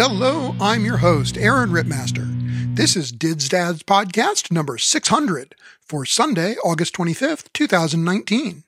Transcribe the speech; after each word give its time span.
Hello, 0.00 0.54
I'm 0.60 0.84
your 0.84 0.98
host, 0.98 1.36
Aaron 1.36 1.70
Rittmaster. 1.70 2.24
This 2.76 2.94
is 2.94 3.10
DISDad's 3.10 3.82
podcast 3.82 4.52
number 4.52 4.78
600 4.78 5.56
for 5.80 6.06
Sunday, 6.06 6.54
August 6.64 6.94
25th, 6.94 7.52
2019. 7.52 8.62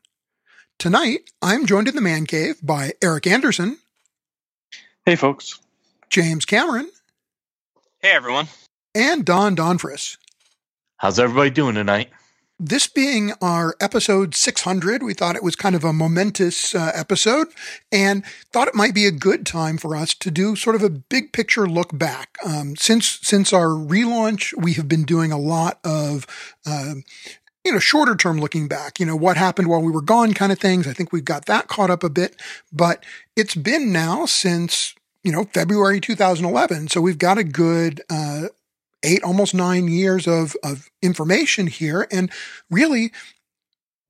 Tonight, 0.80 1.30
I'm 1.40 1.66
joined 1.66 1.86
in 1.86 1.94
the 1.94 2.00
man 2.00 2.26
cave 2.26 2.56
by 2.60 2.94
Eric 3.00 3.28
Anderson. 3.28 3.78
Hey, 5.06 5.14
folks. 5.14 5.60
James 6.08 6.44
Cameron. 6.44 6.90
Hey, 8.00 8.10
everyone. 8.10 8.48
And 8.96 9.24
Don 9.24 9.54
Donfris. 9.54 10.16
How's 10.96 11.20
everybody 11.20 11.50
doing 11.50 11.76
tonight? 11.76 12.10
This 12.62 12.86
being 12.86 13.32
our 13.40 13.74
episode 13.80 14.34
600, 14.34 15.02
we 15.02 15.14
thought 15.14 15.34
it 15.34 15.42
was 15.42 15.56
kind 15.56 15.74
of 15.74 15.82
a 15.82 15.94
momentous 15.94 16.74
uh, 16.74 16.92
episode 16.94 17.46
and 17.90 18.22
thought 18.52 18.68
it 18.68 18.74
might 18.74 18.92
be 18.92 19.06
a 19.06 19.10
good 19.10 19.46
time 19.46 19.78
for 19.78 19.96
us 19.96 20.12
to 20.16 20.30
do 20.30 20.54
sort 20.54 20.76
of 20.76 20.82
a 20.82 20.90
big 20.90 21.32
picture 21.32 21.66
look 21.66 21.96
back. 21.96 22.36
Um, 22.44 22.76
since 22.76 23.18
since 23.22 23.54
our 23.54 23.68
relaunch, 23.68 24.52
we 24.58 24.74
have 24.74 24.88
been 24.88 25.04
doing 25.04 25.32
a 25.32 25.38
lot 25.38 25.80
of 25.84 26.26
uh, 26.66 26.96
you 27.64 27.72
know, 27.72 27.78
shorter 27.78 28.14
term 28.14 28.38
looking 28.38 28.68
back, 28.68 29.00
you 29.00 29.06
know, 29.06 29.16
what 29.16 29.38
happened 29.38 29.68
while 29.68 29.80
we 29.80 29.90
were 29.90 30.02
gone 30.02 30.34
kind 30.34 30.52
of 30.52 30.58
things. 30.58 30.86
I 30.86 30.92
think 30.92 31.14
we've 31.14 31.24
got 31.24 31.46
that 31.46 31.66
caught 31.66 31.90
up 31.90 32.04
a 32.04 32.10
bit, 32.10 32.36
but 32.70 33.04
it's 33.36 33.54
been 33.54 33.90
now 33.90 34.26
since, 34.26 34.94
you 35.24 35.32
know, 35.32 35.44
February 35.44 35.98
2011. 35.98 36.88
So 36.88 37.00
we've 37.00 37.16
got 37.16 37.38
a 37.38 37.44
good, 37.44 38.02
uh, 38.10 38.48
eight, 39.02 39.22
almost 39.22 39.54
nine 39.54 39.88
years 39.88 40.26
of, 40.26 40.56
of 40.62 40.90
information 41.02 41.66
here. 41.66 42.06
And 42.10 42.30
really, 42.70 43.12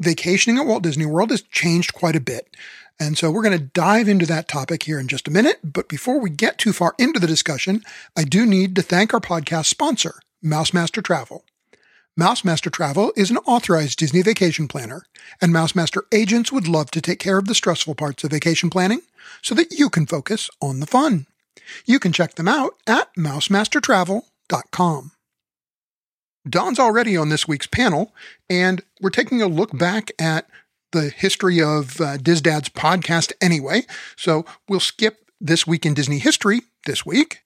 vacationing 0.01 0.59
at 0.59 0.67
Walt 0.67 0.83
Disney 0.83 1.07
World 1.07 1.31
has 1.31 1.43
changed 1.43 1.95
quite 1.95 2.17
a 2.17 2.21
bit. 2.21 2.57
And 2.99 3.17
so 3.17 3.31
we're 3.31 3.43
going 3.43 3.59
to 3.59 3.65
dive 3.65 4.09
into 4.09 4.27
that 4.27 4.49
topic 4.49 4.83
here 4.83 4.99
in 4.99 5.09
just 5.09 5.27
a 5.27 5.31
minute. 5.31 5.59
But 5.65 5.89
before 5.89 6.21
we 6.21 6.29
get 6.29 6.59
too 6.59 6.73
far 6.73 6.95
into 6.99 7.19
the 7.19 7.27
discussion, 7.27 7.83
I 8.17 8.25
do 8.25 8.45
need 8.45 8.77
to 8.77 8.83
thank 8.83 9.15
our 9.15 9.21
podcast 9.21 9.67
sponsor, 9.67 10.21
Mousemaster 10.45 11.03
Travel. 11.03 11.45
Mousemaster 12.19 12.71
Travel 12.71 13.13
is 13.17 13.31
an 13.31 13.39
authorized 13.39 13.99
Disney 13.99 14.21
vacation 14.21 14.69
planner, 14.69 15.05
and 15.41 15.55
Mousemaster 15.55 16.03
agents 16.13 16.53
would 16.53 16.69
love 16.69 16.91
to 16.91 17.01
take 17.01 17.19
care 17.19 17.39
of 17.39 17.47
the 17.47 17.55
stressful 17.55 17.95
parts 17.95 18.25
of 18.25 18.33
vacation 18.33 18.69
planning 18.69 19.01
so 19.41 19.55
that 19.55 19.73
you 19.73 19.89
can 19.89 20.05
focus 20.05 20.51
on 20.61 20.81
the 20.81 20.87
fun. 20.87 21.27
You 21.87 21.99
can 21.99 22.13
check 22.13 22.35
them 22.35 22.49
out 22.49 22.75
at 22.87 23.15
mousemastertravel.com 23.15 24.23
com. 24.71 25.13
Don's 26.49 26.79
already 26.79 27.17
on 27.17 27.29
this 27.29 27.47
week's 27.47 27.67
panel, 27.67 28.15
and 28.49 28.83
we're 29.01 29.11
taking 29.11 29.43
a 29.43 29.47
look 29.47 29.77
back 29.77 30.11
at 30.19 30.49
the 30.93 31.11
history 31.11 31.61
of 31.61 32.01
uh, 32.01 32.17
DISDad's 32.17 32.71
podcast 32.71 33.33
anyway. 33.41 33.83
So 34.17 34.45
we'll 34.69 34.81
skip 34.81 35.31
this 35.41 35.67
week 35.67 35.87
in 35.87 35.95
Disney 35.95 36.19
history 36.19 36.63
this 36.87 37.07
week. 37.07 37.43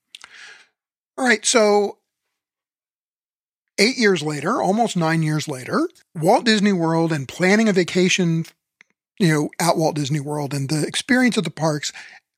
All 1.18 1.26
right, 1.26 1.44
so 1.44 1.98
eight 3.78 3.96
years 3.96 4.22
later, 4.22 4.62
almost 4.62 4.96
nine 4.96 5.22
years 5.22 5.48
later, 5.48 5.88
Walt 6.14 6.44
Disney 6.44 6.72
World 6.72 7.12
and 7.12 7.28
planning 7.28 7.68
a 7.68 7.72
vacation, 7.72 8.46
you 9.18 9.28
know, 9.28 9.50
at 9.60 9.76
Walt 9.76 9.96
Disney 9.96 10.20
World 10.20 10.54
and 10.54 10.68
the 10.68 10.86
experience 10.86 11.36
of 11.36 11.44
the 11.44 11.50
parks 11.50 11.92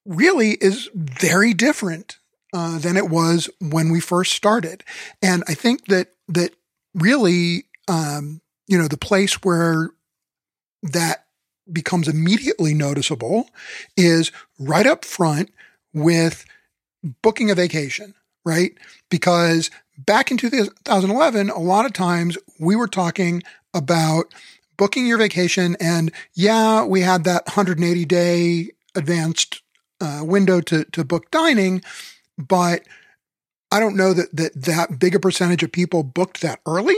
really 0.05 0.53
is 0.53 0.91
very 0.95 1.53
different 1.55 2.19
uh, 2.57 2.79
than 2.79 2.97
it 2.97 3.11
was 3.11 3.51
when 3.61 3.91
we 3.91 4.01
first 4.01 4.33
started. 4.33 4.83
And 5.21 5.45
I 5.47 5.53
think 5.53 5.89
that 5.89 6.09
that 6.29 6.55
really, 6.95 7.65
um, 7.87 8.41
you 8.67 8.79
know, 8.79 8.89
the 8.89 8.97
place 8.97 9.43
where 9.43 9.91
that 10.83 11.27
becomes 11.71 12.09
immediately 12.09 12.73
noticeable 12.73 13.51
is 13.95 14.33
right 14.59 14.87
up 14.87 15.05
front 15.05 15.53
with 15.93 16.47
booking 17.21 17.51
a 17.51 17.55
vacation, 17.55 18.15
right? 18.43 18.73
Because 19.11 19.71
back 19.99 20.31
in 20.31 20.39
2011, 20.39 21.51
a 21.51 21.59
lot 21.59 21.85
of 21.85 21.93
times 21.93 22.39
we 22.59 22.75
were 22.75 22.89
talking 22.89 23.43
about 23.75 24.33
booking 24.79 25.07
your 25.07 25.19
vacation 25.19 25.77
and 25.79 26.11
yeah, 26.33 26.85
we 26.85 27.03
had 27.03 27.25
that 27.25 27.45
180 27.49 28.07
day 28.07 28.71
advanced 28.95 29.61
uh, 30.01 30.23
window 30.23 30.63
to, 30.63 30.85
to 30.85 31.05
book 31.05 31.31
dining, 31.31 31.83
but 32.39 32.83
I 33.71 33.81
don't 33.81 33.97
know 33.97 34.13
that 34.13 34.35
that 34.35 34.55
that 34.55 34.99
big 34.99 35.15
a 35.15 35.21
percentage 35.21 35.63
of 35.63 35.73
people 35.73 36.03
booked 36.03 36.41
that 36.43 36.61
early, 36.67 36.97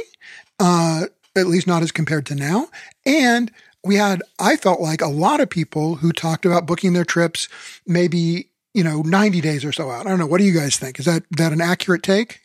uh, 0.60 1.06
at 1.36 1.46
least 1.46 1.66
not 1.66 1.82
as 1.82 1.92
compared 1.92 2.26
to 2.26 2.34
now. 2.34 2.68
And 3.06 3.50
we 3.84 3.96
had, 3.96 4.22
I 4.38 4.56
felt 4.56 4.80
like 4.80 5.00
a 5.00 5.08
lot 5.08 5.40
of 5.40 5.48
people 5.48 5.96
who 5.96 6.12
talked 6.12 6.44
about 6.44 6.66
booking 6.66 6.92
their 6.92 7.04
trips 7.04 7.48
maybe 7.86 8.48
you 8.74 8.84
know 8.84 9.02
90 9.02 9.40
days 9.40 9.64
or 9.64 9.72
so 9.72 9.90
out. 9.90 10.06
I 10.06 10.10
don't 10.10 10.18
know. 10.18 10.26
What 10.26 10.38
do 10.38 10.44
you 10.44 10.52
guys 10.52 10.76
think? 10.76 10.98
Is 10.98 11.06
that 11.06 11.24
that 11.36 11.52
an 11.52 11.60
accurate 11.60 12.02
take? 12.02 12.40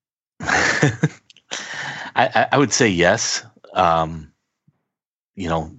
I, 0.40 2.46
I, 2.52 2.58
would 2.58 2.72
say 2.72 2.88
yes. 2.88 3.44
Um, 3.72 4.32
you 5.34 5.48
know, 5.48 5.72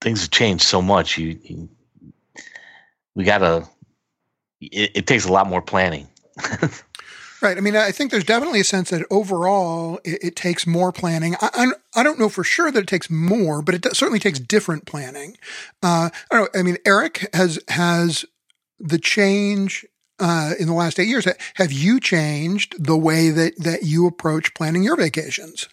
things 0.00 0.22
have 0.22 0.30
changed 0.30 0.64
so 0.64 0.82
much. 0.82 1.18
You, 1.18 1.38
you 1.42 1.68
we 3.14 3.24
got 3.24 3.38
to 3.38 3.68
it, 4.70 4.90
it 4.94 5.06
takes 5.06 5.24
a 5.24 5.32
lot 5.32 5.46
more 5.46 5.62
planning. 5.62 6.08
Right. 7.42 7.58
I 7.58 7.60
mean, 7.60 7.74
I 7.74 7.90
think 7.90 8.12
there's 8.12 8.22
definitely 8.22 8.60
a 8.60 8.64
sense 8.64 8.90
that 8.90 9.04
overall 9.10 9.98
it, 10.04 10.22
it 10.22 10.36
takes 10.36 10.64
more 10.64 10.92
planning. 10.92 11.34
I, 11.40 11.50
I, 11.52 12.00
I, 12.00 12.02
don't 12.04 12.16
know 12.16 12.28
for 12.28 12.44
sure 12.44 12.70
that 12.70 12.78
it 12.78 12.86
takes 12.86 13.10
more, 13.10 13.62
but 13.62 13.74
it 13.74 13.84
certainly 13.96 14.20
takes 14.20 14.38
different 14.38 14.86
planning. 14.86 15.36
Uh, 15.82 16.10
I 16.30 16.36
don't 16.36 16.54
know. 16.54 16.60
I 16.60 16.62
mean, 16.62 16.76
Eric 16.86 17.28
has 17.34 17.58
has 17.66 18.24
the 18.78 18.98
change 18.98 19.84
uh, 20.20 20.52
in 20.60 20.68
the 20.68 20.72
last 20.72 21.00
eight 21.00 21.08
years. 21.08 21.26
Have 21.54 21.72
you 21.72 21.98
changed 21.98 22.76
the 22.78 22.96
way 22.96 23.30
that 23.30 23.58
that 23.58 23.82
you 23.82 24.06
approach 24.06 24.54
planning 24.54 24.84
your 24.84 24.94
vacations? 24.96 25.68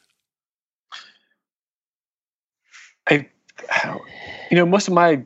I, 3.08 3.28
you 4.50 4.58
know, 4.58 4.66
most 4.66 4.88
of 4.88 4.96
my 4.96 5.24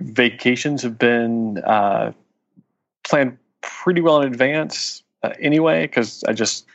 vacations 0.00 0.82
have 0.82 0.98
been 0.98 1.58
uh, 1.58 2.12
planned 3.04 3.38
pretty 3.60 4.00
well 4.00 4.20
in 4.20 4.32
advance 4.32 5.02
uh, 5.22 5.32
anyway 5.40 5.86
because 5.86 6.24
I 6.24 6.32
just 6.32 6.66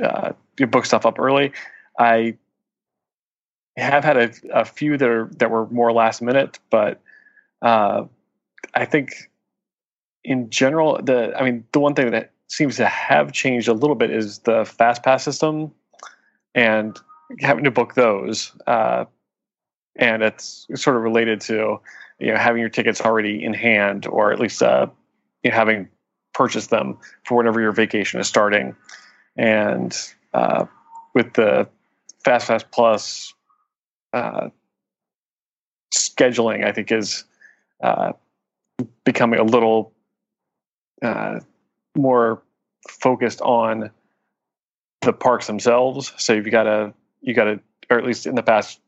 uh, 0.00 0.32
book 0.68 0.84
stuff 0.84 1.06
up 1.06 1.18
early. 1.18 1.52
I 1.98 2.36
have 3.76 4.04
had 4.04 4.16
a, 4.16 4.32
a, 4.52 4.64
few 4.64 4.96
that 4.96 5.08
are 5.08 5.30
that 5.36 5.50
were 5.50 5.66
more 5.68 5.92
last 5.92 6.22
minute, 6.22 6.58
but 6.70 7.00
uh, 7.62 8.04
I 8.74 8.84
think 8.84 9.30
in 10.22 10.50
general, 10.50 11.00
the 11.02 11.34
I 11.36 11.44
mean, 11.44 11.64
the 11.72 11.80
one 11.80 11.94
thing 11.94 12.10
that 12.12 12.32
seems 12.48 12.76
to 12.76 12.86
have 12.86 13.32
changed 13.32 13.68
a 13.68 13.72
little 13.72 13.96
bit 13.96 14.10
is 14.10 14.40
the 14.40 14.64
fast 14.64 15.02
pass 15.02 15.24
system 15.24 15.72
and 16.54 16.98
having 17.40 17.64
to 17.64 17.70
book 17.70 17.94
those. 17.94 18.52
Uh, 18.66 19.04
and 19.96 20.22
it's 20.22 20.66
sort 20.74 20.96
of 20.96 21.02
related 21.02 21.40
to 21.40 21.80
you 22.18 22.32
know 22.32 22.36
having 22.36 22.60
your 22.60 22.68
tickets 22.68 23.00
already 23.00 23.42
in 23.42 23.54
hand 23.54 24.06
or 24.06 24.32
at 24.32 24.40
least 24.40 24.62
uh, 24.62 24.86
you 25.44 25.50
know, 25.50 25.56
having 25.56 25.88
purchased 26.32 26.70
them 26.70 26.98
for 27.24 27.36
whenever 27.36 27.60
your 27.60 27.72
vacation 27.72 28.18
is 28.18 28.26
starting. 28.26 28.74
And 29.36 29.96
uh, 30.32 30.66
with 31.14 31.34
the 31.34 31.68
Fast 32.24 32.48
Pass 32.48 32.64
Plus 32.64 33.34
uh, 34.12 34.48
scheduling, 35.94 36.64
I 36.64 36.72
think 36.72 36.90
is 36.90 37.24
uh, 37.82 38.12
becoming 39.04 39.38
a 39.38 39.44
little 39.44 39.92
uh, 41.02 41.40
more 41.96 42.42
focused 42.88 43.40
on 43.42 43.90
the 45.02 45.12
parks 45.12 45.46
themselves. 45.46 46.12
So 46.16 46.32
you've 46.32 46.50
got 46.50 46.64
to 46.64 46.94
you 47.20 47.34
got 47.34 47.44
to, 47.44 47.60
or 47.90 47.98
at 47.98 48.04
least 48.04 48.26
in 48.26 48.34
the 48.34 48.42
past, 48.42 48.80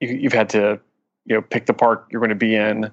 you, 0.00 0.08
you've 0.08 0.32
had 0.32 0.48
to 0.50 0.80
you 1.26 1.34
know 1.34 1.42
pick 1.42 1.66
the 1.66 1.74
park 1.74 2.08
you're 2.10 2.20
going 2.20 2.30
to 2.30 2.36
be 2.36 2.54
in 2.54 2.90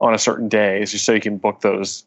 on 0.00 0.14
a 0.14 0.18
certain 0.18 0.48
day, 0.48 0.84
so 0.84 1.12
you 1.12 1.20
can 1.20 1.38
book 1.38 1.60
those 1.60 2.04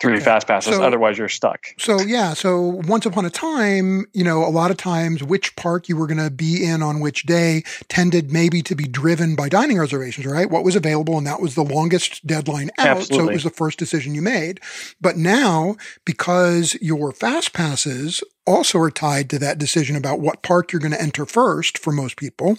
three 0.00 0.14
okay. 0.14 0.24
fast 0.24 0.46
passes. 0.46 0.76
So, 0.76 0.82
Otherwise, 0.82 1.18
you're 1.18 1.28
stuck. 1.28 1.66
So 1.78 2.00
yeah. 2.00 2.34
So 2.34 2.80
once 2.86 3.06
upon 3.06 3.24
a 3.24 3.30
time, 3.30 4.06
you 4.12 4.24
know, 4.24 4.44
a 4.44 4.50
lot 4.50 4.70
of 4.70 4.76
times 4.76 5.22
which 5.22 5.56
park 5.56 5.88
you 5.88 5.96
were 5.96 6.06
going 6.06 6.22
to 6.22 6.30
be 6.30 6.64
in 6.64 6.82
on 6.82 7.00
which 7.00 7.24
day 7.24 7.62
tended 7.88 8.30
maybe 8.32 8.62
to 8.62 8.74
be 8.74 8.84
driven 8.84 9.34
by 9.34 9.48
dining 9.48 9.78
reservations, 9.78 10.26
right? 10.26 10.50
What 10.50 10.64
was 10.64 10.76
available, 10.76 11.18
and 11.18 11.26
that 11.26 11.40
was 11.40 11.54
the 11.54 11.64
longest 11.64 12.26
deadline 12.26 12.70
out. 12.78 12.98
Absolutely. 12.98 13.26
So 13.26 13.30
it 13.30 13.34
was 13.34 13.44
the 13.44 13.50
first 13.50 13.78
decision 13.78 14.14
you 14.14 14.22
made. 14.22 14.60
But 15.00 15.16
now, 15.16 15.76
because 16.04 16.76
your 16.80 17.12
fast 17.12 17.52
passes 17.52 18.22
also 18.46 18.78
are 18.78 18.90
tied 18.90 19.28
to 19.30 19.38
that 19.38 19.58
decision 19.58 19.96
about 19.96 20.20
what 20.20 20.42
park 20.42 20.72
you're 20.72 20.80
going 20.80 20.92
to 20.92 21.02
enter 21.02 21.26
first 21.26 21.76
for 21.76 21.92
most 21.92 22.16
people 22.16 22.58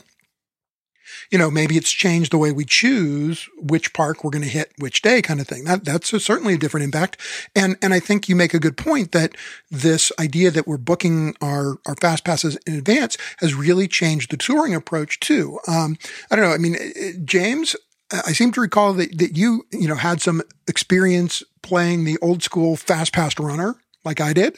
you 1.32 1.38
know, 1.38 1.50
maybe 1.50 1.78
it's 1.78 1.92
changed 1.92 2.32
the 2.32 2.38
way 2.38 2.52
we 2.52 2.66
choose 2.66 3.50
which 3.58 3.94
park 3.94 4.24
we're 4.24 4.32
going 4.32 4.44
to 4.44 4.50
hit 4.50 4.72
which 4.78 5.02
day 5.02 5.22
kind 5.22 5.40
of 5.40 5.48
thing. 5.48 5.64
That, 5.66 5.86
that's 5.86 6.14
a, 6.14 6.20
certainly 6.20 6.56
a 6.56 6.58
different 6.58 6.84
impact. 6.84 7.18
And, 7.56 7.78
and 7.82 7.94
I 7.94 8.00
think 8.00 8.30
you 8.30 8.36
make 8.36 8.54
a 8.54 8.60
good 8.60 8.78
point 8.78 9.12
that 9.12 9.36
this 9.70 10.12
idea 10.20 10.52
that 10.52 10.68
we're 10.68 10.78
booking 10.78 11.36
our, 11.42 11.78
our 11.86 11.96
fast 11.96 12.24
passes 12.24 12.58
in 12.68 12.76
advance 12.76 13.18
has 13.40 13.54
really 13.56 13.88
changed 13.88 14.32
the 14.32 14.38
touring 14.38 14.74
approach 14.74 15.20
too. 15.20 15.60
Um, 15.68 15.98
I 16.32 16.36
don't 16.36 16.46
know. 16.46 16.54
I 16.54 16.58
mean, 16.58 16.78
James, 17.26 17.76
I 18.12 18.32
seem 18.32 18.52
to 18.54 18.62
recall 18.62 18.94
that, 18.94 19.18
that 19.20 19.38
you, 19.38 19.68
you 19.72 19.88
know, 19.88 19.96
had 19.96 20.22
some 20.22 20.42
experience 20.68 21.44
playing 21.62 22.06
the 22.06 22.18
old 22.22 22.42
school 22.42 22.76
fast 22.76 23.14
pass 23.14 23.38
runner 23.40 23.76
like 24.04 24.20
I 24.22 24.34
did. 24.34 24.58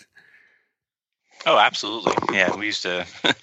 Oh, 1.46 1.58
absolutely. 1.58 2.14
Yeah, 2.38 2.56
we 2.56 2.68
used 2.68 2.84
to 2.84 3.06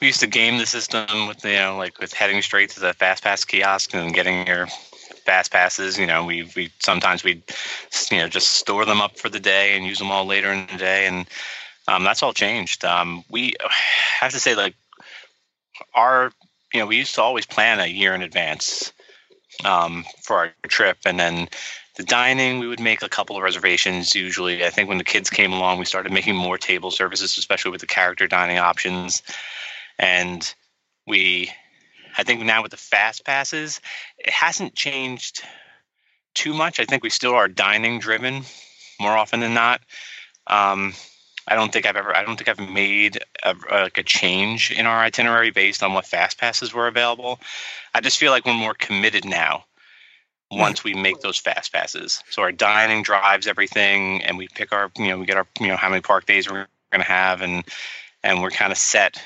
we 0.00 0.06
used 0.06 0.20
to 0.20 0.26
game 0.26 0.58
the 0.58 0.66
system 0.66 1.28
with 1.28 1.44
you 1.44 1.52
know 1.52 1.76
like 1.76 1.98
with 1.98 2.12
heading 2.12 2.40
straight 2.42 2.70
to 2.70 2.80
the 2.80 2.94
fast 2.94 3.22
pass 3.22 3.44
kiosk 3.44 3.94
and 3.94 4.14
getting 4.14 4.46
your 4.46 4.66
fast 5.26 5.52
passes. 5.52 5.98
You 5.98 6.06
know, 6.06 6.24
we 6.24 6.50
we 6.56 6.70
sometimes 6.80 7.24
we 7.24 7.42
you 8.10 8.18
know 8.18 8.28
just 8.28 8.48
store 8.48 8.84
them 8.84 9.00
up 9.00 9.18
for 9.18 9.28
the 9.28 9.40
day 9.40 9.76
and 9.76 9.86
use 9.86 9.98
them 9.98 10.10
all 10.10 10.24
later 10.24 10.50
in 10.50 10.66
the 10.66 10.78
day, 10.78 11.06
and 11.06 11.26
um, 11.88 12.04
that's 12.04 12.22
all 12.22 12.32
changed. 12.32 12.84
Um, 12.84 13.24
we 13.28 13.54
have 14.20 14.32
to 14.32 14.40
say 14.40 14.54
like 14.54 14.74
our 15.94 16.32
you 16.72 16.80
know 16.80 16.86
we 16.86 16.96
used 16.96 17.14
to 17.16 17.22
always 17.22 17.46
plan 17.46 17.80
a 17.80 17.86
year 17.86 18.14
in 18.14 18.22
advance 18.22 18.92
um, 19.64 20.04
for 20.22 20.36
our 20.36 20.52
trip, 20.68 20.98
and 21.04 21.20
then 21.20 21.48
the 21.96 22.02
dining 22.02 22.58
we 22.58 22.66
would 22.66 22.80
make 22.80 23.02
a 23.02 23.08
couple 23.08 23.36
of 23.36 23.42
reservations 23.42 24.14
usually. 24.14 24.64
I 24.64 24.70
think 24.70 24.88
when 24.88 24.98
the 24.98 25.04
kids 25.04 25.30
came 25.30 25.52
along 25.52 25.78
we 25.78 25.84
started 25.84 26.12
making 26.12 26.36
more 26.36 26.58
table 26.58 26.90
services 26.90 27.36
especially 27.36 27.70
with 27.70 27.80
the 27.80 27.86
character 27.86 28.26
dining 28.26 28.58
options. 28.58 29.22
And 29.98 30.54
we 31.06 31.50
i 32.16 32.22
think 32.22 32.42
now 32.42 32.62
with 32.62 32.70
the 32.70 32.76
fast 32.76 33.24
passes 33.24 33.80
it 34.18 34.30
hasn't 34.30 34.74
changed 34.74 35.42
too 36.34 36.54
much. 36.54 36.80
I 36.80 36.84
think 36.84 37.02
we 37.02 37.10
still 37.10 37.34
are 37.34 37.48
dining 37.48 37.98
driven 37.98 38.42
more 38.98 39.16
often 39.16 39.40
than 39.40 39.54
not. 39.54 39.80
Um, 40.46 40.94
i 41.46 41.54
don't 41.56 41.72
think 41.72 41.86
i've 41.86 41.96
ever 41.96 42.16
i 42.16 42.24
don't 42.24 42.36
think 42.36 42.48
i've 42.48 42.70
made 42.70 43.18
a, 43.42 43.54
like 43.70 43.98
a 43.98 44.02
change 44.02 44.70
in 44.70 44.86
our 44.86 45.00
itinerary 45.00 45.50
based 45.50 45.82
on 45.82 45.92
what 45.92 46.06
fast 46.06 46.38
passes 46.38 46.72
were 46.72 46.86
available. 46.86 47.38
I 47.94 48.00
just 48.00 48.18
feel 48.18 48.30
like 48.30 48.46
we're 48.46 48.54
more 48.54 48.74
committed 48.74 49.24
now 49.24 49.64
once 50.52 50.84
we 50.84 50.94
make 50.94 51.20
those 51.20 51.38
fast 51.38 51.72
passes. 51.72 52.22
So 52.30 52.42
our 52.42 52.52
dining 52.52 53.02
drives 53.02 53.46
everything, 53.46 54.22
and 54.22 54.36
we 54.36 54.48
pick 54.48 54.72
our, 54.72 54.90
you 54.98 55.08
know, 55.08 55.18
we 55.18 55.26
get 55.26 55.36
our, 55.36 55.46
you 55.60 55.68
know, 55.68 55.76
how 55.76 55.88
many 55.88 56.02
park 56.02 56.26
days 56.26 56.48
we're 56.48 56.66
going 56.90 57.00
to 57.00 57.02
have, 57.02 57.40
and 57.42 57.64
and 58.22 58.42
we're 58.42 58.50
kind 58.50 58.70
of 58.70 58.78
set 58.78 59.20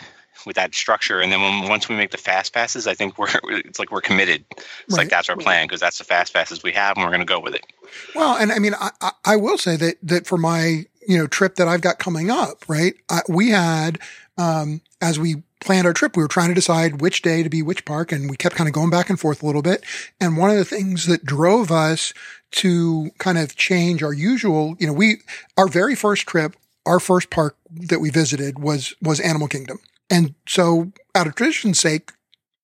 with 0.47 0.57
that 0.57 0.75
structure. 0.75 1.21
And 1.21 1.33
then 1.33 1.41
when, 1.41 1.69
once 1.69 1.89
we 1.89 1.97
make 1.97 2.13
the 2.13 2.19
fast 2.19 2.55
passes, 2.55 2.87
I 2.87 2.95
think 2.95 3.19
we're 3.19 3.29
it's 3.45 3.79
like 3.79 3.91
we're 3.91 4.01
committed. 4.01 4.45
It's 4.51 4.65
right. 4.91 4.99
like 4.99 5.09
that's 5.09 5.29
our 5.29 5.37
plan 5.37 5.67
because 5.67 5.81
that's 5.81 5.99
the 5.99 6.05
fast 6.05 6.33
passes 6.33 6.63
we 6.63 6.73
have, 6.73 6.97
and 6.97 7.05
we're 7.05 7.11
going 7.11 7.21
to 7.21 7.27
go 7.27 7.41
with 7.41 7.55
it. 7.55 7.67
Well, 8.15 8.37
and 8.37 8.53
I 8.53 8.59
mean, 8.59 8.75
I, 8.81 9.11
I 9.25 9.37
will 9.37 9.59
say 9.59 9.77
that 9.77 9.97
that 10.03 10.27
for 10.27 10.39
my 10.39 10.85
you 11.07 11.19
know 11.19 11.27
trip 11.27 11.57
that 11.57 11.69
I've 11.69 11.81
got 11.81 11.99
coming 11.99 12.31
up, 12.31 12.69
right? 12.69 12.95
I, 13.11 13.23
we 13.29 13.51
had 13.51 13.99
um, 14.39 14.81
as 15.01 15.19
we 15.19 15.43
planned 15.61 15.87
our 15.87 15.93
trip, 15.93 16.17
we 16.17 16.23
were 16.23 16.29
trying 16.29 16.49
to 16.49 16.55
decide 16.55 17.01
which 17.01 17.23
day 17.23 17.43
to 17.43 17.49
be 17.49 17.63
which 17.63 17.85
park, 17.85 18.13
and 18.13 18.31
we 18.31 18.37
kept 18.37 18.57
kind 18.57 18.69
of 18.69 18.75
going 18.75 18.91
back 18.91 19.11
and 19.11 19.19
forth 19.19 19.43
a 19.43 19.47
little 19.47 19.63
bit. 19.63 19.85
And 20.21 20.37
one 20.37 20.51
of 20.51 20.57
the 20.57 20.65
things 20.65 21.07
that 21.07 21.25
drove 21.25 21.71
us 21.71 22.13
to 22.53 23.11
kind 23.19 23.39
of 23.39 23.57
change 23.57 24.03
our 24.03 24.13
usual, 24.13 24.77
you 24.79 24.87
know, 24.87 24.93
we 24.93 25.19
our 25.57 25.69
very 25.69 25.95
first 25.95 26.27
trip, 26.27 26.57
our 26.85 27.01
first 27.01 27.31
park 27.31 27.57
that 27.71 28.01
we 28.01 28.11
visited 28.11 28.59
was 28.59 28.95
was 29.03 29.21
Animal 29.21 29.49
Kingdom, 29.49 29.79
and 30.11 30.35
so 30.47 30.93
out 31.15 31.27
of 31.27 31.35
tradition's 31.35 31.81
sake, 31.81 32.13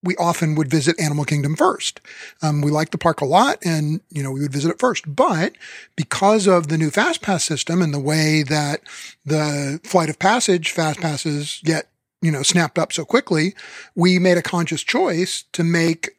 we 0.03 0.17
often 0.17 0.55
would 0.56 0.69
visit 0.69 1.00
Animal 1.00 1.25
Kingdom 1.25 1.56
first. 1.56 2.00
Um, 2.43 2.61
we 2.61 2.71
liked 2.71 2.93
the 2.93 2.99
park 2.99 3.21
a 3.21 3.25
lot 3.25 3.59
and, 3.65 4.00
you 4.11 4.23
know, 4.23 4.33
we 4.33 4.41
would 4.41 4.53
visit 4.53 4.71
it 4.71 4.81
first. 4.81 5.15
But 5.15 5.55
because 5.97 6.47
of 6.49 6.69
the 6.69 6.79
new 6.79 6.91
Fast 6.91 7.23
Pass 7.23 7.44
system 7.44 7.81
and 7.81 7.94
the 7.94 8.00
way 8.00 8.43
that 8.43 8.81
the 9.25 9.81
Flight 9.85 10.11
of 10.11 10.19
Passage 10.19 10.71
Fast 10.73 11.00
Passes 11.00 11.61
get 11.65 11.89
you 12.23 12.31
know, 12.31 12.43
snapped 12.43 12.79
up 12.79 12.93
so 12.93 13.05
quickly, 13.05 13.55
we 13.95 14.19
made 14.19 14.39
a 14.39 14.43
conscious 14.43 14.83
choice 14.83 15.45
to 15.53 15.63
make 15.63 16.17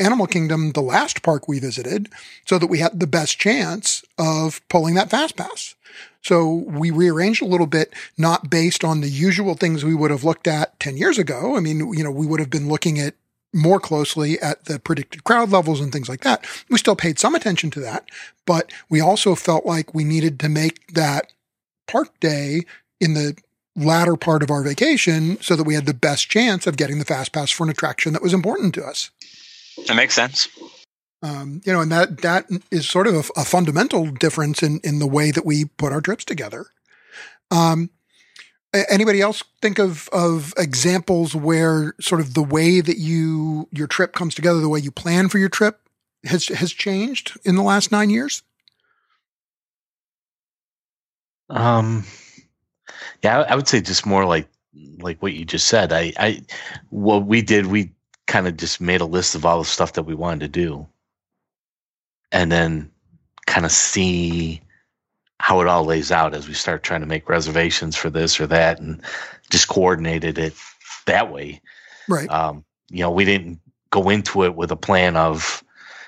Animal 0.00 0.26
Kingdom 0.26 0.72
the 0.72 0.80
last 0.80 1.22
park 1.22 1.48
we 1.48 1.58
visited 1.58 2.08
so 2.46 2.58
that 2.58 2.68
we 2.68 2.78
had 2.78 2.98
the 2.98 3.06
best 3.06 3.38
chance 3.38 4.04
of 4.16 4.66
pulling 4.68 4.94
that 4.94 5.10
fast 5.10 5.36
pass. 5.36 5.74
So 6.22 6.64
we 6.66 6.90
rearranged 6.90 7.42
a 7.42 7.46
little 7.46 7.66
bit, 7.66 7.92
not 8.16 8.50
based 8.50 8.84
on 8.84 9.00
the 9.00 9.08
usual 9.08 9.54
things 9.54 9.84
we 9.84 9.94
would 9.94 10.10
have 10.10 10.24
looked 10.24 10.46
at 10.46 10.78
10 10.80 10.96
years 10.96 11.18
ago. 11.18 11.56
I 11.56 11.60
mean, 11.60 11.92
you 11.92 12.04
know, 12.04 12.10
we 12.10 12.26
would 12.26 12.40
have 12.40 12.50
been 12.50 12.68
looking 12.68 12.98
at 12.98 13.14
more 13.54 13.80
closely 13.80 14.38
at 14.40 14.66
the 14.66 14.78
predicted 14.78 15.24
crowd 15.24 15.50
levels 15.50 15.80
and 15.80 15.92
things 15.92 16.08
like 16.08 16.20
that. 16.20 16.44
We 16.68 16.78
still 16.78 16.96
paid 16.96 17.18
some 17.18 17.34
attention 17.34 17.70
to 17.72 17.80
that, 17.80 18.08
but 18.46 18.70
we 18.88 19.00
also 19.00 19.34
felt 19.34 19.64
like 19.64 19.94
we 19.94 20.04
needed 20.04 20.38
to 20.40 20.48
make 20.48 20.86
that 20.88 21.32
park 21.86 22.20
day 22.20 22.62
in 23.00 23.14
the 23.14 23.36
latter 23.78 24.16
part 24.16 24.42
of 24.42 24.50
our 24.50 24.62
vacation 24.62 25.40
so 25.40 25.56
that 25.56 25.64
we 25.64 25.74
had 25.74 25.86
the 25.86 25.94
best 25.94 26.28
chance 26.28 26.66
of 26.66 26.76
getting 26.76 26.98
the 26.98 27.04
fast 27.04 27.32
pass 27.32 27.50
for 27.50 27.64
an 27.64 27.70
attraction 27.70 28.12
that 28.12 28.22
was 28.22 28.34
important 28.34 28.74
to 28.74 28.84
us. 28.84 29.10
That 29.86 29.94
makes 29.94 30.14
sense. 30.14 30.48
Um, 31.22 31.60
you 31.64 31.72
know, 31.72 31.80
and 31.80 31.90
that 31.90 32.22
that 32.22 32.46
is 32.70 32.88
sort 32.88 33.06
of 33.06 33.14
a, 33.14 33.40
a, 33.40 33.44
fundamental 33.44 34.06
difference 34.06 34.62
in 34.62 34.78
in 34.84 35.00
the 35.00 35.06
way 35.06 35.32
that 35.32 35.44
we 35.44 35.64
put 35.64 35.92
our 35.92 36.00
trips 36.00 36.24
together. 36.24 36.66
Um, 37.50 37.90
anybody 38.72 39.20
else 39.20 39.42
think 39.60 39.78
of 39.78 40.08
of 40.10 40.54
examples 40.56 41.34
where 41.34 41.94
sort 42.00 42.20
of 42.20 42.34
the 42.34 42.42
way 42.42 42.80
that 42.80 42.98
you 42.98 43.68
your 43.72 43.88
trip 43.88 44.12
comes 44.12 44.34
together, 44.34 44.60
the 44.60 44.68
way 44.68 44.78
you 44.78 44.92
plan 44.92 45.28
for 45.28 45.38
your 45.38 45.48
trip 45.48 45.80
has 46.24 46.46
has 46.48 46.72
changed 46.72 47.36
in 47.44 47.56
the 47.56 47.62
last 47.62 47.90
nine 47.90 48.10
years? 48.10 48.42
Um, 51.50 52.04
yeah, 53.22 53.40
I, 53.48 53.54
would 53.54 53.68
say 53.68 53.80
just 53.80 54.06
more 54.06 54.24
like 54.24 54.48
like 54.98 55.20
what 55.22 55.34
you 55.34 55.44
just 55.44 55.68
said. 55.68 55.92
I, 55.92 56.12
I 56.18 56.42
what 56.90 57.26
we 57.26 57.42
did, 57.42 57.66
we 57.66 57.90
kind 58.26 58.46
of 58.46 58.56
just 58.56 58.80
made 58.80 59.00
a 59.00 59.06
list 59.06 59.34
of 59.34 59.44
all 59.44 59.58
the 59.58 59.64
stuff 59.64 59.94
that 59.94 60.04
we 60.04 60.14
wanted 60.14 60.40
to 60.40 60.48
do, 60.48 60.86
and 62.32 62.50
then 62.52 62.90
kind 63.46 63.66
of 63.66 63.72
see 63.72 64.60
how 65.40 65.60
it 65.60 65.68
all 65.68 65.84
lays 65.84 66.10
out 66.10 66.34
as 66.34 66.48
we 66.48 66.54
start 66.54 66.82
trying 66.82 67.00
to 67.00 67.06
make 67.06 67.28
reservations 67.28 67.96
for 67.96 68.10
this 68.10 68.40
or 68.40 68.46
that, 68.46 68.80
and 68.80 69.02
just 69.50 69.68
coordinated 69.68 70.38
it 70.38 70.54
that 71.06 71.32
way. 71.32 71.60
Right. 72.08 72.28
Um, 72.30 72.64
you 72.90 73.00
know, 73.00 73.10
we 73.10 73.24
didn't 73.24 73.60
go 73.90 74.08
into 74.08 74.44
it 74.44 74.54
with 74.54 74.70
a 74.70 74.76
plan 74.76 75.16
of, 75.16 75.62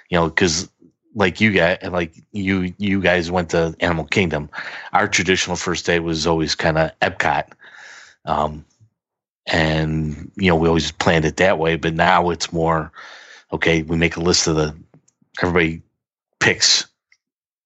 you 0.08 0.18
know, 0.18 0.28
because 0.28 0.70
like 1.14 1.40
you 1.40 1.52
guys 1.52 1.78
like 1.90 2.14
you 2.32 2.72
you 2.78 3.00
guys 3.00 3.30
went 3.30 3.50
to 3.50 3.74
Animal 3.80 4.04
Kingdom. 4.04 4.50
Our 4.92 5.08
traditional 5.08 5.56
first 5.56 5.86
day 5.86 5.98
was 6.00 6.26
always 6.26 6.54
kind 6.54 6.78
of 6.78 6.98
Epcot. 7.00 7.48
Um, 8.24 8.64
and 9.46 10.30
you 10.36 10.48
know, 10.48 10.56
we 10.56 10.68
always 10.68 10.92
planned 10.92 11.24
it 11.24 11.38
that 11.38 11.58
way, 11.58 11.76
but 11.76 11.94
now 11.94 12.30
it's 12.30 12.52
more 12.52 12.92
okay, 13.52 13.82
we 13.82 13.96
make 13.96 14.16
a 14.16 14.20
list 14.20 14.46
of 14.46 14.56
the 14.56 14.76
everybody 15.42 15.82
picks 16.38 16.86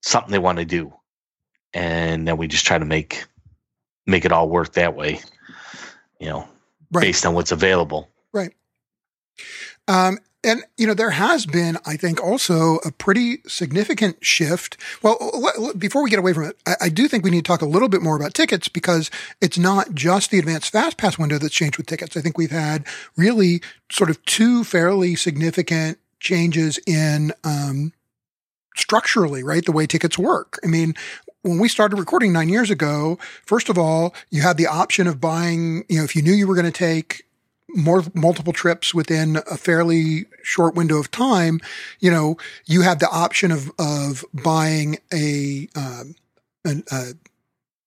something 0.01 0.31
they 0.31 0.39
want 0.39 0.59
to 0.59 0.65
do. 0.65 0.93
And 1.73 2.27
then 2.27 2.37
we 2.37 2.47
just 2.47 2.65
try 2.65 2.77
to 2.77 2.85
make 2.85 3.25
make 4.07 4.25
it 4.25 4.31
all 4.31 4.49
work 4.49 4.73
that 4.73 4.95
way, 4.95 5.19
you 6.19 6.29
know, 6.29 6.47
right. 6.91 7.01
based 7.01 7.25
on 7.25 7.33
what's 7.33 7.51
available. 7.51 8.09
Right. 8.33 8.53
Um, 9.87 10.19
and, 10.45 10.63
you 10.77 10.85
know, 10.85 10.93
there 10.93 11.09
has 11.09 11.45
been, 11.45 11.77
I 11.85 11.97
think, 11.97 12.23
also 12.23 12.77
a 12.85 12.91
pretty 12.91 13.39
significant 13.47 14.23
shift. 14.23 14.77
Well, 15.01 15.73
before 15.77 16.03
we 16.03 16.09
get 16.09 16.19
away 16.19 16.33
from 16.33 16.45
it, 16.45 16.57
I, 16.65 16.75
I, 16.81 16.89
do 16.89 17.07
think 17.07 17.23
we 17.23 17.31
need 17.31 17.43
to 17.43 17.51
talk 17.51 17.61
a 17.61 17.67
little 17.67 17.89
bit 17.89 18.01
more 18.01 18.15
about 18.15 18.33
tickets 18.33 18.67
because 18.67 19.09
it's 19.41 19.57
not 19.57 19.93
just 19.93 20.31
the 20.31 20.39
advanced 20.39 20.71
fast 20.71 20.97
pass 20.97 21.17
window 21.17 21.39
that's 21.39 21.53
changed 21.53 21.77
with 21.77 21.87
tickets. 21.87 22.15
I 22.15 22.21
think 22.21 22.37
we've 22.37 22.51
had 22.51 22.85
really 23.17 23.61
sort 23.91 24.09
of 24.09 24.23
two 24.25 24.63
fairly 24.63 25.15
significant 25.15 25.97
changes 26.19 26.79
in, 26.85 27.33
um, 27.43 27.91
structurally, 28.75 29.43
right? 29.43 29.65
The 29.65 29.71
way 29.71 29.87
tickets 29.87 30.17
work. 30.17 30.59
I 30.63 30.67
mean, 30.67 30.93
when 31.41 31.59
we 31.59 31.69
started 31.69 31.97
recording 31.97 32.33
nine 32.33 32.49
years 32.49 32.69
ago, 32.69 33.17
first 33.45 33.69
of 33.69 33.77
all, 33.77 34.13
you 34.29 34.41
had 34.41 34.57
the 34.57 34.67
option 34.67 35.07
of 35.07 35.21
buying, 35.21 35.85
you 35.89 35.97
know, 35.97 36.03
if 36.03 36.15
you 36.15 36.21
knew 36.21 36.33
you 36.33 36.47
were 36.47 36.55
going 36.55 36.65
to 36.65 36.71
take 36.71 37.25
more 37.75 38.03
multiple 38.13 38.53
trips 38.53 38.93
within 38.93 39.37
a 39.49 39.57
fairly 39.57 40.25
short 40.43 40.75
window 40.75 40.97
of 40.97 41.11
time, 41.11 41.59
you 41.99 42.09
know, 42.09 42.37
you 42.65 42.81
had 42.81 42.99
the 42.99 43.09
option 43.09 43.51
of 43.51 43.71
of 43.77 44.23
buying 44.33 44.97
a, 45.13 45.67
um, 45.75 46.15
an, 46.63 46.83
a 46.91 47.13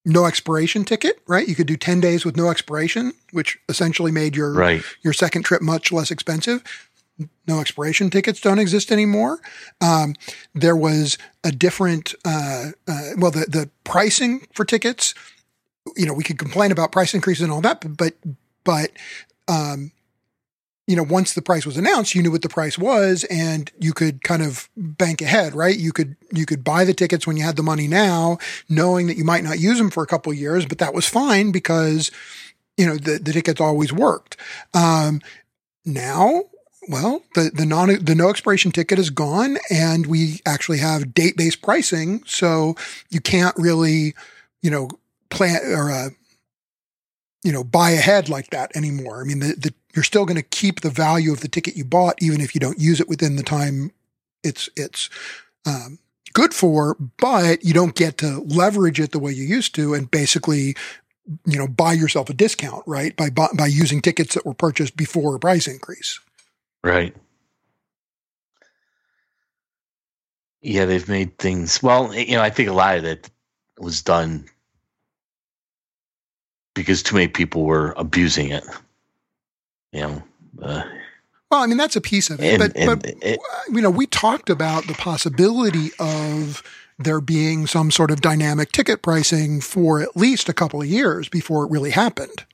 no 0.04 0.24
expiration 0.24 0.84
ticket, 0.84 1.20
right? 1.26 1.46
You 1.46 1.54
could 1.54 1.66
do 1.66 1.76
10 1.76 2.00
days 2.00 2.24
with 2.24 2.36
no 2.36 2.48
expiration, 2.48 3.12
which 3.32 3.58
essentially 3.68 4.10
made 4.10 4.34
your 4.34 4.52
right. 4.52 4.82
your 5.02 5.12
second 5.12 5.42
trip 5.42 5.62
much 5.62 5.92
less 5.92 6.10
expensive. 6.10 6.62
No 7.46 7.60
expiration 7.60 8.10
tickets 8.10 8.40
don't 8.40 8.58
exist 8.58 8.92
anymore. 8.92 9.40
Um, 9.80 10.14
there 10.54 10.76
was 10.76 11.18
a 11.42 11.50
different, 11.50 12.14
uh, 12.24 12.70
uh, 12.86 13.10
well, 13.16 13.30
the 13.30 13.46
the 13.48 13.70
pricing 13.84 14.46
for 14.52 14.64
tickets. 14.64 15.14
You 15.96 16.06
know, 16.06 16.12
we 16.12 16.24
could 16.24 16.38
complain 16.38 16.70
about 16.70 16.92
price 16.92 17.14
increases 17.14 17.42
and 17.42 17.52
all 17.52 17.60
that, 17.62 17.96
but 17.96 18.14
but 18.64 18.92
um, 19.48 19.92
you 20.86 20.96
know, 20.96 21.02
once 21.02 21.34
the 21.34 21.42
price 21.42 21.66
was 21.66 21.76
announced, 21.76 22.14
you 22.14 22.22
knew 22.22 22.30
what 22.30 22.42
the 22.42 22.48
price 22.48 22.78
was 22.78 23.24
and 23.24 23.70
you 23.78 23.92
could 23.92 24.22
kind 24.22 24.42
of 24.42 24.70
bank 24.74 25.20
ahead, 25.20 25.54
right? 25.54 25.76
You 25.76 25.92
could, 25.92 26.16
you 26.32 26.46
could 26.46 26.64
buy 26.64 26.84
the 26.84 26.94
tickets 26.94 27.26
when 27.26 27.36
you 27.36 27.44
had 27.44 27.56
the 27.56 27.62
money 27.62 27.86
now, 27.86 28.38
knowing 28.70 29.06
that 29.08 29.18
you 29.18 29.24
might 29.24 29.44
not 29.44 29.58
use 29.58 29.76
them 29.76 29.90
for 29.90 30.02
a 30.02 30.06
couple 30.06 30.32
of 30.32 30.38
years, 30.38 30.64
but 30.64 30.78
that 30.78 30.94
was 30.94 31.06
fine 31.06 31.52
because, 31.52 32.10
you 32.78 32.86
know, 32.86 32.96
the, 32.96 33.18
the 33.18 33.32
tickets 33.34 33.60
always 33.60 33.92
worked. 33.92 34.38
Um, 34.72 35.20
now 35.84 36.44
well, 36.88 37.22
the 37.34 37.50
the 37.52 37.66
non 37.66 38.02
the 38.02 38.14
no 38.14 38.30
expiration 38.30 38.72
ticket 38.72 38.98
is 38.98 39.10
gone, 39.10 39.58
and 39.70 40.06
we 40.06 40.40
actually 40.46 40.78
have 40.78 41.12
date 41.12 41.36
based 41.36 41.60
pricing, 41.60 42.22
so 42.24 42.76
you 43.10 43.20
can't 43.20 43.54
really, 43.58 44.14
you 44.62 44.70
know, 44.70 44.88
plan 45.28 45.60
or 45.66 45.90
uh, 45.90 46.08
you 47.42 47.52
know 47.52 47.64
buy 47.64 47.90
ahead 47.90 48.28
like 48.28 48.50
that 48.50 48.74
anymore. 48.76 49.20
I 49.20 49.24
mean, 49.24 49.40
the, 49.40 49.54
the 49.54 49.74
you're 49.94 50.04
still 50.04 50.26
going 50.26 50.36
to 50.36 50.42
keep 50.42 50.80
the 50.80 50.90
value 50.90 51.32
of 51.32 51.40
the 51.40 51.48
ticket 51.48 51.76
you 51.76 51.84
bought, 51.84 52.22
even 52.22 52.40
if 52.40 52.54
you 52.54 52.60
don't 52.60 52.78
use 52.78 53.00
it 53.00 53.08
within 53.08 53.36
the 53.36 53.42
time 53.42 53.92
it's 54.44 54.68
it's 54.76 55.10
um, 55.66 55.98
good 56.32 56.54
for, 56.54 56.96
but 57.18 57.64
you 57.64 57.74
don't 57.74 57.94
get 57.94 58.18
to 58.18 58.40
leverage 58.40 59.00
it 59.00 59.12
the 59.12 59.18
way 59.18 59.32
you 59.32 59.44
used 59.44 59.74
to, 59.74 59.94
and 59.94 60.10
basically 60.10 60.76
you 61.44 61.58
know 61.58 61.68
buy 61.68 61.92
yourself 61.92 62.30
a 62.30 62.34
discount 62.34 62.82
right 62.86 63.14
by 63.14 63.28
by 63.28 63.66
using 63.66 64.00
tickets 64.00 64.34
that 64.34 64.46
were 64.46 64.54
purchased 64.54 64.96
before 64.96 65.34
a 65.34 65.38
price 65.38 65.66
increase 65.66 66.18
Right. 66.82 67.14
Yeah, 70.60 70.86
they've 70.86 71.08
made 71.08 71.38
things. 71.38 71.82
Well, 71.82 72.14
you 72.14 72.36
know, 72.36 72.42
I 72.42 72.50
think 72.50 72.68
a 72.68 72.72
lot 72.72 72.96
of 72.96 73.02
that 73.04 73.30
was 73.78 74.02
done 74.02 74.48
because 76.74 77.02
too 77.02 77.16
many 77.16 77.28
people 77.28 77.64
were 77.64 77.94
abusing 77.96 78.50
it. 78.50 78.64
You 79.92 80.00
know. 80.02 80.22
Uh, 80.62 80.82
well, 81.50 81.62
I 81.62 81.66
mean 81.66 81.78
that's 81.78 81.96
a 81.96 82.00
piece 82.00 82.30
of 82.30 82.40
it, 82.40 82.52
and, 82.52 82.58
but 82.58 82.76
and 82.76 83.02
but 83.02 83.10
it, 83.22 83.40
you 83.72 83.80
know 83.80 83.90
we 83.90 84.06
talked 84.06 84.50
about 84.50 84.86
the 84.86 84.94
possibility 84.94 85.90
of 85.98 86.62
there 86.98 87.20
being 87.20 87.66
some 87.66 87.90
sort 87.90 88.10
of 88.10 88.20
dynamic 88.20 88.72
ticket 88.72 89.02
pricing 89.02 89.60
for 89.60 90.00
at 90.00 90.16
least 90.16 90.48
a 90.48 90.52
couple 90.52 90.82
of 90.82 90.88
years 90.88 91.28
before 91.28 91.64
it 91.64 91.70
really 91.70 91.90
happened. 91.90 92.44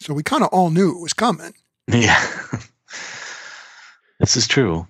So 0.00 0.14
we 0.14 0.22
kind 0.22 0.42
of 0.42 0.48
all 0.48 0.70
knew 0.70 0.96
it 0.96 1.00
was 1.00 1.12
coming. 1.12 1.54
yeah, 1.88 2.20
this 4.18 4.36
is 4.36 4.46
true. 4.48 4.86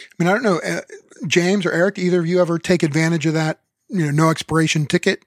I 0.00 0.04
mean, 0.18 0.28
I 0.28 0.32
don't 0.32 0.42
know, 0.42 0.60
uh, 0.60 0.80
James 1.26 1.66
or 1.66 1.72
Eric, 1.72 1.98
either 1.98 2.20
of 2.20 2.26
you 2.26 2.40
ever 2.40 2.58
take 2.58 2.82
advantage 2.82 3.26
of 3.26 3.34
that, 3.34 3.60
you 3.90 4.06
know, 4.06 4.10
no 4.10 4.30
expiration 4.30 4.86
ticket 4.86 5.24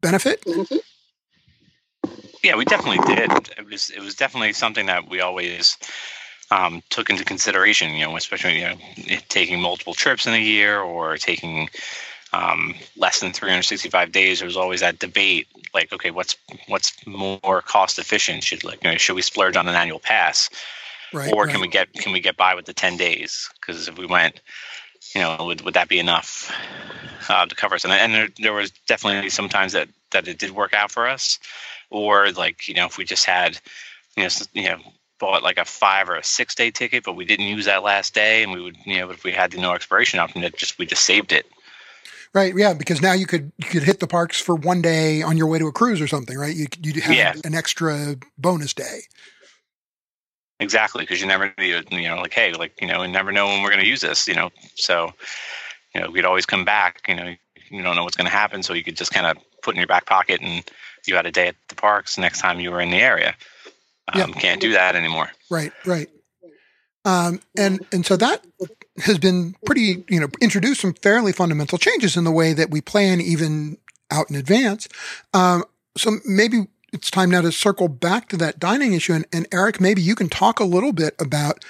benefit? 0.00 0.44
Yeah, 2.42 2.56
we 2.56 2.64
definitely 2.64 3.14
did. 3.14 3.30
It 3.58 3.66
was 3.68 3.90
it 3.90 4.00
was 4.00 4.14
definitely 4.14 4.52
something 4.52 4.86
that 4.86 5.08
we 5.08 5.20
always 5.20 5.76
um, 6.50 6.82
took 6.88 7.10
into 7.10 7.24
consideration. 7.24 7.94
You 7.94 8.06
know, 8.06 8.16
especially 8.16 8.60
you 8.60 8.68
know 8.68 8.76
taking 9.28 9.60
multiple 9.60 9.94
trips 9.94 10.26
in 10.26 10.34
a 10.34 10.38
year 10.38 10.78
or 10.80 11.16
taking 11.16 11.68
um, 12.32 12.74
less 12.96 13.20
than 13.20 13.32
365 13.32 14.12
days. 14.12 14.38
There 14.38 14.46
was 14.46 14.56
always 14.56 14.80
that 14.80 14.98
debate, 14.98 15.48
like, 15.74 15.92
okay, 15.92 16.10
what's 16.10 16.36
what's 16.68 16.94
more 17.06 17.62
cost 17.62 17.98
efficient? 17.98 18.44
Should 18.44 18.64
like 18.64 18.84
you 18.84 18.92
know, 18.92 18.98
should 18.98 19.16
we 19.16 19.22
splurge 19.22 19.56
on 19.56 19.66
an 19.66 19.74
annual 19.74 19.98
pass, 19.98 20.48
Right. 21.12 21.32
or 21.32 21.44
right. 21.44 21.52
can 21.52 21.60
we 21.60 21.68
get 21.68 21.92
can 21.92 22.12
we 22.12 22.20
get 22.20 22.36
by 22.36 22.54
with 22.54 22.66
the 22.66 22.74
10 22.74 22.96
days? 22.98 23.48
Because 23.54 23.88
if 23.88 23.98
we 23.98 24.06
went, 24.06 24.40
you 25.14 25.20
know, 25.20 25.36
would 25.46 25.60
would 25.62 25.74
that 25.74 25.88
be 25.88 25.98
enough 25.98 26.52
uh, 27.28 27.46
to 27.46 27.54
cover 27.54 27.74
us? 27.74 27.84
And, 27.84 27.92
and 27.92 28.14
there, 28.14 28.28
there 28.38 28.52
was 28.52 28.70
definitely 28.86 29.30
some 29.30 29.48
times 29.48 29.72
that 29.72 29.88
that 30.10 30.28
it 30.28 30.38
did 30.38 30.50
work 30.50 30.74
out 30.74 30.90
for 30.90 31.08
us, 31.08 31.38
or 31.90 32.30
like 32.32 32.68
you 32.68 32.74
know, 32.74 32.86
if 32.86 32.98
we 32.98 33.04
just 33.04 33.24
had, 33.24 33.58
you 34.16 34.24
know, 34.24 34.30
you 34.52 34.68
know. 34.68 34.78
Bought 35.20 35.42
like 35.42 35.58
a 35.58 35.64
five 35.64 36.08
or 36.08 36.14
a 36.14 36.22
six 36.22 36.54
day 36.54 36.70
ticket, 36.70 37.02
but 37.02 37.14
we 37.14 37.24
didn't 37.24 37.46
use 37.46 37.64
that 37.64 37.82
last 37.82 38.14
day, 38.14 38.44
and 38.44 38.52
we 38.52 38.62
would, 38.62 38.76
you 38.86 39.00
know, 39.00 39.10
if 39.10 39.24
we 39.24 39.32
had 39.32 39.50
the 39.50 39.60
no 39.60 39.72
expiration 39.72 40.20
option, 40.20 40.42
that 40.42 40.56
just 40.56 40.78
we 40.78 40.86
just 40.86 41.02
saved 41.02 41.32
it. 41.32 41.44
Right, 42.32 42.54
yeah, 42.56 42.72
because 42.72 43.02
now 43.02 43.14
you 43.14 43.26
could 43.26 43.50
you 43.58 43.66
could 43.66 43.82
hit 43.82 43.98
the 43.98 44.06
parks 44.06 44.40
for 44.40 44.54
one 44.54 44.80
day 44.80 45.20
on 45.22 45.36
your 45.36 45.48
way 45.48 45.58
to 45.58 45.66
a 45.66 45.72
cruise 45.72 46.00
or 46.00 46.06
something, 46.06 46.38
right? 46.38 46.54
You 46.54 46.66
you 46.84 47.00
have 47.00 47.16
Yeah. 47.16 47.34
an 47.42 47.56
extra 47.56 48.14
bonus 48.38 48.72
day. 48.74 49.00
Exactly, 50.60 51.04
because 51.04 51.20
you 51.20 51.26
never, 51.26 51.52
you 51.58 51.82
know, 52.08 52.16
like, 52.16 52.34
hey, 52.34 52.52
like, 52.52 52.80
you 52.80 52.88
know, 52.88 53.00
we 53.00 53.06
never 53.06 53.30
know 53.30 53.46
when 53.46 53.62
we're 53.62 53.70
going 53.70 53.82
to 53.82 53.88
use 53.88 54.00
this, 54.00 54.26
you 54.26 54.34
know. 54.34 54.50
So, 54.74 55.12
you 55.94 56.00
know, 56.00 56.10
we'd 56.10 56.24
always 56.24 56.46
come 56.46 56.64
back. 56.64 57.02
You 57.06 57.14
know, 57.14 57.34
you 57.70 57.82
don't 57.82 57.94
know 57.94 58.04
what's 58.04 58.16
going 58.16 58.28
to 58.28 58.36
happen, 58.36 58.62
so 58.62 58.74
you 58.74 58.82
could 58.82 58.96
just 58.96 59.12
kind 59.12 59.26
of 59.26 59.36
put 59.62 59.74
in 59.74 59.78
your 59.78 59.86
back 59.86 60.06
pocket, 60.06 60.40
and 60.42 60.64
you 61.06 61.14
had 61.14 61.26
a 61.26 61.30
day 61.30 61.48
at 61.48 61.56
the 61.68 61.74
parks 61.74 62.18
next 62.18 62.40
time 62.40 62.60
you 62.60 62.70
were 62.70 62.80
in 62.80 62.90
the 62.90 62.98
area. 62.98 63.34
Um, 64.12 64.20
Yeah. 64.20 64.26
Can't 64.26 64.60
do 64.60 64.72
that 64.72 64.96
anymore. 64.96 65.30
Right, 65.50 65.72
right. 65.86 66.08
Um, 67.04 67.40
and 67.56 67.86
and 67.92 68.04
so 68.04 68.16
that 68.16 68.44
has 68.98 69.18
been 69.18 69.54
pretty, 69.64 70.04
you 70.08 70.20
know, 70.20 70.28
introduced 70.40 70.80
some 70.80 70.94
fairly 70.94 71.32
fundamental 71.32 71.78
changes 71.78 72.16
in 72.16 72.24
the 72.24 72.32
way 72.32 72.52
that 72.52 72.70
we 72.70 72.80
plan 72.80 73.20
even 73.20 73.78
out 74.10 74.28
in 74.28 74.36
advance. 74.36 74.88
Um, 75.32 75.64
so 75.96 76.18
maybe 76.26 76.66
it's 76.92 77.10
time 77.10 77.30
now 77.30 77.42
to 77.42 77.52
circle 77.52 77.88
back 77.88 78.28
to 78.30 78.36
that 78.38 78.58
dining 78.58 78.92
issue. 78.92 79.12
And, 79.12 79.26
and 79.32 79.46
Eric, 79.52 79.80
maybe 79.80 80.02
you 80.02 80.14
can 80.14 80.28
talk 80.28 80.60
a 80.60 80.64
little 80.64 80.92
bit 80.92 81.14
about 81.18 81.64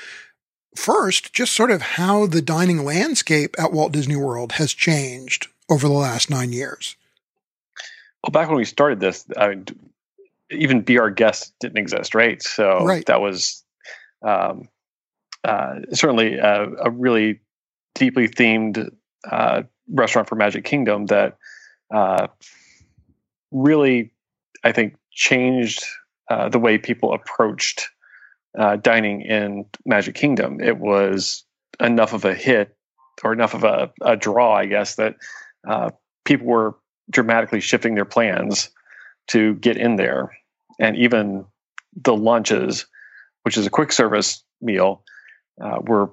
first 0.76 1.32
just 1.32 1.52
sort 1.52 1.70
of 1.70 1.82
how 1.82 2.26
the 2.26 2.42
dining 2.42 2.84
landscape 2.84 3.56
at 3.58 3.72
Walt 3.72 3.92
Disney 3.92 4.16
World 4.16 4.52
has 4.52 4.72
changed 4.72 5.48
over 5.68 5.88
the 5.88 5.94
last 5.94 6.30
nine 6.30 6.52
years. 6.52 6.96
Well, 8.22 8.30
back 8.30 8.48
when 8.48 8.56
we 8.58 8.64
started 8.64 9.00
this, 9.00 9.26
I 9.36 9.48
mean, 9.48 9.66
even 10.50 10.82
be 10.82 10.98
our 10.98 11.10
guest 11.10 11.52
didn't 11.60 11.78
exist, 11.78 12.14
right? 12.14 12.42
So 12.42 12.84
Right. 12.84 13.04
that 13.06 13.20
was 13.20 13.64
um, 14.22 14.68
uh, 15.44 15.80
certainly 15.92 16.34
a, 16.34 16.68
a 16.84 16.90
really 16.90 17.40
deeply 17.94 18.28
themed 18.28 18.90
uh, 19.30 19.62
restaurant 19.88 20.28
for 20.28 20.36
Magic 20.36 20.64
Kingdom 20.64 21.06
that 21.06 21.36
uh, 21.92 22.28
really, 23.50 24.12
I 24.64 24.72
think, 24.72 24.96
changed 25.18 25.84
uh, 26.30 26.48
the 26.48 26.60
way 26.60 26.78
people 26.78 27.12
approached 27.12 27.90
uh, 28.56 28.76
dining 28.76 29.22
in 29.22 29.66
Magic 29.84 30.14
Kingdom. 30.14 30.60
It 30.60 30.78
was 30.78 31.44
enough 31.80 32.12
of 32.12 32.24
a 32.24 32.34
hit 32.34 32.76
or 33.24 33.32
enough 33.32 33.54
of 33.54 33.64
a, 33.64 33.90
a 34.00 34.16
draw, 34.16 34.54
I 34.54 34.66
guess, 34.66 34.94
that 34.94 35.16
uh, 35.68 35.90
people 36.24 36.46
were 36.46 36.76
dramatically 37.10 37.60
shifting 37.60 37.96
their 37.96 38.04
plans 38.04 38.70
to 39.28 39.54
get 39.56 39.76
in 39.76 39.96
there. 39.96 40.36
And 40.78 40.96
even 40.96 41.44
the 41.96 42.14
lunches, 42.14 42.86
which 43.42 43.56
is 43.56 43.66
a 43.66 43.70
quick 43.70 43.90
service 43.90 44.44
meal, 44.60 45.02
uh, 45.60 45.80
were 45.80 46.12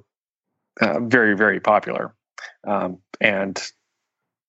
uh, 0.81 0.99
very, 1.01 1.37
very 1.37 1.59
popular. 1.59 2.15
Um, 2.67 2.97
and, 3.21 3.61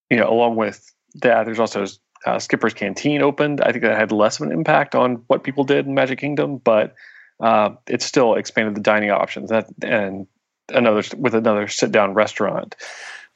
you 0.09 0.17
know, 0.17 0.31
along 0.31 0.57
with 0.57 0.83
that, 1.23 1.45
there's 1.45 1.61
also 1.61 1.85
uh, 2.27 2.39
Skipper's 2.39 2.75
Canteen 2.75 3.23
opened. 3.23 3.61
I 3.61 3.73
think 3.73 3.85
that 3.85 3.97
had 3.97 4.13
less 4.13 4.41
of 4.41 4.47
an 4.47 4.53
impact 4.53 4.95
on 4.95 5.23
what 5.29 5.45
people 5.45 5.65
did 5.65 5.87
in 5.87 5.95
Magic 5.95 6.19
Kingdom, 6.19 6.59
but 6.59 6.95
uh, 7.41 7.71
it 7.87 8.03
still 8.03 8.35
expanded 8.35 8.75
the 8.75 8.81
dining 8.81 9.11
options. 9.11 9.51
That 9.51 9.69
and 9.83 10.27
another 10.69 11.03
with 11.17 11.35
another 11.35 11.69
sit 11.69 11.93
down 11.93 12.15
restaurant 12.15 12.75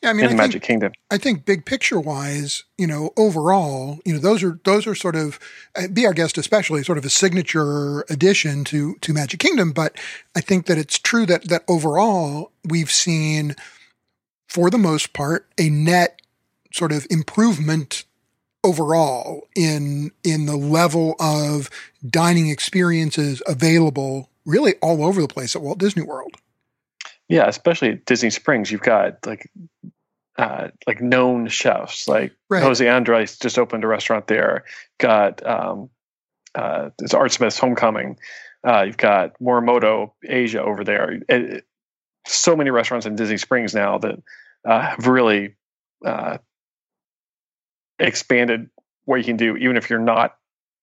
Yeah, 0.03 0.11
I 0.11 0.13
mean, 0.15 0.21
in 0.21 0.25
I 0.25 0.29
the 0.29 0.31
think, 0.31 0.39
Magic 0.39 0.63
Kingdom. 0.63 0.93
I 1.11 1.19
think 1.19 1.45
big 1.45 1.65
picture 1.65 2.01
wise, 2.01 2.65
you 2.77 2.87
know, 2.87 3.13
overall, 3.17 4.01
you 4.05 4.13
know, 4.13 4.19
those 4.19 4.43
are 4.43 4.59
those 4.65 4.87
are 4.87 4.95
sort 4.95 5.17
of 5.17 5.39
uh, 5.77 5.87
be 5.93 6.07
our 6.07 6.15
guest 6.15 6.39
especially 6.39 6.83
sort 6.83 6.99
of 6.99 7.05
a 7.05 7.11
signature 7.11 8.03
addition 8.11 8.65
to 8.65 8.97
to 9.03 9.13
Magic 9.13 9.39
Kingdom. 9.39 9.73
But 9.73 9.97
I 10.35 10.41
think 10.41 10.67
that 10.67 10.79
it's 10.79 10.99
true 10.99 11.27
that 11.27 11.45
that 11.49 11.65
overall 11.69 12.51
we've 12.65 12.91
seen, 12.91 13.55
for 14.49 14.71
the 14.71 14.79
most 14.79 15.13
part, 15.13 15.47
a 15.59 15.71
net 15.71 16.21
sort 16.73 16.93
of 16.93 17.07
improvement 17.11 18.05
overall 18.65 19.47
in 19.57 20.11
in 20.25 20.47
the 20.47 20.57
level 20.57 21.15
of 21.19 21.71
dining 22.09 22.49
experiences 22.49 23.43
available 23.47 24.29
really 24.45 24.75
all 24.83 25.05
over 25.05 25.21
the 25.23 25.29
place 25.29 25.55
at 25.57 25.63
Walt 25.63 25.79
Disney 25.79 26.03
World. 26.03 26.35
Yeah, 27.29 27.47
especially 27.47 27.91
at 27.91 28.05
Disney 28.07 28.31
Springs, 28.31 28.71
you've 28.71 28.81
got 28.83 29.25
like 29.27 29.51
uh, 30.37 30.69
like 30.87 31.01
known 31.01 31.49
chefs, 31.49 32.09
like 32.09 32.33
Right. 32.49 32.63
Jose 32.63 32.87
Andres 32.89 33.39
just 33.39 33.59
opened 33.59 33.85
a 33.85 33.87
restaurant 33.87 34.27
there. 34.27 34.65
Got 34.99 35.47
um, 35.47 35.91
uh, 36.55 36.91
this 36.99 37.15
Art 37.15 37.31
Smith's 37.33 37.59
Homecoming. 37.59 38.19
Uh, 38.67 38.83
you've 38.83 38.97
got 38.97 39.39
Morimoto 39.41 40.13
Asia 40.27 40.63
over 40.63 40.83
there. 40.85 41.13
It- 41.13 41.25
it- 41.29 41.65
so 42.27 42.55
many 42.55 42.69
restaurants 42.71 43.07
in 43.07 43.17
Disney 43.17 43.39
Springs 43.39 43.75
now 43.75 43.97
that 43.99 44.17
uh, 44.69 44.81
have 44.83 45.07
really 45.07 45.55
uh, 46.05 46.37
expanded 48.01 48.69
what 49.05 49.17
you 49.17 49.25
can 49.25 49.37
do, 49.37 49.57
even 49.57 49.77
if 49.77 49.89
you're 49.91 49.99
not 49.99 50.37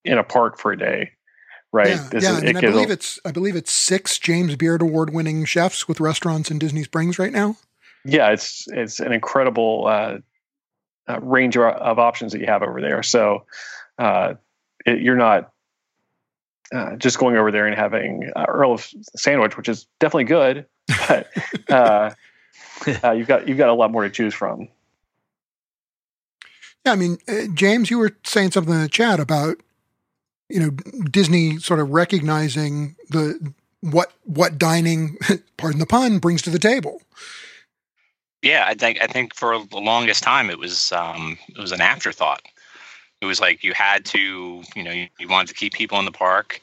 in 0.06 0.18
a 0.18 0.24
park 0.24 0.58
for 0.58 0.72
a 0.72 0.78
day. 0.78 1.12
Right? 1.74 1.90
Yeah, 1.90 2.08
This 2.10 2.24
yeah. 2.24 2.32
is- 2.38 2.44
I 2.44 2.46
mean, 2.46 2.58
I 2.58 2.62
gives 2.62 2.72
a- 2.72 2.74
believe 2.76 2.92
it's 2.92 3.20
I 3.26 3.32
believe 3.32 3.56
it's 3.56 3.72
six 3.72 4.18
James 4.18 4.56
Beard 4.56 4.82
Award 4.82 5.14
winning 5.14 5.44
chefs 5.46 5.88
with 5.88 6.00
restaurants 6.00 6.50
in 6.50 6.60
Disney 6.60 6.84
Springs 6.84 7.20
right 7.20 7.32
now. 7.34 7.58
yeah, 8.06 8.30
it's 8.32 8.68
it's 8.72 9.00
an 9.02 9.12
incredible 9.12 9.86
uh, 9.88 10.18
uh, 11.10 11.20
range 11.22 11.58
of, 11.58 11.64
of 11.64 12.00
options 12.00 12.32
that 12.32 12.40
you 12.40 12.48
have 12.48 12.64
over 12.64 12.80
there. 12.80 13.04
So 13.04 13.46
uh, 14.00 14.36
it, 14.86 15.02
you're 15.02 15.18
not 15.18 15.52
uh, 16.74 16.96
just 16.96 17.18
going 17.20 17.36
over 17.36 17.52
there 17.52 17.68
and 17.68 17.76
having 17.76 18.32
uh, 18.36 18.46
Earl's 18.48 18.94
sandwich, 19.18 19.58
which 19.58 19.68
is 19.70 19.88
definitely 20.00 20.24
good, 20.26 20.66
but 21.08 21.28
you've 23.16 23.28
got 23.28 23.48
you've 23.48 23.58
got 23.58 23.70
a 23.70 23.74
lot 23.74 23.92
more 23.92 24.04
to 24.04 24.10
choose 24.10 24.34
from. 24.34 24.70
Yeah, 26.88 26.94
I 26.94 26.96
mean, 26.96 27.17
uh, 27.27 27.53
James, 27.53 27.91
you 27.91 28.00
were 28.00 28.15
saying 28.24 28.51
something 28.51 28.74
in 28.74 28.82
the 28.82 28.88
chat 28.88 29.20
about 29.20 29.58
you 30.50 30.60
know, 30.60 30.70
Disney 31.12 31.58
sort 31.60 31.82
of 31.82 31.89
recognizing 31.89 32.96
the 33.10 33.53
what 33.82 34.13
what 34.24 34.58
dining, 34.58 35.17
pardon 35.58 35.79
the 35.79 35.86
pun, 35.86 36.20
brings 36.20 36.41
to 36.44 36.50
the 36.50 36.60
table. 36.60 37.01
Yeah, 38.41 38.63
I 38.65 38.74
think 38.74 39.01
I 39.01 39.08
think 39.08 39.36
for 39.36 39.62
the 39.65 39.79
longest 39.79 40.24
time 40.24 40.50
it 40.50 40.60
was 40.60 40.94
um, 40.94 41.38
it 41.50 41.60
was 41.60 41.72
an 41.72 41.82
afterthought. 41.82 42.41
It 43.20 43.25
was 43.25 43.41
like 43.41 43.63
you 43.63 43.74
had 43.74 44.06
to, 44.06 44.63
you 44.75 44.84
know, 44.84 44.91
you, 44.91 45.08
you 45.20 45.27
wanted 45.27 45.50
to 45.50 45.56
keep 45.56 45.74
people 45.74 46.00
in 46.00 46.06
the 46.06 46.12
park. 46.12 46.62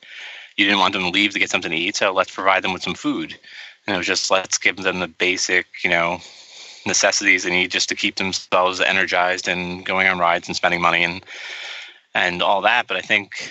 You 0.56 0.64
didn't 0.64 0.78
want 0.78 0.94
them 0.94 1.02
to 1.02 1.10
leave 1.10 1.32
to 1.32 1.38
get 1.38 1.50
something 1.50 1.70
to 1.70 1.76
eat, 1.76 1.96
so 1.96 2.12
let's 2.12 2.34
provide 2.34 2.62
them 2.62 2.72
with 2.72 2.82
some 2.82 2.94
food. 2.94 3.36
And 3.86 3.94
it 3.94 3.98
was 3.98 4.06
just 4.06 4.30
let's 4.30 4.56
give 4.56 4.76
them 4.76 5.00
the 5.00 5.08
basic, 5.08 5.66
you 5.82 5.90
know, 5.90 6.20
necessities 6.86 7.44
they 7.44 7.50
need 7.50 7.70
just 7.70 7.88
to 7.88 7.94
keep 7.94 8.16
themselves 8.16 8.80
energized 8.80 9.48
and 9.48 9.84
going 9.84 10.06
on 10.06 10.18
rides 10.18 10.48
and 10.48 10.56
spending 10.56 10.80
money 10.80 11.04
and 11.04 11.24
and 12.14 12.42
all 12.42 12.62
that. 12.62 12.86
But 12.86 12.96
I 12.96 13.00
think 13.00 13.50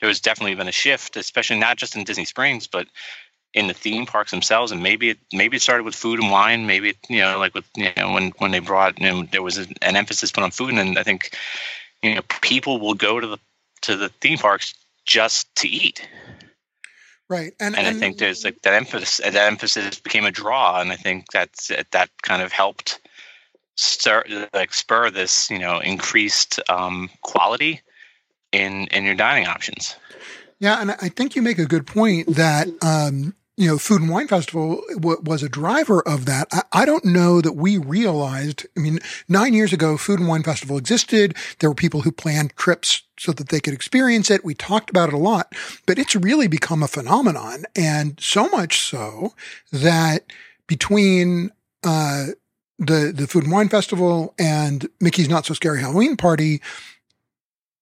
there 0.00 0.08
was 0.08 0.20
definitely 0.20 0.54
been 0.54 0.68
a 0.68 0.72
shift, 0.72 1.16
especially 1.16 1.58
not 1.58 1.76
just 1.76 1.96
in 1.96 2.04
Disney 2.04 2.24
Springs, 2.24 2.66
but 2.66 2.86
in 3.54 3.66
the 3.68 3.74
theme 3.74 4.06
parks 4.06 4.30
themselves. 4.30 4.72
And 4.72 4.82
maybe 4.82 5.10
it 5.10 5.18
maybe 5.32 5.56
it 5.56 5.62
started 5.62 5.84
with 5.84 5.94
food 5.94 6.20
and 6.20 6.30
wine. 6.30 6.66
Maybe 6.66 6.90
it, 6.90 6.96
you 7.08 7.20
know, 7.20 7.38
like 7.38 7.54
with 7.54 7.64
you 7.76 7.90
know 7.96 8.12
when 8.12 8.30
when 8.38 8.50
they 8.50 8.60
brought 8.60 9.00
you 9.00 9.06
know, 9.06 9.22
there 9.24 9.42
was 9.42 9.58
an 9.58 9.96
emphasis 9.96 10.30
put 10.30 10.44
on 10.44 10.50
food, 10.50 10.74
and 10.74 10.98
I 10.98 11.02
think 11.02 11.36
you 12.02 12.14
know 12.14 12.22
people 12.42 12.78
will 12.78 12.94
go 12.94 13.18
to 13.18 13.26
the 13.26 13.38
to 13.82 13.96
the 13.96 14.08
theme 14.08 14.38
parks 14.38 14.74
just 15.04 15.52
to 15.56 15.68
eat. 15.68 16.06
Right, 17.28 17.54
and, 17.58 17.76
and, 17.76 17.86
and 17.86 17.96
I 17.96 17.98
think 17.98 18.18
there's 18.18 18.44
like 18.44 18.62
that 18.62 18.74
emphasis. 18.74 19.18
That 19.18 19.34
emphasis 19.34 19.98
became 19.98 20.24
a 20.24 20.30
draw, 20.30 20.80
and 20.80 20.92
I 20.92 20.96
think 20.96 21.26
that's 21.32 21.72
that 21.90 22.10
kind 22.22 22.40
of 22.40 22.52
helped 22.52 23.00
stir 23.76 24.48
like 24.54 24.72
spur 24.72 25.10
this 25.10 25.50
you 25.50 25.58
know 25.58 25.80
increased 25.80 26.60
um, 26.68 27.10
quality 27.22 27.80
in 28.52 28.86
in 28.88 29.04
your 29.04 29.16
dining 29.16 29.46
options. 29.46 29.96
Yeah, 30.60 30.80
and 30.80 30.92
I 30.92 31.08
think 31.08 31.36
you 31.36 31.42
make 31.42 31.58
a 31.58 31.66
good 31.66 31.86
point 31.86 32.34
that 32.36 32.68
um, 32.82 33.34
you 33.56 33.66
know 33.66 33.78
Food 33.78 34.02
and 34.02 34.10
Wine 34.10 34.28
Festival 34.28 34.82
w- 34.94 35.20
was 35.22 35.42
a 35.42 35.48
driver 35.48 36.06
of 36.06 36.26
that. 36.26 36.48
I, 36.52 36.62
I, 36.72 36.84
don't 36.84 37.04
know 37.04 37.40
that 37.40 37.52
we 37.52 37.78
realized. 37.78 38.66
I 38.76 38.80
mean, 38.80 38.98
nine 39.28 39.54
years 39.54 39.72
ago, 39.72 39.96
Food 39.96 40.20
and 40.20 40.28
Wine 40.28 40.42
Festival 40.42 40.76
existed. 40.76 41.34
There 41.58 41.70
were 41.70 41.74
people 41.74 42.02
who 42.02 42.12
planned 42.12 42.54
trips 42.56 43.02
so 43.18 43.32
that 43.32 43.48
they 43.48 43.60
could 43.60 43.72
experience 43.72 44.30
it. 44.30 44.44
We 44.44 44.54
talked 44.54 44.90
about 44.90 45.08
it 45.08 45.14
a 45.14 45.18
lot, 45.18 45.54
but 45.86 45.98
it's 45.98 46.14
really 46.14 46.48
become 46.48 46.82
a 46.82 46.88
phenomenon, 46.88 47.64
and 47.74 48.18
so 48.20 48.48
much 48.48 48.80
so 48.80 49.34
that 49.72 50.26
between 50.66 51.50
uh, 51.82 52.26
the 52.78 53.12
the 53.14 53.26
Food 53.26 53.44
and 53.44 53.52
Wine 53.52 53.68
Festival 53.68 54.34
and 54.38 54.86
Mickey's 55.00 55.28
Not 55.28 55.46
So 55.46 55.54
Scary 55.54 55.80
Halloween 55.80 56.16
Party, 56.16 56.60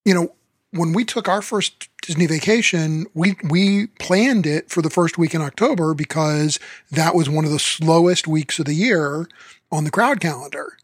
you 0.05 0.13
know, 0.13 0.35
when 0.75 0.93
we 0.93 1.05
took 1.05 1.27
our 1.27 1.41
first 1.41 1.89
Disney 2.01 2.27
vacation, 2.27 3.07
we 3.13 3.35
we 3.49 3.87
planned 3.99 4.45
it 4.45 4.69
for 4.69 4.81
the 4.81 4.89
first 4.89 5.17
week 5.17 5.33
in 5.33 5.41
October 5.41 5.93
because 5.93 6.59
that 6.91 7.15
was 7.15 7.29
one 7.29 7.45
of 7.45 7.51
the 7.51 7.59
slowest 7.59 8.27
weeks 8.27 8.59
of 8.59 8.65
the 8.65 8.73
year 8.73 9.27
on 9.71 9.85
the 9.85 9.91
crowd 9.91 10.19
calendar. 10.19 10.77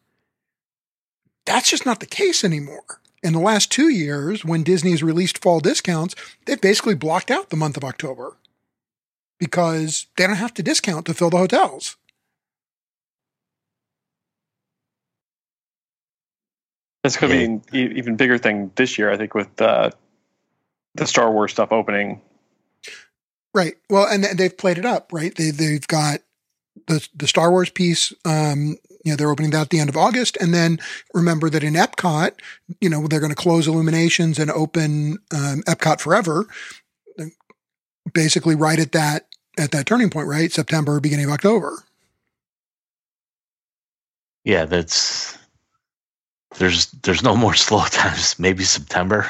That's 1.45 1.69
just 1.69 1.86
not 1.86 2.00
the 2.00 2.05
case 2.05 2.43
anymore. 2.43 3.01
In 3.24 3.33
the 3.33 3.39
last 3.39 3.71
two 3.71 3.89
years, 3.89 4.43
when 4.43 4.63
Disney's 4.63 5.03
released 5.03 5.41
fall 5.43 5.60
discounts, 5.60 6.15
they've 6.45 6.60
basically 6.60 6.95
blocked 6.95 7.29
out 7.29 7.50
the 7.50 7.57
month 7.57 7.77
of 7.77 7.83
October 7.83 8.38
because 9.38 10.07
they 10.17 10.25
don't 10.25 10.38
have 10.38 10.53
to 10.55 10.63
discount 10.63 11.05
to 11.05 11.13
fill 11.13 11.29
the 11.29 11.38
hotels. 11.38 11.98
That's 17.03 17.17
going 17.17 17.62
to 17.62 17.72
be 17.72 17.81
an 17.84 17.98
even 17.98 18.15
bigger 18.15 18.38
thing 18.38 18.72
this 18.75 18.98
year, 18.98 19.12
I 19.12 19.17
think, 19.17 19.34
with 19.34 19.62
uh, 19.62 19.89
the 20.95 21.08
Star 21.08 21.32
Wars 21.32 21.52
stuff 21.52 21.71
opening. 21.71 22.21
Right. 23.54 23.75
Well, 23.89 24.08
and 24.08 24.23
they've 24.23 24.56
played 24.56 24.78
it 24.78 24.86
up, 24.86 25.12
right? 25.12 25.36
They 25.36 25.52
they've 25.52 25.86
got 25.88 26.19
the 26.88 27.06
the 27.15 27.28
Star 27.28 27.52
Wars 27.52 27.69
piece. 27.69 28.13
Um, 28.23 28.78
you 29.04 29.12
know, 29.12 29.15
they're 29.15 29.32
opening 29.32 29.52
that 29.52 29.62
at 29.62 29.69
the 29.71 29.80
end 29.80 29.89
of 29.89 29.97
August, 29.97 30.38
and 30.39 30.54
then 30.54 30.80
remember 31.13 31.49
that 31.49 31.63
in 31.63 31.73
Epcot, 31.73 32.34
you 32.80 32.89
know, 32.89 33.08
they're 33.08 33.19
going 33.19 33.32
to 33.32 33.36
close 33.36 33.67
Illuminations 33.67 34.38
and 34.38 34.52
open 34.52 35.17
um, 35.34 35.63
Epcot 35.63 35.99
Forever, 35.99 36.45
basically 38.13 38.56
right 38.56 38.80
at 38.80 38.91
that 38.91 39.28
at 39.58 39.71
that 39.71 39.86
turning 39.86 40.10
point, 40.10 40.28
right? 40.28 40.52
September, 40.52 40.99
beginning 40.99 41.25
of 41.25 41.32
October. 41.32 41.84
Yeah, 44.43 44.65
that's 44.65 45.38
there's 46.62 46.86
there's 47.04 47.24
no 47.24 47.36
more 47.36 47.56
slow 47.67 47.84
times. 47.86 48.39
Maybe 48.39 48.63
September. 48.63 49.28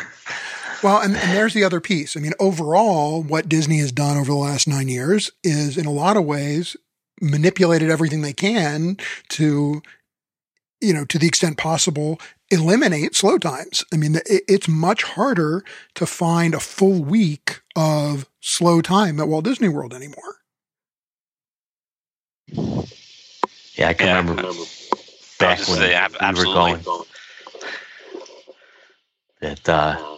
Well, 0.83 0.99
and, 0.99 1.15
and, 1.15 1.31
there's 1.31 1.53
the 1.53 1.63
other 1.63 1.79
piece. 1.79 2.17
I 2.17 2.19
mean, 2.19 2.33
overall, 2.39 3.21
what 3.21 3.47
Disney 3.47 3.77
has 3.79 3.91
done 3.91 4.17
over 4.17 4.31
the 4.31 4.37
last 4.37 4.67
nine 4.67 4.87
years 4.87 5.31
is, 5.43 5.77
in 5.77 5.85
a 5.85 5.91
lot 5.91 6.17
of 6.17 6.25
ways, 6.25 6.75
manipulated 7.21 7.91
everything 7.91 8.21
they 8.21 8.33
can 8.33 8.97
to, 9.29 9.83
you 10.81 10.91
know, 10.91 11.05
to 11.05 11.19
the 11.19 11.27
extent 11.27 11.57
possible, 11.57 12.19
eliminate 12.49 13.15
slow 13.15 13.37
times. 13.37 13.85
I 13.93 13.97
mean, 13.97 14.15
it, 14.15 14.41
it's 14.47 14.67
much 14.67 15.03
harder 15.03 15.63
to 15.93 16.07
find 16.07 16.55
a 16.55 16.59
full 16.59 17.03
week 17.03 17.61
of 17.75 18.27
slow 18.39 18.81
time 18.81 19.19
at 19.19 19.27
Walt 19.27 19.45
Disney 19.45 19.69
World 19.69 19.93
anymore. 19.93 20.37
Yeah, 23.75 23.89
I 23.89 23.93
can 23.93 24.07
yeah, 24.07 24.17
remember, 24.17 24.41
I 24.41 24.47
remember 24.47 24.63
back 25.41 25.59
when 25.67 25.77
say, 25.77 26.07
we 26.33 26.39
were 26.39 26.43
going 26.45 26.81
that 29.41 29.67
uh, 29.67 30.17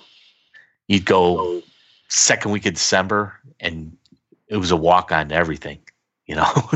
you'd 0.88 1.05
go 1.05 1.62
second 2.09 2.51
week 2.51 2.65
of 2.65 2.73
December 2.73 3.33
and 3.59 3.97
it 4.47 4.57
was 4.57 4.71
a 4.71 4.77
walk 4.77 5.12
on 5.12 5.29
to 5.29 5.36
everything, 5.36 5.79
you 6.27 6.36
know. 6.36 6.69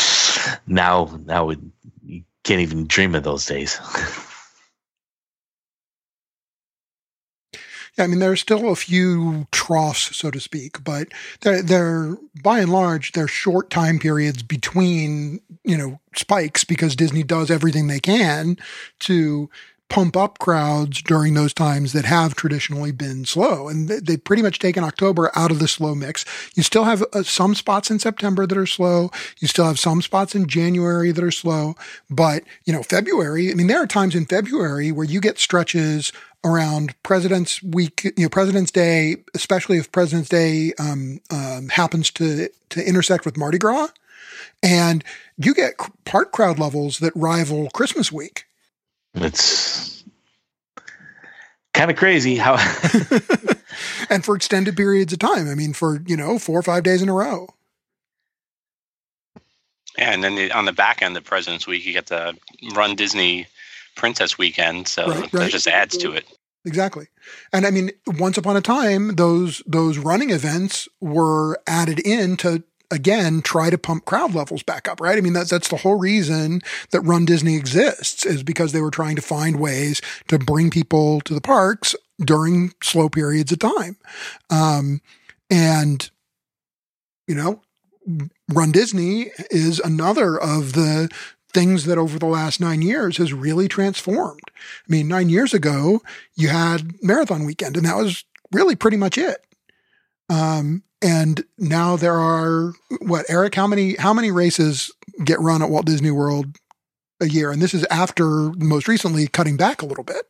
now, 0.66 1.18
now 1.24 1.50
it, 1.50 1.58
you 2.02 2.24
can't 2.42 2.60
even 2.60 2.86
dream 2.86 3.14
of 3.14 3.22
those 3.22 3.46
days. 3.46 3.78
yeah, 7.96 8.04
I 8.04 8.06
mean, 8.06 8.18
there 8.18 8.32
are 8.32 8.36
still 8.36 8.70
a 8.70 8.76
few 8.76 9.46
troughs, 9.52 10.16
so 10.16 10.30
to 10.30 10.40
speak, 10.40 10.82
but 10.82 11.08
they're, 11.42 11.62
they're 11.62 12.16
by 12.42 12.60
and 12.60 12.72
large 12.72 13.12
they're 13.12 13.28
short 13.28 13.70
time 13.70 13.98
periods 13.98 14.42
between 14.42 15.40
you 15.64 15.76
know 15.76 16.00
spikes 16.16 16.64
because 16.64 16.96
Disney 16.96 17.22
does 17.22 17.50
everything 17.50 17.86
they 17.86 18.00
can 18.00 18.56
to 19.00 19.50
pump 19.90 20.16
up 20.16 20.38
crowds 20.38 21.02
during 21.02 21.34
those 21.34 21.52
times 21.52 21.92
that 21.92 22.06
have 22.06 22.34
traditionally 22.34 22.92
been 22.92 23.26
slow. 23.26 23.68
And 23.68 23.88
they, 23.88 24.12
have 24.12 24.24
pretty 24.24 24.42
much 24.42 24.58
taken 24.58 24.84
October 24.84 25.30
out 25.34 25.50
of 25.50 25.58
the 25.58 25.68
slow 25.68 25.94
mix. 25.94 26.24
You 26.54 26.62
still 26.62 26.84
have 26.84 27.04
uh, 27.12 27.24
some 27.24 27.54
spots 27.54 27.90
in 27.90 27.98
September 27.98 28.46
that 28.46 28.56
are 28.56 28.66
slow. 28.66 29.10
You 29.40 29.48
still 29.48 29.66
have 29.66 29.78
some 29.78 30.00
spots 30.00 30.34
in 30.34 30.46
January 30.46 31.10
that 31.10 31.22
are 31.22 31.30
slow. 31.30 31.74
But, 32.08 32.44
you 32.64 32.72
know, 32.72 32.82
February, 32.82 33.50
I 33.50 33.54
mean, 33.54 33.66
there 33.66 33.82
are 33.82 33.86
times 33.86 34.14
in 34.14 34.24
February 34.24 34.92
where 34.92 35.04
you 35.04 35.20
get 35.20 35.38
stretches 35.38 36.12
around 36.44 36.94
President's 37.02 37.62
Week, 37.62 38.04
you 38.04 38.24
know, 38.24 38.28
President's 38.28 38.70
Day, 38.70 39.16
especially 39.34 39.76
if 39.76 39.92
President's 39.92 40.28
Day 40.28 40.72
um, 40.78 41.20
um, 41.30 41.68
happens 41.68 42.10
to 42.12 42.48
to 42.70 42.88
intersect 42.88 43.24
with 43.26 43.36
Mardi 43.36 43.58
Gras, 43.58 43.88
and 44.62 45.04
you 45.36 45.52
get 45.52 45.74
park 46.04 46.32
crowd 46.32 46.58
levels 46.58 46.98
that 47.00 47.12
rival 47.14 47.68
Christmas 47.70 48.10
Week. 48.10 48.46
It's 49.14 50.04
kind 51.74 51.90
of 51.90 51.96
crazy 51.96 52.36
how. 52.36 52.54
and 54.10 54.24
for 54.24 54.36
extended 54.36 54.76
periods 54.76 55.12
of 55.12 55.18
time. 55.18 55.48
I 55.48 55.54
mean, 55.54 55.72
for, 55.72 56.02
you 56.06 56.16
know, 56.16 56.38
four 56.38 56.58
or 56.58 56.62
five 56.62 56.82
days 56.82 57.02
in 57.02 57.08
a 57.08 57.14
row. 57.14 57.48
Yeah, 59.98 60.12
and 60.12 60.22
then 60.22 60.34
the, 60.34 60.52
on 60.52 60.64
the 60.64 60.72
back 60.72 61.02
end 61.02 61.16
of 61.16 61.24
President's 61.24 61.66
Week, 61.66 61.84
you 61.84 61.92
get 61.92 62.06
the 62.06 62.36
Run 62.74 62.94
Disney 62.96 63.46
Princess 63.96 64.38
Weekend, 64.38 64.88
so 64.88 65.06
right, 65.06 65.20
right. 65.20 65.32
that 65.32 65.50
just 65.50 65.66
adds 65.66 65.96
to 65.98 66.12
it. 66.12 66.24
Exactly, 66.64 67.06
and 67.52 67.66
I 67.66 67.70
mean, 67.70 67.90
once 68.06 68.36
upon 68.36 68.56
a 68.56 68.60
time, 68.60 69.16
those 69.16 69.62
those 69.66 69.96
running 69.96 70.30
events 70.30 70.88
were 71.00 71.58
added 71.66 71.98
in 71.98 72.36
to 72.38 72.62
again 72.90 73.42
try 73.42 73.70
to 73.70 73.78
pump 73.78 74.04
crowd 74.04 74.34
levels 74.34 74.62
back 74.62 74.88
up, 74.88 75.00
right? 75.00 75.16
I 75.16 75.20
mean, 75.20 75.32
that's, 75.32 75.50
that's 75.50 75.68
the 75.68 75.76
whole 75.76 75.98
reason 75.98 76.60
that 76.90 77.00
Run 77.02 77.24
Disney 77.24 77.56
exists 77.56 78.26
is 78.26 78.42
because 78.42 78.72
they 78.72 78.80
were 78.80 78.90
trying 78.90 79.16
to 79.16 79.22
find 79.22 79.60
ways 79.60 80.00
to 80.28 80.38
bring 80.38 80.70
people 80.70 81.20
to 81.22 81.34
the 81.34 81.40
parks 81.40 81.94
during 82.20 82.72
slow 82.82 83.08
periods 83.08 83.52
of 83.52 83.58
time. 83.58 83.96
Um, 84.50 85.00
and, 85.50 86.10
you 87.26 87.34
know, 87.34 87.62
Run 88.52 88.72
Disney 88.72 89.30
is 89.50 89.78
another 89.80 90.36
of 90.38 90.72
the 90.72 91.08
things 91.52 91.84
that 91.84 91.98
over 91.98 92.18
the 92.18 92.26
last 92.26 92.60
nine 92.60 92.82
years 92.82 93.16
has 93.16 93.32
really 93.32 93.68
transformed. 93.68 94.40
I 94.48 94.90
mean, 94.90 95.08
nine 95.08 95.28
years 95.28 95.52
ago, 95.52 96.00
you 96.34 96.48
had 96.48 97.02
Marathon 97.02 97.44
Weekend, 97.44 97.76
and 97.76 97.86
that 97.86 97.96
was 97.96 98.24
really 98.52 98.76
pretty 98.76 98.96
much 98.96 99.18
it. 99.18 99.44
Um, 100.30 100.84
and 101.02 101.44
now 101.58 101.96
there 101.96 102.18
are 102.18 102.72
what 103.02 103.26
Eric? 103.28 103.54
How 103.54 103.66
many 103.66 103.96
how 103.96 104.14
many 104.14 104.30
races 104.30 104.92
get 105.24 105.40
run 105.40 105.60
at 105.60 105.68
Walt 105.68 105.86
Disney 105.86 106.10
World 106.10 106.56
a 107.20 107.28
year? 107.28 107.50
And 107.50 107.60
this 107.60 107.74
is 107.74 107.84
after 107.90 108.50
most 108.52 108.86
recently 108.86 109.26
cutting 109.26 109.56
back 109.56 109.82
a 109.82 109.86
little 109.86 110.04
bit. 110.04 110.26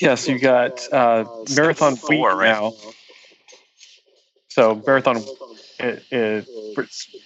Yes, 0.00 0.28
you 0.28 0.38
got 0.38 0.80
uh, 0.92 1.24
marathon 1.56 1.96
four, 1.96 2.36
right? 2.36 2.50
now. 2.50 2.72
So 4.48 4.82
marathon, 4.86 5.22
it, 5.78 6.02
it, 6.10 6.48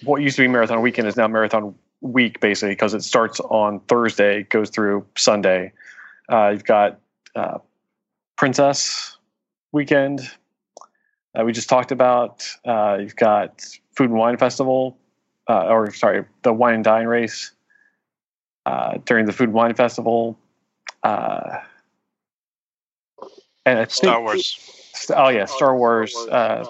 what 0.03 0.21
used 0.21 0.37
to 0.37 0.41
be 0.41 0.47
marathon 0.47 0.81
weekend 0.81 1.07
is 1.07 1.17
now 1.17 1.27
marathon 1.27 1.75
week, 1.99 2.39
basically, 2.39 2.71
because 2.71 2.93
it 2.93 3.03
starts 3.03 3.41
on 3.41 3.81
Thursday, 3.81 4.43
goes 4.43 4.69
through 4.69 5.05
Sunday. 5.17 5.73
Uh, 6.31 6.49
you've 6.49 6.63
got 6.63 6.99
uh, 7.35 7.59
Princess 8.37 9.10
weekend. 9.71 10.21
Uh, 11.37 11.43
we 11.45 11.51
just 11.51 11.69
talked 11.69 11.91
about. 11.91 12.45
Uh, 12.65 12.97
you've 13.01 13.15
got 13.15 13.61
Food 13.95 14.09
and 14.09 14.19
Wine 14.19 14.37
Festival, 14.37 14.97
uh, 15.49 15.67
or 15.67 15.91
sorry, 15.93 16.25
the 16.43 16.51
Wine 16.53 16.75
and 16.75 16.83
Dine 16.83 17.07
race 17.07 17.51
uh, 18.65 18.97
during 19.05 19.25
the 19.25 19.33
Food 19.33 19.45
and 19.49 19.53
Wine 19.53 19.73
Festival. 19.75 20.37
Uh, 21.03 21.59
and 23.65 23.79
I 23.79 23.85
Star 23.85 24.15
think- 24.15 24.25
Wars. 24.25 24.77
Oh 25.15 25.29
yeah, 25.29 25.45
Star 25.45 25.75
Wars. 25.75 26.15
Uh, 26.15 26.65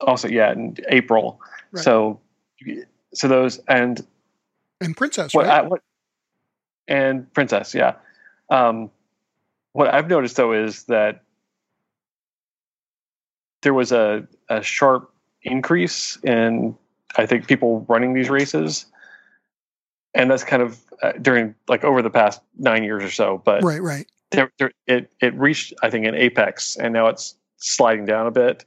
also, 0.00 0.28
yeah, 0.28 0.52
in 0.52 0.76
April. 0.88 1.40
Right. 1.70 1.84
So, 1.84 2.20
so 3.14 3.28
those 3.28 3.58
and 3.68 4.04
And 4.80 4.96
Princess, 4.96 5.32
what, 5.32 5.46
right? 5.46 5.64
What 5.64 5.80
and 6.88 7.32
Princess, 7.32 7.72
yeah. 7.74 7.94
Um, 8.50 8.90
what 9.72 9.92
I've 9.92 10.08
noticed 10.08 10.36
though 10.36 10.52
is 10.52 10.84
that 10.84 11.22
there 13.62 13.74
was 13.74 13.92
a, 13.92 14.26
a 14.48 14.62
sharp 14.62 15.12
increase 15.42 16.18
in, 16.22 16.76
I 17.16 17.26
think, 17.26 17.46
people 17.46 17.86
running 17.88 18.14
these 18.14 18.28
races, 18.28 18.86
and 20.14 20.30
that's 20.30 20.44
kind 20.44 20.62
of 20.62 20.80
uh, 21.02 21.12
during 21.20 21.54
like 21.68 21.84
over 21.84 22.02
the 22.02 22.10
past 22.10 22.40
nine 22.58 22.84
years 22.84 23.02
or 23.02 23.10
so. 23.10 23.40
But 23.44 23.62
right, 23.62 23.82
right. 23.82 24.06
there, 24.30 24.52
there, 24.58 24.72
it 24.86 25.10
it 25.20 25.34
reached 25.34 25.74
I 25.82 25.90
think 25.90 26.06
an 26.06 26.14
apex, 26.14 26.76
and 26.76 26.92
now 26.92 27.06
it's 27.06 27.36
sliding 27.56 28.04
down 28.04 28.26
a 28.26 28.30
bit. 28.30 28.64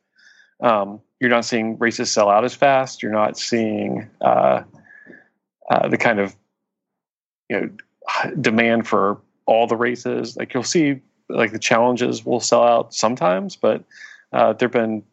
Um, 0.61 1.01
you're 1.19 1.29
not 1.29 1.45
seeing 1.45 1.77
races 1.77 2.11
sell 2.11 2.29
out 2.29 2.45
as 2.45 2.55
fast. 2.55 3.03
You're 3.03 3.11
not 3.11 3.37
seeing 3.37 4.09
uh, 4.21 4.63
uh, 5.69 5.87
the 5.87 5.97
kind 5.97 6.19
of 6.19 6.35
you 7.49 7.59
know 7.59 8.33
demand 8.39 8.87
for 8.87 9.21
all 9.45 9.67
the 9.67 9.75
races. 9.75 10.35
Like 10.37 10.53
you'll 10.53 10.63
see, 10.63 11.01
like 11.29 11.51
the 11.51 11.59
challenges 11.59 12.25
will 12.25 12.39
sell 12.39 12.63
out 12.63 12.93
sometimes, 12.93 13.55
but 13.55 13.83
uh, 14.33 14.53
there've 14.53 14.71
been 14.71 15.03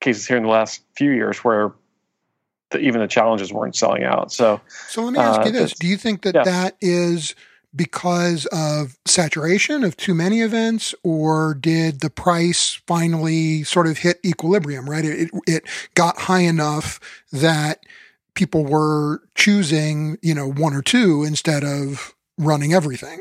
cases 0.00 0.26
here 0.26 0.36
in 0.36 0.44
the 0.44 0.48
last 0.48 0.82
few 0.96 1.10
years 1.10 1.38
where 1.38 1.72
the, 2.70 2.78
even 2.78 3.00
the 3.00 3.08
challenges 3.08 3.52
weren't 3.52 3.76
selling 3.76 4.04
out. 4.04 4.32
So 4.32 4.60
So 4.88 5.02
let 5.02 5.12
me 5.12 5.18
ask 5.18 5.40
Uh, 5.40 5.44
you 5.46 5.52
this: 5.52 5.74
Do 5.74 5.86
you 5.86 5.96
think 5.96 6.22
that 6.22 6.34
yeah. 6.34 6.44
that 6.44 6.76
is 6.80 7.34
because 7.74 8.46
of 8.46 8.98
saturation 9.06 9.84
of 9.84 9.96
too 9.96 10.14
many 10.14 10.40
events, 10.40 10.94
or 11.02 11.54
did 11.54 12.00
the 12.00 12.10
price 12.10 12.80
finally 12.86 13.62
sort 13.64 13.86
of 13.86 13.98
hit 13.98 14.18
equilibrium? 14.24 14.88
Right, 14.88 15.04
it 15.04 15.20
it, 15.20 15.30
it 15.46 15.64
got 15.94 16.18
high 16.18 16.40
enough 16.42 17.00
that 17.32 17.84
people 18.34 18.64
were 18.64 19.22
choosing, 19.34 20.16
you 20.22 20.34
know, 20.34 20.50
one 20.50 20.72
or 20.72 20.82
two 20.82 21.24
instead 21.24 21.64
of 21.64 22.14
running 22.38 22.72
everything. 22.72 23.18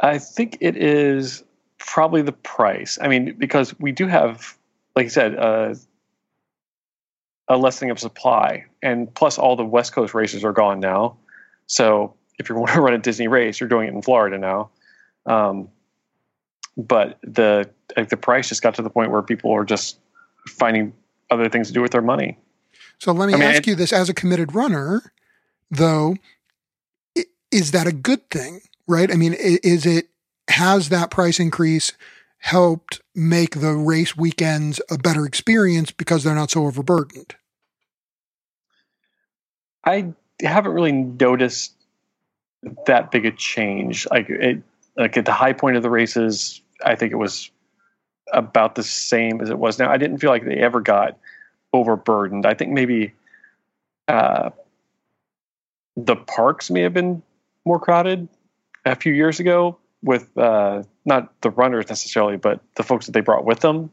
I 0.00 0.18
think 0.18 0.58
it 0.60 0.76
is 0.76 1.44
probably 1.78 2.22
the 2.22 2.32
price. 2.32 2.98
I 3.00 3.08
mean, 3.08 3.34
because 3.38 3.78
we 3.78 3.92
do 3.92 4.06
have, 4.06 4.56
like 4.96 5.04
you 5.04 5.10
said, 5.10 5.36
uh, 5.36 5.74
a 7.48 7.56
lessening 7.56 7.90
of 7.90 7.98
supply, 7.98 8.64
and 8.82 9.12
plus 9.14 9.38
all 9.38 9.56
the 9.56 9.64
West 9.64 9.92
Coast 9.92 10.14
races 10.14 10.44
are 10.44 10.52
gone 10.52 10.80
now. 10.80 11.16
So 11.66 12.14
if 12.38 12.48
you 12.48 12.54
want 12.56 12.72
to 12.72 12.80
run 12.80 12.94
a 12.94 12.98
Disney 12.98 13.28
race, 13.28 13.60
you're 13.60 13.68
doing 13.68 13.88
it 13.88 13.94
in 13.94 14.02
Florida 14.02 14.38
now. 14.38 14.70
Um, 15.26 15.68
but 16.76 17.18
the 17.22 17.68
like 17.96 18.08
the 18.08 18.16
price 18.16 18.48
just 18.48 18.62
got 18.62 18.74
to 18.76 18.82
the 18.82 18.90
point 18.90 19.10
where 19.10 19.22
people 19.22 19.52
are 19.52 19.64
just 19.64 19.98
finding 20.48 20.94
other 21.30 21.48
things 21.48 21.68
to 21.68 21.74
do 21.74 21.82
with 21.82 21.90
their 21.92 22.02
money. 22.02 22.38
So 22.98 23.12
let 23.12 23.26
me 23.26 23.34
I 23.34 23.36
mean, 23.36 23.48
ask 23.48 23.58
it- 23.58 23.66
you 23.66 23.74
this: 23.74 23.92
as 23.92 24.08
a 24.08 24.14
committed 24.14 24.54
runner, 24.54 25.12
though, 25.70 26.16
is 27.50 27.72
that 27.72 27.86
a 27.86 27.92
good 27.92 28.30
thing? 28.30 28.62
Right? 28.90 29.10
I 29.12 29.14
mean, 29.14 29.34
is 29.38 29.86
it 29.86 30.08
has 30.48 30.88
that 30.88 31.12
price 31.12 31.38
increase 31.38 31.92
helped 32.38 33.00
make 33.14 33.60
the 33.60 33.72
race 33.72 34.16
weekends 34.16 34.80
a 34.90 34.98
better 34.98 35.24
experience 35.26 35.92
because 35.92 36.24
they're 36.24 36.34
not 36.34 36.50
so 36.50 36.66
overburdened? 36.66 37.36
I 39.84 40.12
haven't 40.42 40.72
really 40.72 40.90
noticed 40.90 41.72
that 42.86 43.12
big 43.12 43.26
a 43.26 43.30
change. 43.30 44.08
Like 44.10 44.28
it, 44.28 44.62
like 44.96 45.16
at 45.16 45.24
the 45.24 45.32
high 45.32 45.52
point 45.52 45.76
of 45.76 45.84
the 45.84 45.90
races, 45.90 46.60
I 46.84 46.96
think 46.96 47.12
it 47.12 47.16
was 47.16 47.48
about 48.32 48.74
the 48.74 48.82
same 48.82 49.40
as 49.40 49.50
it 49.50 49.58
was 49.58 49.78
now. 49.78 49.88
I 49.88 49.98
didn't 49.98 50.18
feel 50.18 50.30
like 50.30 50.44
they 50.44 50.56
ever 50.56 50.80
got 50.80 51.16
overburdened. 51.72 52.44
I 52.44 52.54
think 52.54 52.72
maybe 52.72 53.12
uh, 54.08 54.50
the 55.96 56.16
parks 56.16 56.70
may 56.70 56.80
have 56.80 56.92
been 56.92 57.22
more 57.64 57.78
crowded 57.78 58.28
a 58.84 58.96
few 58.96 59.12
years 59.12 59.40
ago 59.40 59.78
with 60.02 60.36
uh, 60.38 60.82
not 61.04 61.32
the 61.42 61.50
runners 61.50 61.88
necessarily, 61.88 62.36
but 62.36 62.60
the 62.76 62.82
folks 62.82 63.06
that 63.06 63.12
they 63.12 63.20
brought 63.20 63.44
with 63.44 63.60
them. 63.60 63.90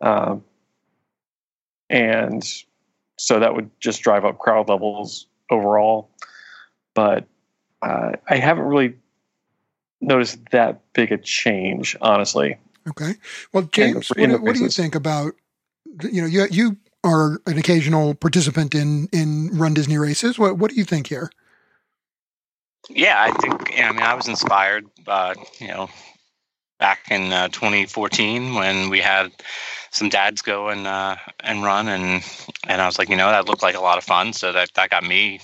Um, 0.00 0.44
and 1.90 2.42
so 3.16 3.40
that 3.40 3.54
would 3.54 3.70
just 3.80 4.02
drive 4.02 4.24
up 4.24 4.38
crowd 4.38 4.68
levels 4.68 5.26
overall. 5.50 6.10
But 6.94 7.26
uh, 7.82 8.12
I 8.28 8.36
haven't 8.36 8.64
really 8.64 8.94
noticed 10.00 10.38
that 10.52 10.80
big 10.92 11.12
a 11.12 11.18
change, 11.18 11.96
honestly. 12.00 12.58
Okay. 12.88 13.14
Well, 13.52 13.64
James, 13.64 14.08
what, 14.08 14.40
what 14.40 14.54
do 14.54 14.62
you 14.62 14.68
think 14.68 14.94
about 14.94 15.34
you 16.02 16.20
know 16.20 16.26
you 16.26 16.46
you 16.50 16.76
are 17.04 17.40
an 17.46 17.56
occasional 17.58 18.14
participant 18.14 18.74
in 18.74 19.08
in 19.12 19.50
Run 19.52 19.74
Disney 19.74 19.98
races. 19.98 20.38
What 20.38 20.58
what 20.58 20.70
do 20.70 20.76
you 20.76 20.84
think 20.84 21.06
here? 21.06 21.30
Yeah, 22.90 23.16
I 23.18 23.30
think. 23.32 23.72
I 23.80 23.90
mean, 23.92 24.02
I 24.02 24.14
was 24.14 24.28
inspired, 24.28 24.86
uh, 25.06 25.34
you 25.58 25.68
know, 25.68 25.88
back 26.78 27.00
in 27.10 27.32
uh, 27.32 27.48
2014 27.48 28.54
when 28.54 28.90
we 28.90 29.00
had 29.00 29.32
some 29.90 30.08
dads 30.08 30.42
go 30.42 30.68
and 30.68 30.86
uh, 30.86 31.16
and 31.40 31.62
run, 31.64 31.88
and 31.88 32.24
and 32.68 32.82
I 32.82 32.86
was 32.86 32.98
like, 32.98 33.08
you 33.08 33.16
know, 33.16 33.30
that 33.30 33.46
looked 33.46 33.62
like 33.62 33.76
a 33.76 33.80
lot 33.80 33.98
of 33.98 34.04
fun. 34.04 34.32
So 34.32 34.52
that 34.52 34.72
that 34.74 34.90
got 34.90 35.04
me 35.04 35.40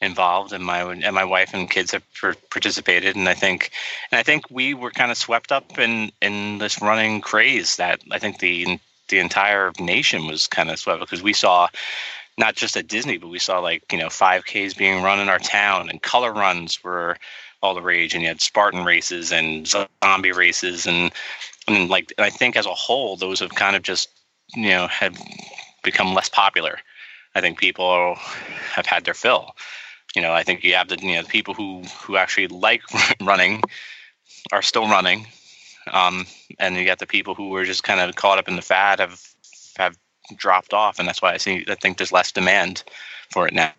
involved, 0.00 0.52
and 0.52 0.64
my 0.64 0.82
and 0.82 1.14
my 1.14 1.24
wife 1.24 1.54
and 1.54 1.70
kids 1.70 1.92
have 1.92 2.04
participated, 2.50 3.16
and 3.16 3.28
I 3.28 3.34
think 3.34 3.70
and 4.12 4.18
I 4.18 4.22
think 4.22 4.44
we 4.50 4.74
were 4.74 4.90
kind 4.90 5.10
of 5.10 5.18
swept 5.18 5.52
up 5.52 5.78
in 5.78 6.12
in 6.22 6.58
this 6.58 6.82
running 6.82 7.20
craze 7.20 7.76
that 7.76 8.00
I 8.10 8.18
think 8.18 8.38
the 8.40 8.78
the 9.08 9.18
entire 9.20 9.72
nation 9.78 10.26
was 10.26 10.48
kind 10.48 10.70
of 10.70 10.78
swept 10.78 11.00
because 11.00 11.22
we 11.22 11.32
saw 11.32 11.68
not 12.38 12.54
just 12.54 12.76
at 12.76 12.88
Disney, 12.88 13.16
but 13.16 13.28
we 13.28 13.38
saw 13.38 13.58
like 13.58 13.92
you 13.92 13.98
know 13.98 14.08
5Ks 14.08 14.76
being 14.76 15.02
run 15.02 15.20
in 15.20 15.28
our 15.28 15.38
town, 15.38 15.88
and 15.88 16.02
color 16.02 16.32
runs 16.32 16.82
were 16.82 17.16
all 17.62 17.74
the 17.74 17.82
rage, 17.82 18.14
and 18.14 18.22
you 18.22 18.28
had 18.28 18.40
Spartan 18.40 18.84
races 18.84 19.32
and 19.32 19.66
zombie 19.66 20.32
races, 20.32 20.86
and 20.86 21.12
and 21.66 21.88
like 21.88 22.12
and 22.18 22.24
I 22.24 22.30
think 22.30 22.56
as 22.56 22.66
a 22.66 22.74
whole, 22.74 23.16
those 23.16 23.40
have 23.40 23.54
kind 23.54 23.76
of 23.76 23.82
just 23.82 24.08
you 24.54 24.68
know 24.68 24.86
have 24.88 25.16
become 25.82 26.14
less 26.14 26.28
popular. 26.28 26.78
I 27.34 27.40
think 27.40 27.58
people 27.58 28.14
have 28.14 28.86
had 28.86 29.04
their 29.04 29.14
fill. 29.14 29.54
You 30.14 30.22
know, 30.22 30.32
I 30.32 30.42
think 30.42 30.64
you 30.64 30.74
have 30.74 30.88
the 30.88 30.98
you 31.00 31.14
know 31.14 31.22
the 31.22 31.28
people 31.28 31.54
who 31.54 31.82
who 32.02 32.16
actually 32.16 32.48
like 32.48 32.82
running 33.22 33.62
are 34.52 34.62
still 34.62 34.88
running, 34.88 35.26
um, 35.92 36.26
and 36.58 36.76
you 36.76 36.84
got 36.84 36.98
the 36.98 37.06
people 37.06 37.34
who 37.34 37.48
were 37.48 37.64
just 37.64 37.82
kind 37.82 38.00
of 38.00 38.14
caught 38.16 38.38
up 38.38 38.48
in 38.48 38.56
the 38.56 38.62
fad 38.62 39.00
have 39.00 39.20
have 39.76 39.96
dropped 40.36 40.72
off, 40.72 40.98
and 40.98 41.06
that's 41.06 41.22
why 41.22 41.32
I 41.32 41.36
see 41.36 41.64
I 41.68 41.74
think 41.74 41.98
there's 41.98 42.12
less 42.12 42.32
demand 42.32 42.82
for 43.30 43.46
it 43.46 43.54
now. 43.54 43.72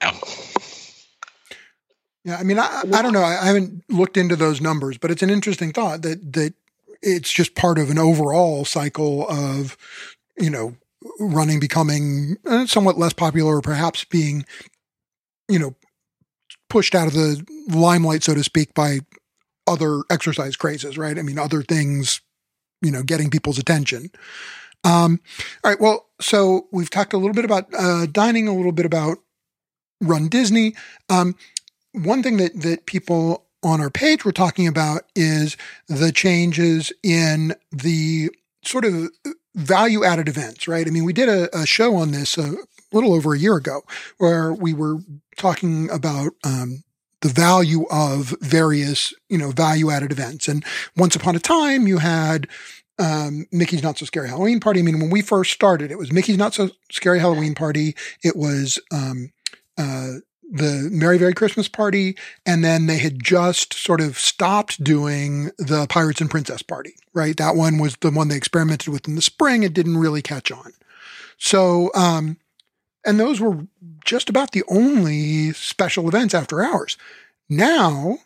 Yeah, 2.27 2.35
I 2.35 2.43
mean, 2.43 2.59
I, 2.59 2.83
I 2.93 3.01
don't 3.01 3.13
know. 3.13 3.23
I, 3.23 3.45
haven't 3.45 3.85
looked 3.89 4.17
into 4.17 4.35
those 4.35 4.59
numbers, 4.59 4.97
but 4.97 5.11
it's 5.11 5.23
an 5.23 5.29
interesting 5.29 5.71
thought 5.71 6.01
that 6.01 6.33
that 6.33 6.53
it's 7.01 7.31
just 7.31 7.55
part 7.55 7.79
of 7.79 7.89
an 7.89 7.97
overall 7.97 8.65
cycle 8.65 9.25
of 9.29 9.77
you 10.37 10.49
know 10.49 10.75
running 11.21 11.61
becoming 11.61 12.35
uh, 12.45 12.65
somewhat 12.65 12.97
less 12.97 13.13
popular, 13.13 13.55
or 13.55 13.61
perhaps 13.61 14.03
being 14.03 14.45
you 15.47 15.57
know 15.57 15.73
pushed 16.69 16.95
out 16.95 17.07
of 17.07 17.13
the 17.13 17.45
limelight, 17.69 18.23
so 18.23 18.33
to 18.33 18.43
speak, 18.43 18.73
by 18.73 18.99
other 19.65 20.01
exercise 20.09 20.57
crazes. 20.57 20.97
Right? 20.97 21.17
I 21.17 21.21
mean, 21.21 21.39
other 21.39 21.63
things, 21.63 22.19
you 22.81 22.91
know, 22.91 23.03
getting 23.03 23.29
people's 23.29 23.57
attention. 23.57 24.11
Um, 24.87 25.19
all 25.63 25.71
right. 25.71 25.81
Well, 25.81 26.07
so 26.21 26.67
we've 26.71 26.89
talked 26.89 27.13
a 27.13 27.17
little 27.17 27.33
bit 27.33 27.45
about 27.45 27.67
uh, 27.77 28.05
dining, 28.05 28.47
a 28.47 28.55
little 28.55 28.71
bit 28.71 28.85
about 28.85 29.17
Run 30.01 30.29
Disney. 30.29 30.75
Um, 31.09 31.35
one 31.91 32.23
thing 32.23 32.37
that 32.37 32.61
that 32.61 32.85
people 32.85 33.45
on 33.63 33.81
our 33.81 33.89
page 33.89 34.23
were 34.23 34.31
talking 34.31 34.67
about 34.67 35.03
is 35.15 35.57
the 35.87 36.11
changes 36.11 36.93
in 37.03 37.53
the 37.71 38.29
sort 38.63 38.85
of 38.85 39.09
value 39.55 40.03
added 40.03 40.29
events, 40.29 40.67
right? 40.67 40.87
I 40.87 40.89
mean, 40.89 41.03
we 41.03 41.13
did 41.13 41.27
a, 41.27 41.55
a 41.57 41.65
show 41.65 41.95
on 41.95 42.11
this 42.11 42.37
a 42.37 42.55
little 42.93 43.13
over 43.13 43.33
a 43.33 43.39
year 43.39 43.55
ago 43.57 43.81
where 44.19 44.53
we 44.53 44.73
were 44.73 44.99
talking 45.35 45.89
about 45.89 46.33
um, 46.43 46.83
the 47.21 47.29
value 47.29 47.85
of 47.89 48.35
various, 48.41 49.13
you 49.27 49.37
know, 49.37 49.51
value 49.51 49.89
added 49.89 50.11
events. 50.11 50.47
And 50.47 50.63
once 50.95 51.15
upon 51.15 51.35
a 51.35 51.39
time, 51.39 51.87
you 51.87 51.97
had 51.97 52.47
um, 52.99 53.45
Mickey's 53.51 53.83
Not 53.83 53.97
So 53.97 54.05
Scary 54.05 54.29
Halloween 54.29 54.59
Party. 54.59 54.79
I 54.79 54.83
mean, 54.83 54.99
when 54.99 55.09
we 55.09 55.21
first 55.21 55.51
started, 55.51 55.91
it 55.91 55.97
was 55.97 56.11
Mickey's 56.11 56.37
Not 56.37 56.53
So 56.53 56.71
Scary 56.91 57.19
Halloween 57.19 57.55
Party. 57.55 57.95
It 58.23 58.35
was 58.35 58.79
um, 58.91 59.31
uh, 59.77 60.13
the 60.49 60.89
Merry 60.91 61.17
Very 61.17 61.33
Christmas 61.33 61.67
Party, 61.67 62.17
and 62.45 62.63
then 62.63 62.87
they 62.87 62.97
had 62.97 63.23
just 63.23 63.73
sort 63.73 64.01
of 64.01 64.17
stopped 64.17 64.83
doing 64.83 65.51
the 65.57 65.87
Pirates 65.89 66.21
and 66.21 66.29
Princess 66.29 66.61
Party. 66.61 66.95
Right, 67.13 67.35
that 67.37 67.55
one 67.55 67.77
was 67.77 67.97
the 67.97 68.11
one 68.11 68.29
they 68.29 68.37
experimented 68.37 68.89
with 68.89 69.07
in 69.07 69.15
the 69.15 69.21
spring. 69.21 69.63
It 69.63 69.73
didn't 69.73 69.97
really 69.97 70.21
catch 70.21 70.51
on. 70.51 70.73
So, 71.37 71.91
um, 71.93 72.37
and 73.05 73.19
those 73.19 73.39
were 73.39 73.67
just 74.05 74.29
about 74.29 74.51
the 74.51 74.63
only 74.69 75.51
special 75.53 76.07
events 76.07 76.33
after 76.33 76.63
hours. 76.63 76.97
Now 77.49 78.19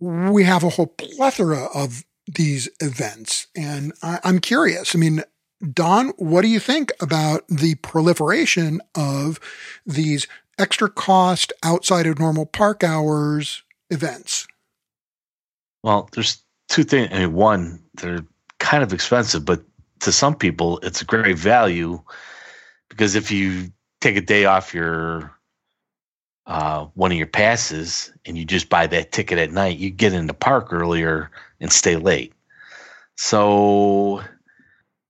we 0.00 0.44
have 0.44 0.64
a 0.64 0.70
whole 0.70 0.86
plethora 0.86 1.66
of 1.74 2.04
these 2.34 2.68
events. 2.80 3.46
And 3.56 3.92
I, 4.02 4.20
am 4.24 4.38
curious. 4.38 4.94
I 4.94 4.98
mean, 4.98 5.22
Don, 5.72 6.08
what 6.16 6.42
do 6.42 6.48
you 6.48 6.60
think 6.60 6.92
about 7.00 7.46
the 7.48 7.74
proliferation 7.76 8.80
of 8.94 9.38
these 9.84 10.26
extra 10.58 10.88
cost 10.88 11.52
outside 11.62 12.06
of 12.06 12.18
normal 12.18 12.46
park 12.46 12.82
hours 12.82 13.62
events? 13.90 14.46
Well, 15.82 16.08
there's 16.12 16.42
two 16.68 16.84
things. 16.84 17.08
I 17.12 17.20
mean, 17.20 17.32
one, 17.32 17.82
they're 17.94 18.24
kind 18.58 18.82
of 18.82 18.92
expensive, 18.92 19.44
but 19.44 19.62
to 20.00 20.12
some 20.12 20.34
people, 20.34 20.78
it's 20.82 21.02
a 21.02 21.06
great 21.06 21.36
value 21.38 22.00
because 22.88 23.14
if 23.14 23.30
you 23.30 23.70
take 24.00 24.16
a 24.16 24.20
day 24.20 24.44
off 24.44 24.74
your 24.74 25.30
uh, 26.50 26.86
one 26.94 27.12
of 27.12 27.16
your 27.16 27.28
passes 27.28 28.12
and 28.26 28.36
you 28.36 28.44
just 28.44 28.68
buy 28.68 28.84
that 28.84 29.12
ticket 29.12 29.38
at 29.38 29.52
night, 29.52 29.78
you 29.78 29.88
get 29.88 30.12
in 30.12 30.26
the 30.26 30.34
park 30.34 30.72
earlier 30.72 31.30
and 31.60 31.72
stay 31.72 31.94
late. 31.94 32.32
So 33.14 34.20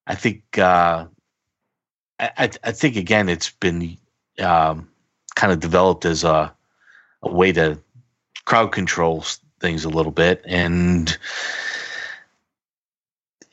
I 0.06 0.14
think 0.16 0.58
uh, 0.58 1.06
I, 2.20 2.50
I 2.62 2.72
think 2.72 2.96
again 2.96 3.30
it's 3.30 3.48
been 3.48 3.96
um, 4.38 4.90
kind 5.34 5.50
of 5.50 5.60
developed 5.60 6.04
as 6.04 6.24
a, 6.24 6.54
a 7.22 7.32
way 7.32 7.52
to 7.52 7.78
crowd 8.44 8.70
control 8.72 9.24
things 9.60 9.86
a 9.86 9.88
little 9.88 10.12
bit 10.12 10.42
and 10.44 11.16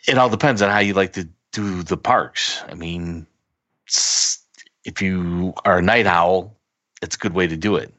it 0.10 0.17
all 0.17 0.30
depends 0.30 0.62
on 0.62 0.69
how 0.69 0.80
you 0.80 0.93
like 0.93 1.13
to 1.13 1.30
do 1.54 1.84
the 1.84 1.97
parks. 1.97 2.62
I 2.67 2.73
mean, 2.73 3.28
if 4.84 5.02
you 5.02 5.54
are 5.63 5.78
a 5.78 5.82
night 5.82 6.06
owl, 6.06 6.57
it's 7.02 7.16
a 7.16 7.20
good 7.20 7.34
way 7.34 7.48
to 7.48 7.58
do 7.58 7.76
it. 7.76 7.94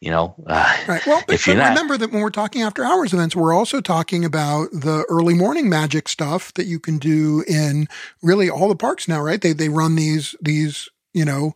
You 0.00 0.10
know, 0.10 0.34
uh, 0.46 0.76
right. 0.86 1.06
Well, 1.06 1.22
but, 1.26 1.40
but 1.46 1.46
remember 1.46 1.96
that 1.96 2.12
when 2.12 2.20
we're 2.20 2.28
talking 2.28 2.60
after 2.60 2.84
hours 2.84 3.14
events, 3.14 3.34
we're 3.34 3.54
also 3.54 3.80
talking 3.80 4.22
about 4.22 4.70
the 4.70 5.06
early 5.08 5.32
morning 5.32 5.70
magic 5.70 6.08
stuff 6.08 6.52
that 6.54 6.66
you 6.66 6.78
can 6.78 6.98
do 6.98 7.42
in 7.48 7.86
really 8.22 8.50
all 8.50 8.68
the 8.68 8.76
parks 8.76 9.08
now, 9.08 9.22
right? 9.22 9.40
They 9.40 9.54
they 9.54 9.70
run 9.70 9.96
these 9.96 10.34
these 10.42 10.90
you 11.14 11.24
know 11.24 11.54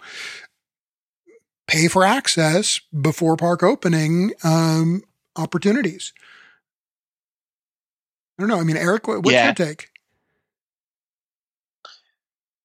pay 1.67 1.89
for 1.89 2.05
access 2.05 2.81
before 2.99 3.37
park 3.37 3.63
opening 3.63 4.33
um, 4.43 5.03
opportunities. 5.37 6.15
I 8.39 8.43
don't 8.43 8.49
know. 8.49 8.61
I 8.61 8.65
mean, 8.65 8.79
Eric, 8.79 9.09
what's 9.09 9.31
yeah. 9.31 9.47
your 9.47 9.55
take? 9.55 9.91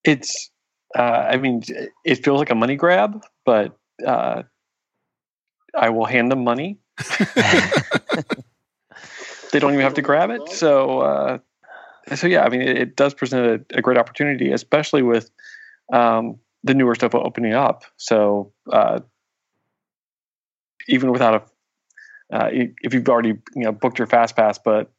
It's 0.05 0.49
uh, 0.97 1.01
I 1.01 1.37
mean, 1.37 1.63
it 2.05 2.23
feels 2.23 2.39
like 2.39 2.51
a 2.51 2.55
money 2.55 2.75
grab, 2.75 3.23
but 3.45 3.77
uh, 4.05 4.43
I 5.75 5.89
will 5.89 6.05
hand 6.05 6.31
them 6.31 6.43
money. 6.43 6.79
they 9.51 9.59
don't 9.59 9.73
even 9.73 9.83
have 9.83 9.95
to 9.95 10.01
grab 10.01 10.29
it. 10.29 10.49
So, 10.49 10.99
uh, 10.99 11.37
so 12.15 12.27
yeah, 12.27 12.43
I 12.43 12.49
mean, 12.49 12.61
it, 12.61 12.77
it 12.77 12.95
does 12.95 13.13
present 13.13 13.65
a, 13.71 13.77
a, 13.77 13.81
great 13.81 13.97
opportunity, 13.97 14.51
especially 14.51 15.01
with 15.01 15.31
um, 15.91 16.39
the 16.63 16.73
newer 16.73 16.95
stuff 16.95 17.15
opening 17.15 17.53
up. 17.53 17.83
So, 17.97 18.53
uh, 18.71 18.99
even 20.87 21.11
without 21.11 21.35
a, 22.31 22.35
uh, 22.35 22.49
if 22.51 22.93
you've 22.93 23.07
already 23.07 23.33
you 23.55 23.63
know 23.63 23.71
booked 23.71 23.99
your 23.99 24.07
fast 24.07 24.35
pass, 24.35 24.59
but 24.63 24.91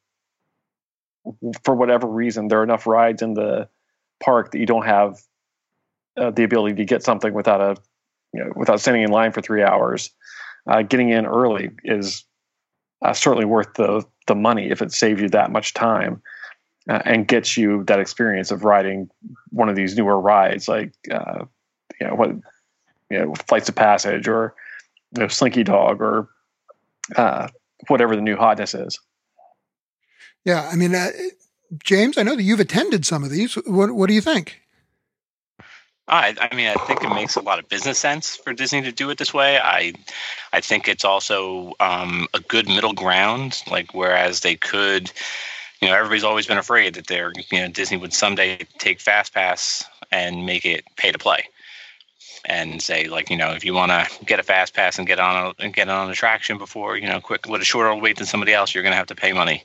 for 1.63 1.75
whatever 1.75 2.07
reason 2.07 2.49
there 2.49 2.61
are 2.61 2.65
enough 2.65 2.87
rides 2.87 3.23
in 3.23 3.35
the 3.35 3.69
park 4.23 4.53
that 4.53 4.59
you 4.59 4.67
don't 4.67 4.85
have 4.85 5.21
uh, 6.17 6.31
the 6.31 6.45
ability 6.45 6.77
to 6.77 6.85
get 6.85 7.03
something 7.03 7.33
without 7.33 7.61
a 7.61 7.77
you 8.35 8.45
know, 8.45 8.53
without 8.57 8.81
standing 8.81 9.03
in 9.03 9.11
line 9.11 9.33
for 9.33 9.41
three 9.41 9.63
hours, 9.63 10.11
uh, 10.67 10.83
getting 10.83 11.11
in 11.11 11.25
early 11.25 11.71
is 11.85 12.25
uh, 13.03 13.13
certainly 13.13 13.45
worth 13.45 13.75
the 13.75 14.05
the 14.27 14.35
money 14.35 14.71
if 14.71 14.83
it 14.83 14.93
saves 14.93 15.21
you 15.21 15.29
that 15.29 15.53
much 15.53 15.75
time 15.75 16.23
uh, 16.89 17.01
and 17.05 17.29
gets 17.29 17.57
you 17.57 17.85
that 17.85 18.01
experience 18.01 18.51
of 18.51 18.65
riding 18.65 19.09
one 19.51 19.69
of 19.69 19.77
these 19.77 19.97
newer 19.97 20.19
rides, 20.19 20.69
like 20.69 20.93
uh, 21.11 21.45
you 22.01 22.07
know 22.07 22.15
what 22.15 22.31
you 23.11 23.19
know 23.19 23.35
flights 23.47 23.69
of 23.69 23.75
passage 23.75 24.27
or 24.27 24.55
you 25.15 25.23
know, 25.23 25.29
Slinky 25.29 25.63
Dog 25.63 26.01
or 26.01 26.29
uh, 27.17 27.49
whatever 27.89 28.17
the 28.17 28.23
new 28.23 28.37
hotness 28.37 28.75
is. 28.75 28.99
Yeah, 30.45 30.69
I 30.71 30.77
mean, 30.77 30.95
James, 31.83 32.19
I 32.19 32.23
know 32.23 32.37
that 32.37 32.43
you've 32.43 32.61
attended 32.61 33.07
some 33.07 33.25
of 33.25 33.31
these. 33.31 33.55
What 33.55 33.93
what 33.93 34.09
do 34.09 34.15
you 34.15 34.21
think? 34.21 34.64
I, 36.07 36.37
I 36.39 36.55
mean, 36.55 36.69
I 36.69 36.75
think 36.75 37.03
it 37.03 37.09
makes 37.09 37.37
a 37.37 37.41
lot 37.41 37.59
of 37.59 37.69
business 37.69 37.99
sense 37.99 38.37
for 38.37 38.53
Disney 38.53 38.83
to 38.83 38.93
do 38.93 39.09
it 39.09 39.17
this 39.17 39.33
way. 39.33 39.59
I, 39.59 39.95
I 40.53 40.61
think 40.61 40.87
it's 40.87 41.05
also 41.05 41.73
um, 41.81 42.29
a 42.35 42.41
good 42.41 42.69
middle 42.69 42.93
ground. 42.93 43.63
Like, 43.71 43.95
whereas 43.95 44.41
they 44.41 44.55
could, 44.55 45.11
you 45.81 45.89
know, 45.89 45.95
everybody's 45.95 46.25
always 46.25 46.47
been 46.47 46.59
afraid 46.59 46.95
that 46.95 47.07
they're, 47.07 47.33
you 47.51 47.61
know, 47.61 47.69
Disney 47.69 47.97
would 47.97 48.13
someday 48.13 48.67
take 48.79 48.99
FastPass 48.99 49.85
and 50.13 50.45
make 50.45 50.67
it 50.67 50.85
pay 50.97 51.11
to 51.11 51.19
play, 51.19 51.49
and 52.45 52.83
say 52.83 53.09
like, 53.09 53.31
you 53.31 53.37
know, 53.39 53.53
if 53.53 53.65
you 53.65 53.73
want 53.73 53.91
to 53.91 54.25
get 54.27 54.39
a 54.39 54.43
fast 54.43 54.75
pass 54.75 54.99
and 54.99 55.07
get 55.07 55.19
on 55.19 55.55
a 55.59 55.65
and 55.65 55.73
get 55.73 55.89
on 55.89 56.05
an 56.07 56.13
attraction 56.13 56.59
before, 56.59 56.99
you 56.99 57.09
know, 57.09 57.21
quick 57.21 57.49
with 57.49 57.63
a 57.63 57.65
shorter 57.65 57.95
wait 57.95 58.19
than 58.19 58.27
somebody 58.27 58.53
else, 58.53 58.75
you're 58.75 58.83
going 58.83 58.93
to 58.93 58.99
have 58.99 59.07
to 59.07 59.15
pay 59.15 59.33
money. 59.33 59.65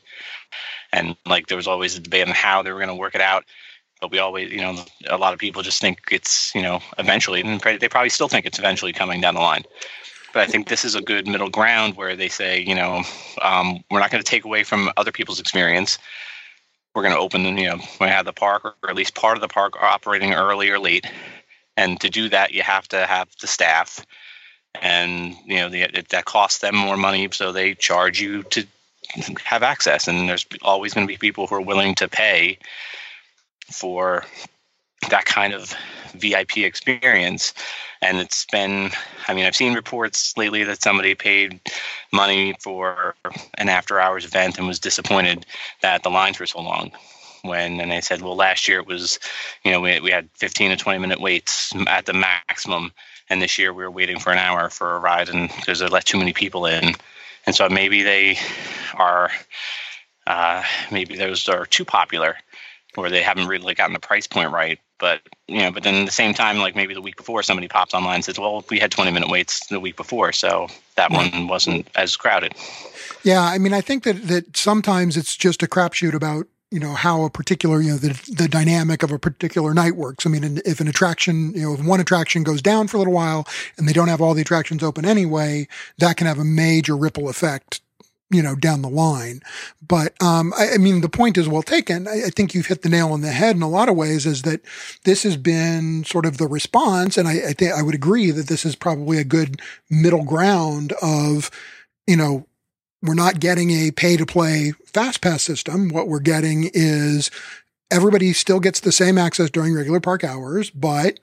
And 0.93 1.17
like, 1.25 1.47
there 1.47 1.58
was 1.58 1.67
always 1.67 1.97
a 1.97 1.99
debate 1.99 2.28
on 2.28 2.34
how 2.34 2.63
they 2.63 2.71
were 2.71 2.80
going 2.80 2.88
to 2.88 2.95
work 2.95 3.13
it 3.13 3.21
out 3.21 3.43
but 3.99 4.12
we 4.12 4.19
always, 4.19 4.51
you 4.51 4.62
know, 4.62 4.83
a 5.09 5.17
lot 5.17 5.33
of 5.33 5.39
people 5.39 5.62
just 5.62 5.81
think 5.81 5.99
it's, 6.12 6.53
you 6.55 6.62
know, 6.62 6.79
eventually, 6.97 7.41
and 7.41 7.59
they 7.62 7.89
probably 7.89 8.09
still 8.09 8.29
think 8.29 8.45
it's 8.45 8.59
eventually 8.59 8.93
coming 8.93 9.21
down 9.21 9.35
the 9.35 9.41
line. 9.41 9.63
But 10.33 10.43
I 10.43 10.45
think 10.45 10.67
this 10.67 10.85
is 10.85 10.95
a 10.95 11.01
good 11.01 11.27
middle 11.27 11.49
ground 11.49 11.97
where 11.97 12.15
they 12.15 12.29
say, 12.29 12.62
you 12.62 12.75
know, 12.75 13.03
um, 13.41 13.83
we're 13.89 13.99
not 13.99 14.12
going 14.12 14.23
to 14.23 14.29
take 14.29 14.45
away 14.45 14.63
from 14.63 14.91
other 14.95 15.12
people's 15.12 15.39
experience. 15.39 15.97
We're 16.93 17.01
going 17.01 17.15
to 17.15 17.19
open, 17.19 17.57
you 17.57 17.69
know, 17.69 17.79
we 17.99 18.07
have 18.07 18.25
the 18.25 18.33
park 18.33 18.63
or 18.65 18.89
at 18.89 18.95
least 18.95 19.15
part 19.15 19.38
of 19.38 19.41
the 19.41 19.47
park 19.47 19.81
operating 19.81 20.33
early 20.33 20.69
or 20.69 20.79
late. 20.79 21.05
And 21.77 21.99
to 22.01 22.09
do 22.09 22.29
that, 22.29 22.53
you 22.53 22.62
have 22.62 22.88
to 22.89 23.05
have 23.05 23.29
the 23.39 23.47
staff, 23.47 24.05
and 24.81 25.33
you 25.45 25.55
know, 25.55 25.69
the, 25.69 25.83
it, 25.83 26.09
that 26.09 26.25
costs 26.25 26.59
them 26.59 26.75
more 26.75 26.97
money, 26.97 27.29
so 27.31 27.51
they 27.51 27.73
charge 27.73 28.19
you 28.19 28.43
to 28.43 28.65
have 29.45 29.63
access. 29.63 30.07
And 30.07 30.27
there's 30.27 30.45
always 30.62 30.93
going 30.93 31.07
to 31.07 31.12
be 31.12 31.17
people 31.17 31.47
who 31.47 31.55
are 31.55 31.62
willing 31.62 31.95
to 31.95 32.09
pay 32.09 32.57
for 33.71 34.25
that 35.10 35.25
kind 35.25 35.53
of 35.53 35.73
VIP 36.13 36.58
experience. 36.58 37.53
And 38.01 38.17
it's 38.17 38.45
been, 38.45 38.91
I 39.27 39.34
mean, 39.34 39.45
I've 39.45 39.55
seen 39.55 39.73
reports 39.73 40.36
lately 40.38 40.63
that 40.63 40.82
somebody 40.82 41.15
paid 41.15 41.60
money 42.12 42.55
for 42.60 43.15
an 43.58 43.69
after 43.69 43.99
hours 43.99 44.25
event 44.25 44.58
and 44.58 44.67
was 44.67 44.79
disappointed 44.79 45.45
that 45.82 46.03
the 46.03 46.10
lines 46.10 46.39
were 46.39 46.45
so 46.45 46.62
long. 46.62 46.91
When, 47.41 47.79
and 47.79 47.89
they 47.89 48.01
said, 48.01 48.21
well, 48.21 48.36
last 48.36 48.67
year 48.67 48.79
it 48.79 48.88
was, 48.88 49.17
you 49.63 49.71
know, 49.71 49.79
we, 49.79 49.99
we 50.01 50.12
had 50.12 50.29
15 50.36 50.71
to 50.71 50.75
20 50.75 50.99
minute 50.99 51.21
waits 51.21 51.73
at 51.88 52.05
the 52.05 52.13
maximum. 52.13 52.91
And 53.29 53.41
this 53.41 53.58
year 53.58 53.73
we 53.73 53.84
were 53.84 53.91
waiting 53.91 54.19
for 54.19 54.32
an 54.34 54.39
hour 54.39 54.69
for 54.69 54.95
a 54.95 54.99
ride 54.99 55.29
and 55.29 55.49
because 55.49 55.79
they 55.79 55.88
let 55.88 56.05
too 56.05 56.17
many 56.17 56.34
people 56.34 56.65
in. 56.65 56.95
And 57.45 57.55
so 57.55 57.69
maybe 57.69 58.03
they 58.03 58.38
are, 58.95 59.32
uh, 60.27 60.63
maybe 60.91 61.15
those 61.15 61.47
are 61.47 61.65
too 61.65 61.86
popular 61.86 62.36
or 62.97 63.10
they 63.10 63.21
haven't 63.21 63.47
really 63.47 63.73
gotten 63.73 63.93
the 63.93 63.99
price 63.99 64.28
point 64.28 64.52
right. 64.52 64.80
But 64.99 65.21
you 65.47 65.60
know, 65.60 65.71
but 65.71 65.84
then 65.84 65.95
at 65.95 66.06
the 66.06 66.12
same 66.12 66.34
time, 66.34 66.58
like 66.58 66.75
maybe 66.75 66.93
the 66.93 67.02
week 67.02 67.17
before, 67.17 67.41
somebody 67.43 67.67
pops 67.67 67.93
online 67.93 68.15
and 68.15 68.25
says, 68.25 68.38
"Well, 68.38 68.65
we 68.69 68.80
had 68.80 68.91
20 68.91 69.12
minute 69.12 69.30
waits 69.30 69.67
the 69.67 69.80
week 69.80 69.95
before, 69.95 70.32
so 70.34 70.67
that 70.95 71.12
one 71.12 71.47
wasn't 71.47 71.88
as 71.95 72.15
crowded." 72.17 72.54
Yeah, 73.23 73.41
I 73.41 73.58
mean, 73.58 73.73
I 73.73 73.82
think 73.82 74.04
that 74.04 74.28
that 74.28 74.58
sometimes 74.58 75.15
it's 75.15 75.36
just 75.36 75.63
a 75.63 75.67
crapshoot 75.67 76.13
about 76.13 76.47
you 76.71 76.80
know 76.80 76.93
how 76.93 77.23
a 77.23 77.30
particular 77.30 77.82
you 77.82 77.91
know 77.91 77.97
the 77.97 78.10
the 78.36 78.47
dynamic 78.47 79.02
of 79.02 79.12
a 79.12 79.19
particular 79.19 79.73
night 79.73 79.95
works. 79.95 80.25
I 80.25 80.30
mean, 80.30 80.62
if 80.65 80.82
an 80.82 80.88
attraction 80.88 81.54
you 81.54 81.62
know 81.62 81.73
if 81.73 81.84
one 81.84 82.02
attraction 82.02 82.43
goes 82.43 82.62
down 82.62 82.88
for 82.88 82.97
a 82.97 82.99
little 82.99 83.13
while 83.13 83.47
and 83.78 83.88
they 83.88 83.93
don't 83.93 84.10
have 84.10 84.21
all 84.21 84.34
the 84.34 84.41
attractions 84.41 84.84
open 84.84 85.06
anyway, 85.06 85.67
that 85.97 86.17
can 86.17 86.28
have 86.28 86.39
a 86.39 86.45
major 86.45 86.97
ripple 86.97 87.30
effect 87.30 87.82
you 88.31 88.43
know, 88.43 88.55
down 88.55 88.81
the 88.81 88.89
line. 88.89 89.41
But 89.85 90.21
um, 90.21 90.53
I, 90.57 90.73
I, 90.73 90.77
mean, 90.77 91.01
the 91.01 91.09
point 91.09 91.37
is 91.37 91.47
well 91.47 91.63
taken. 91.63 92.07
I, 92.07 92.25
I, 92.25 92.29
think 92.29 92.53
you've 92.53 92.67
hit 92.67 92.83
the 92.83 92.89
nail 92.89 93.11
on 93.11 93.21
the 93.21 93.31
head 93.31 93.55
in 93.55 93.61
a 93.61 93.69
lot 93.69 93.89
of 93.89 93.95
ways. 93.95 94.25
Is 94.25 94.43
that 94.43 94.61
this 95.03 95.23
has 95.23 95.35
been 95.35 96.03
sort 96.03 96.25
of 96.25 96.37
the 96.37 96.47
response, 96.47 97.17
and 97.17 97.27
I, 97.27 97.49
I 97.49 97.53
think 97.53 97.73
I 97.73 97.81
would 97.81 97.95
agree 97.95 98.31
that 98.31 98.47
this 98.47 98.65
is 98.65 98.75
probably 98.75 99.17
a 99.17 99.23
good 99.23 99.61
middle 99.89 100.23
ground 100.23 100.93
of, 101.01 101.49
you 102.05 102.15
know, 102.15 102.45
we're 103.01 103.13
not 103.15 103.39
getting 103.39 103.71
a 103.71 103.91
pay 103.91 104.17
to 104.17 104.25
play 104.25 104.73
fast 104.85 105.21
pass 105.21 105.41
system. 105.41 105.89
What 105.89 106.07
we're 106.07 106.19
getting 106.19 106.69
is 106.73 107.31
everybody 107.89 108.33
still 108.33 108.59
gets 108.59 108.79
the 108.79 108.91
same 108.91 109.17
access 109.17 109.49
during 109.49 109.73
regular 109.73 109.99
park 109.99 110.23
hours, 110.23 110.69
but 110.69 111.19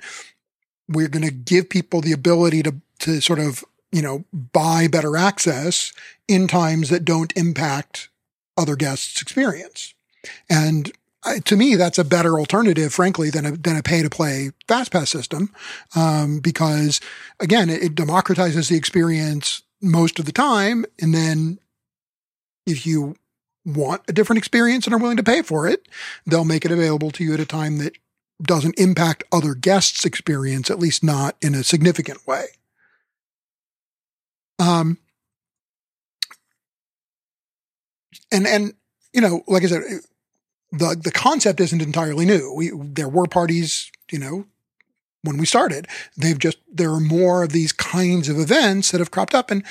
we're 0.89 1.09
going 1.09 1.25
to 1.25 1.33
give 1.33 1.69
people 1.69 2.01
the 2.01 2.13
ability 2.13 2.63
to 2.65 2.75
to 2.99 3.21
sort 3.21 3.39
of 3.39 3.65
you 3.93 4.03
know 4.03 4.25
buy 4.33 4.89
better 4.89 5.17
access 5.17 5.93
in 6.29 6.49
times 6.49 6.91
that 6.91 7.05
don't 7.05 7.33
impact 7.37 8.09
other 8.57 8.77
guests' 8.77 9.23
experience. 9.23 9.95
And 10.49 10.93
to 11.45 11.57
me, 11.57 11.75
that's 11.75 11.99
a 11.99 12.05
better 12.05 12.39
alternative, 12.39 12.93
frankly, 12.95 13.31
than 13.31 13.47
a 13.47 13.53
than 13.53 13.77
a 13.77 13.83
pay 13.83 14.03
to 14.03 14.11
play 14.11 14.51
fast 14.69 14.93
pass 14.93 15.11
system, 15.11 15.53
um, 15.95 16.39
because 16.41 17.01
again, 17.41 17.69
it, 17.69 17.83
it 17.83 17.95
democratizes 17.95 18.69
the 18.69 18.77
experience 18.77 19.63
most 19.83 20.19
of 20.19 20.25
the 20.25 20.33
time, 20.33 20.85
and 21.01 21.15
then 21.15 21.59
if 22.67 22.87
you 22.87 23.17
want 23.65 24.03
a 24.09 24.13
different 24.13 24.39
experience 24.39 24.87
and 24.87 24.95
are 24.95 24.99
willing 24.99 25.17
to 25.17 25.23
pay 25.23 25.43
for 25.43 25.67
it, 25.67 25.89
they'll 26.25 26.45
make 26.45 26.65
it 26.65 26.71
available 26.71 27.11
to 27.11 27.25
you 27.25 27.35
at 27.35 27.41
a 27.41 27.47
time 27.47 27.79
that 27.79 27.97
doesn't 28.43 28.79
impact 28.79 29.25
other 29.33 29.55
guests' 29.55 30.05
experience, 30.05 30.71
at 30.71 30.79
least 30.79 31.03
not 31.03 31.37
in 31.41 31.55
a 31.55 31.65
significant 31.65 32.27
way. 32.27 32.47
Um, 34.59 34.99
and 38.33 38.47
and 38.47 38.75
you 39.13 39.21
know, 39.21 39.43
like 39.47 39.63
I 39.63 39.67
said, 39.67 39.83
the 40.73 41.01
the 41.03 41.13
concept 41.13 41.61
isn't 41.61 41.83
entirely 41.83 42.27
new. 42.27 42.53
We 42.55 42.71
there 42.75 43.09
were 43.09 43.27
parties, 43.27 43.91
you 44.11 44.19
know, 44.19 44.47
when 45.23 45.37
we 45.39 45.47
started. 45.47 45.87
They've 46.17 46.39
just 46.39 46.59
there 46.73 46.93
are 46.93 47.01
more 47.01 47.43
of 47.43 47.53
these 47.53 47.73
kinds 47.73 48.29
of 48.29 48.39
events 48.39 48.91
that 48.91 49.01
have 49.01 49.11
cropped 49.11 49.35
up, 49.35 49.51
and 49.51 49.65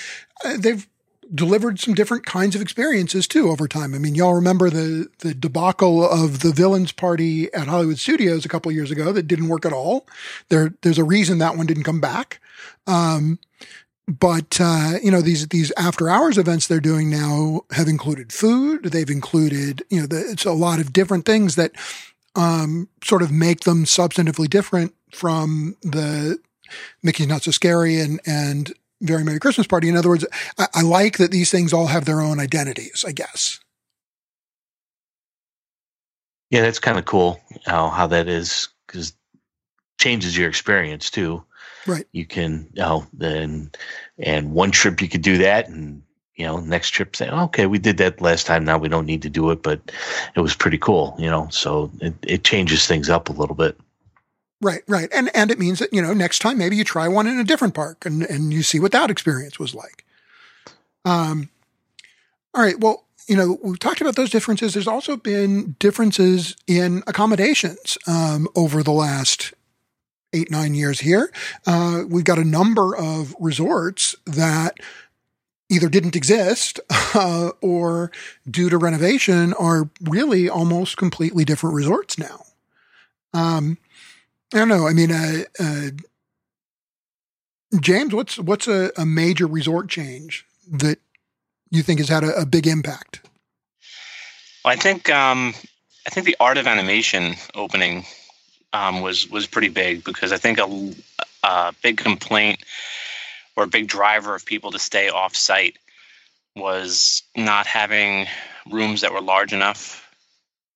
uh, 0.43 0.58
they've 0.58 0.88
delivered 1.34 1.80
some 1.80 1.95
different 1.95 2.26
kinds 2.26 2.56
of 2.56 2.62
experiences 2.62 3.28
too 3.28 3.50
over 3.50 3.67
time. 3.67 3.95
I 3.95 3.98
mean, 3.98 4.15
y'all 4.15 4.34
remember 4.34 4.69
the 4.69 5.08
the 5.19 5.34
debacle 5.34 6.08
of 6.08 6.41
the 6.41 6.52
villains 6.52 6.91
party 6.91 7.52
at 7.54 7.67
Hollywood 7.67 8.00
Studios 8.00 8.45
a 8.45 8.50
couple 8.50 8.71
years 8.71 8.91
ago 8.91 9.12
that 9.12 9.28
didn't 9.28 9.50
work 9.50 9.65
at 9.65 9.74
all. 9.74 10.08
There, 10.50 10.74
there's 10.82 11.00
a 11.00 11.04
reason 11.04 11.39
that 11.39 11.58
one 11.58 11.65
didn't 11.65 11.84
come 11.84 12.02
back. 12.02 12.39
Um, 12.88 13.39
but 14.08 14.60
uh, 14.62 14.94
you 15.02 15.12
know 15.12 15.22
these 15.22 15.48
these 15.48 15.72
after 15.78 16.10
hours 16.10 16.38
events 16.38 16.68
they're 16.68 16.80
doing 16.80 17.10
now 17.10 17.62
have 17.72 17.88
included 17.88 18.32
food. 18.32 18.86
They've 18.86 19.10
included 19.10 19.84
you 19.89 20.02
know 20.02 20.08
the, 20.08 20.30
it's 20.30 20.46
a 20.46 20.52
lot 20.52 20.80
of 20.80 20.94
different 20.94 21.26
things 21.26 21.56
that 21.56 21.72
um, 22.36 22.89
sort 23.04 23.22
of 23.22 23.32
make 23.32 23.62
them 23.62 23.86
substantively 23.86 24.50
different 24.50 24.94
from 25.12 25.76
the 25.82 26.38
Mickey's 27.02 27.28
Not 27.28 27.44
So 27.44 27.52
Scary 27.52 28.00
and 28.00 28.20
and 28.26 28.74
very 29.02 29.24
Merry 29.24 29.39
Christmas 29.39 29.68
Party. 29.68 29.89
In 29.89 29.98
other 29.98 30.10
words, 30.10 30.26
I, 30.58 30.68
I 30.76 30.82
like 30.82 31.18
that 31.18 31.32
these 31.32 31.52
things 31.52 31.74
all 31.74 31.88
have 31.88 32.06
their 32.06 32.22
own 32.22 32.39
identities, 32.39 33.04
I 33.08 33.12
guess. 33.12 33.60
Yeah, 36.50 36.62
that's 36.62 36.80
kind 36.80 36.98
of 36.98 37.06
cool 37.06 37.39
how, 37.65 37.89
how 37.89 38.08
that 38.08 38.28
is 38.28 38.70
because 38.88 39.13
changes 40.00 40.38
your 40.38 40.48
experience 40.48 41.10
too. 41.10 41.44
Right. 41.88 42.06
You 42.12 42.26
can, 42.26 42.69
you 42.74 42.82
know, 42.82 43.06
then, 43.13 43.71
and 44.17 44.54
one 44.54 44.71
trip 44.71 45.02
you 45.02 45.08
could 45.08 45.21
do 45.21 45.38
that 45.38 45.67
and, 45.69 46.02
you 46.36 46.45
know, 46.45 46.60
next 46.60 46.89
trip 46.89 47.15
say, 47.15 47.30
okay, 47.30 47.65
we 47.65 47.80
did 47.80 47.98
that 47.98 48.19
last 48.21 48.45
time. 48.45 48.65
Now 48.65 48.78
we 48.78 48.89
don't 48.89 49.06
need 49.06 49.21
to 49.21 49.30
do 49.30 49.52
it, 49.52 49.63
but 49.63 49.80
it 50.36 50.41
was 50.41 50.56
pretty 50.56 50.78
cool, 50.78 51.15
you 51.17 51.30
know, 51.30 51.48
so 51.50 51.91
it, 52.02 52.13
it 52.24 52.43
changes 52.43 52.88
things 52.88 53.10
up 53.10 53.30
a 53.30 53.34
little 53.34 53.56
bit. 53.56 53.78
Right, 54.62 54.82
right. 54.88 55.10
And 55.13 55.30
and 55.36 55.52
it 55.52 55.60
means 55.60 55.80
that, 55.80 55.93
you 55.93 56.02
know, 56.02 56.13
next 56.13 56.39
time 56.39 56.58
maybe 56.58 56.76
you 56.76 56.84
try 56.84 57.08
one 57.08 57.28
in 57.28 57.39
a 57.39 57.43
different 57.43 57.74
park 57.74 58.06
and, 58.06 58.24
and 58.24 58.54
you 58.54 58.63
see 58.63 58.80
what 58.80 58.91
that 58.93 59.12
experience 59.12 59.60
was 59.60 59.76
like. 59.76 60.06
Um 61.04 61.50
all 62.54 62.63
right, 62.63 62.80
well, 62.80 63.06
you 63.28 63.36
know, 63.36 63.60
we've 63.62 63.80
talked 63.80 64.02
about 64.02 64.15
those 64.15 64.30
differences. 64.30 64.74
There's 64.74 64.88
also 64.88 65.17
been 65.17 65.76
differences 65.80 66.56
in 66.67 67.04
accommodations 67.06 67.98
um, 68.08 68.48
over 68.56 68.82
the 68.82 68.91
last 68.91 69.54
eight, 70.36 70.52
nine 70.52 70.76
years 70.76 71.00
here. 71.00 71.32
Uh, 71.65 72.04
we've 72.08 72.24
got 72.24 72.38
a 72.38 72.43
number 72.43 72.95
of 72.95 73.36
resorts 73.39 74.15
that 74.26 74.78
either 75.69 75.89
didn't 75.89 76.15
exist 76.15 76.80
uh, 77.15 77.52
or 77.62 78.12
due 78.50 78.69
to 78.69 78.78
renovation 78.78 79.54
are 79.54 79.89
really 80.02 80.50
almost 80.50 80.98
completely 80.98 81.45
different 81.45 81.76
resorts 81.76 82.17
now. 82.17 82.43
Um, 83.34 83.78
I 84.54 84.60
don't 84.60 84.69
know. 84.69 84.88
I 84.88 84.93
mean, 84.93 85.12
uh, 85.12 85.43
uh, 85.60 85.89
James, 87.82 88.13
what's 88.13 88.38
what's 88.38 88.67
a, 88.67 88.91
a, 88.95 89.06
major 89.06 89.48
resort 89.48 89.89
change 89.89 90.45
that 90.71 91.00
you 91.71 91.84
think 91.84 92.00
has 92.00 92.08
had 92.08 92.24
a, 92.24 92.34
a 92.41 92.45
big 92.45 92.67
impact? 92.67 93.21
Well, 94.63 94.74
I 94.74 94.78
think 94.78 95.10
um, 95.10 95.54
I 96.08 96.12
think 96.12 96.26
the 96.26 96.38
art 96.39 96.58
of 96.58 96.67
animation 96.67 97.36
opening 97.54 98.06
um, 98.76 99.02
was 99.02 99.30
was 99.30 99.48
pretty 99.48 99.70
big 99.70 100.04
because 100.04 100.34
I 100.34 100.38
think 100.38 100.60
a, 100.60 100.94
a 101.44 101.74
big 101.82 101.98
complaint 101.98 102.60
or 103.56 103.64
a 103.64 103.68
big 103.68 103.88
driver 103.88 104.36
of 104.36 104.46
people 104.46 104.72
to 104.72 104.80
stay 104.80 105.10
off 105.10 105.36
site 105.36 105.78
was 106.56 107.24
not 107.36 107.68
having 107.68 108.28
rooms 108.70 109.02
that 109.02 109.14
were 109.14 109.22
large 109.22 109.54
enough 109.54 110.02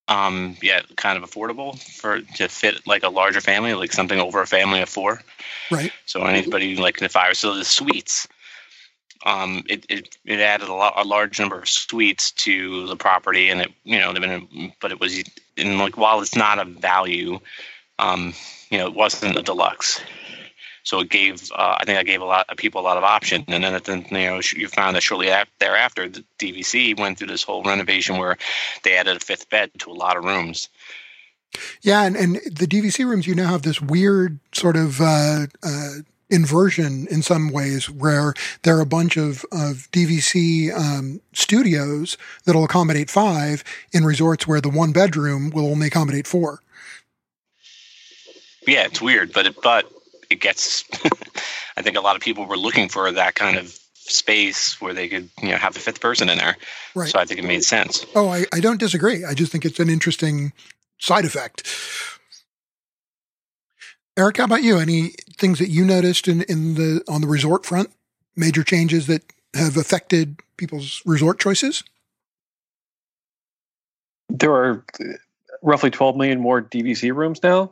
um, 0.08 0.56
yet 0.62 0.96
kind 0.96 1.22
of 1.22 1.30
affordable 1.30 1.78
for 1.78 2.22
to 2.22 2.48
fit 2.48 2.88
like 2.88 3.04
a 3.04 3.10
larger 3.10 3.42
family, 3.42 3.74
like 3.74 3.92
something 3.92 4.20
over 4.20 4.42
a 4.42 4.48
family 4.48 4.82
of 4.82 4.90
four. 4.90 5.22
Right. 5.70 5.92
So 6.06 6.24
anybody 6.24 6.78
like 6.78 7.02
I 7.16 7.30
was 7.30 7.38
so 7.38 7.54
the 7.54 7.66
suites, 7.66 8.28
um, 9.26 9.64
it, 9.68 9.86
it 9.90 10.18
it 10.26 10.40
added 10.40 10.70
a 10.70 10.74
lot 10.74 10.94
a 10.96 11.04
large 11.04 11.38
number 11.38 11.60
of 11.60 11.68
suites 11.68 12.32
to 12.32 12.88
the 12.88 12.96
property, 12.96 13.50
and 13.50 13.62
it 13.62 13.72
you 13.84 14.00
know 14.00 14.14
been 14.14 14.74
but 14.80 14.92
it 14.92 15.00
was 15.00 15.22
in 15.58 15.78
like 15.78 15.98
while 15.98 16.22
it's 16.22 16.36
not 16.36 16.60
a 16.60 16.66
value, 16.66 17.40
um, 18.00 18.34
you 18.70 18.78
know 18.78 18.88
it 18.88 18.96
wasn't 18.96 19.38
a 19.38 19.42
deluxe. 19.42 20.02
So 20.84 21.02
it 21.02 21.10
gave, 21.10 21.52
uh, 21.52 21.76
I 21.80 21.86
think 21.86 22.00
I 22.00 22.04
gave 22.04 22.22
a 22.22 22.26
lot 22.26 22.48
of 22.50 22.58
people 22.58 22.82
a 22.82 22.84
lot 22.84 22.98
of 22.98 23.04
option. 23.04 23.46
And 23.48 23.64
then, 23.64 24.06
you 24.10 24.18
know, 24.18 24.42
you 24.56 24.68
found 24.68 24.96
that 24.96 25.04
shortly 25.04 25.32
thereafter, 25.60 26.10
the 26.10 26.24
DVC 26.40 26.98
went 26.98 27.20
through 27.20 27.28
this 27.28 27.44
whole 27.44 27.64
renovation 27.64 28.18
where 28.18 28.38
they 28.84 28.96
added 28.96 29.18
a 29.18 29.20
fifth 29.20 29.50
bed 29.50 29.70
to 29.80 29.92
a 29.92 29.94
lot 29.94 30.18
of 30.18 30.24
rooms. 30.24 30.70
Yeah, 31.82 32.04
and, 32.04 32.16
and 32.16 32.36
the 32.36 32.66
DVC 32.66 33.06
rooms, 33.06 33.28
you 33.28 33.36
now 33.36 33.50
have 33.50 33.64
this 33.64 33.82
weird 33.82 34.40
sort 34.52 34.76
of 34.76 35.02
uh, 35.02 35.48
uh, 35.64 35.90
inversion 36.30 37.08
in 37.10 37.22
some 37.22 37.52
ways 37.52 37.90
where 37.90 38.34
there 38.64 38.78
are 38.78 38.82
a 38.82 38.86
bunch 38.86 39.18
of, 39.18 39.46
of 39.52 39.90
DVC 39.92 40.74
um, 40.74 41.22
studios 41.34 42.18
that'll 42.46 42.64
accommodate 42.64 43.10
five 43.10 43.64
in 43.92 44.06
resorts 44.06 44.48
where 44.48 44.62
the 44.62 44.70
one 44.70 44.92
bedroom 44.92 45.50
will 45.50 45.68
only 45.68 45.88
accommodate 45.88 46.28
four. 46.28 46.62
Yeah, 48.70 48.86
it's 48.86 49.02
weird, 49.02 49.34
but 49.34 49.48
it, 49.48 49.62
but 49.62 49.92
it 50.30 50.40
gets. 50.40 50.84
I 51.78 51.82
think 51.82 51.98
a 51.98 52.02
lot 52.02 52.16
of 52.16 52.22
people 52.22 52.46
were 52.46 52.58
looking 52.58 52.90
for 52.90 53.12
that 53.12 53.36
kind 53.36 53.58
of 53.58 53.76
space 53.96 54.80
where 54.82 54.94
they 54.94 55.08
could 55.08 55.30
you 55.42 55.50
know 55.50 55.58
have 55.58 55.76
a 55.76 55.80
fifth 55.80 56.02
person 56.02 56.30
in 56.30 56.38
there. 56.38 56.56
Right. 56.94 57.10
So 57.10 57.20
I 57.20 57.26
think 57.26 57.40
it 57.40 57.46
made 57.46 57.64
sense. 57.64 58.06
Oh, 58.16 58.30
I, 58.30 58.46
I 58.54 58.60
don't 58.60 58.80
disagree. 58.80 59.26
I 59.26 59.34
just 59.34 59.52
think 59.52 59.66
it's 59.66 59.80
an 59.80 59.90
interesting 59.90 60.54
side 61.00 61.26
effect. 61.26 61.68
Eric, 64.18 64.38
how 64.38 64.44
about 64.44 64.64
you? 64.64 64.78
Any 64.78 65.14
things 65.38 65.60
that 65.60 65.70
you 65.70 65.86
noticed 65.86 66.28
in, 66.28 66.42
in 66.44 66.76
the 66.76 67.02
on 67.08 67.22
the 67.22 67.28
resort 67.28 67.66
front? 67.66 67.90
Major 68.36 68.64
changes 68.64 69.08
that 69.08 69.24
have 69.56 69.78
affected 69.78 70.42
people's 70.58 71.02
resort 71.06 71.40
choices? 71.40 71.84
There 74.30 74.54
are 74.54 74.84
uh, 75.00 75.06
roughly 75.64 75.90
12 75.90 76.16
million 76.16 76.40
more 76.40 76.62
DVC 76.62 77.16
rooms 77.16 77.42
now. 77.42 77.72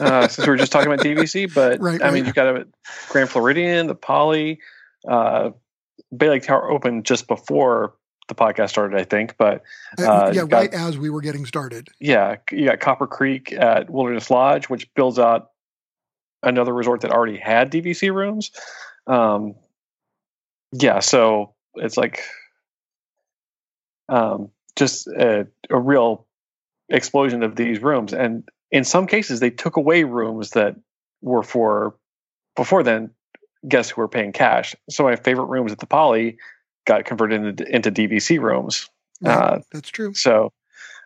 Uh, 0.00 0.28
since 0.28 0.46
we 0.46 0.50
were 0.50 0.56
just 0.56 0.72
talking 0.72 0.92
about 0.92 1.04
DVC, 1.04 1.52
but 1.52 1.80
right, 1.80 2.00
I 2.00 2.06
right. 2.06 2.14
mean, 2.14 2.24
you've 2.26 2.34
got 2.34 2.56
a 2.56 2.66
Grand 3.08 3.28
Floridian, 3.28 3.86
the 3.86 3.94
Poly, 3.94 4.60
uh, 5.08 5.50
Bay 6.16 6.28
Lake 6.28 6.42
Tower 6.42 6.70
opened 6.70 7.04
just 7.04 7.26
before 7.28 7.94
the 8.28 8.34
podcast 8.34 8.70
started, 8.70 8.98
I 8.98 9.04
think. 9.04 9.36
But 9.36 9.62
uh, 9.98 10.02
uh 10.02 10.32
yeah, 10.34 10.44
got, 10.46 10.56
right 10.58 10.74
as 10.74 10.98
we 10.98 11.10
were 11.10 11.20
getting 11.20 11.46
started. 11.46 11.88
Yeah, 12.00 12.36
you 12.50 12.66
got 12.66 12.80
Copper 12.80 13.06
Creek 13.06 13.52
at 13.52 13.90
Wilderness 13.90 14.30
Lodge, 14.30 14.68
which 14.68 14.92
builds 14.94 15.18
out 15.18 15.50
another 16.42 16.72
resort 16.72 17.00
that 17.02 17.10
already 17.10 17.38
had 17.38 17.70
DVC 17.70 18.14
rooms. 18.14 18.50
Um, 19.06 19.54
yeah, 20.72 21.00
so 21.00 21.54
it's 21.76 21.96
like 21.96 22.22
um, 24.08 24.50
just 24.76 25.06
a, 25.06 25.46
a 25.70 25.78
real 25.78 26.26
explosion 26.88 27.42
of 27.42 27.56
these 27.56 27.80
rooms. 27.80 28.12
And 28.12 28.48
in 28.74 28.82
some 28.82 29.06
cases, 29.06 29.38
they 29.38 29.50
took 29.50 29.76
away 29.76 30.02
rooms 30.02 30.50
that 30.50 30.74
were 31.22 31.44
for 31.44 31.94
before 32.56 32.82
then 32.82 33.08
guests 33.68 33.92
who 33.92 34.00
were 34.00 34.08
paying 34.08 34.32
cash. 34.32 34.74
So 34.90 35.04
my 35.04 35.14
favorite 35.14 35.46
rooms 35.46 35.70
at 35.70 35.78
the 35.78 35.86
Poly 35.86 36.38
got 36.84 37.04
converted 37.04 37.44
into, 37.44 37.72
into 37.72 37.92
DVC 37.92 38.40
rooms. 38.40 38.90
Right, 39.22 39.32
Uh, 39.32 39.60
that's 39.72 39.90
true. 39.90 40.12
So, 40.14 40.52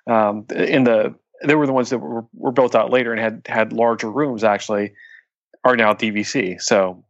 um, 0.07 0.47
in 0.57 0.85
the 0.85 1.15
they 1.45 1.55
were 1.55 1.67
the 1.67 1.75
ones 1.75 1.91
that 1.91 1.99
were, 1.99 2.25
were 2.33 2.53
built 2.53 2.75
out 2.75 2.91
later 2.91 3.13
and 3.13 3.21
had 3.21 3.43
had 3.47 3.75
larger 3.75 4.11
rooms. 4.11 4.45
Actually, 4.45 4.95
are 5.63 5.77
now 5.77 5.93
DVC. 5.93 6.63
So 6.63 7.05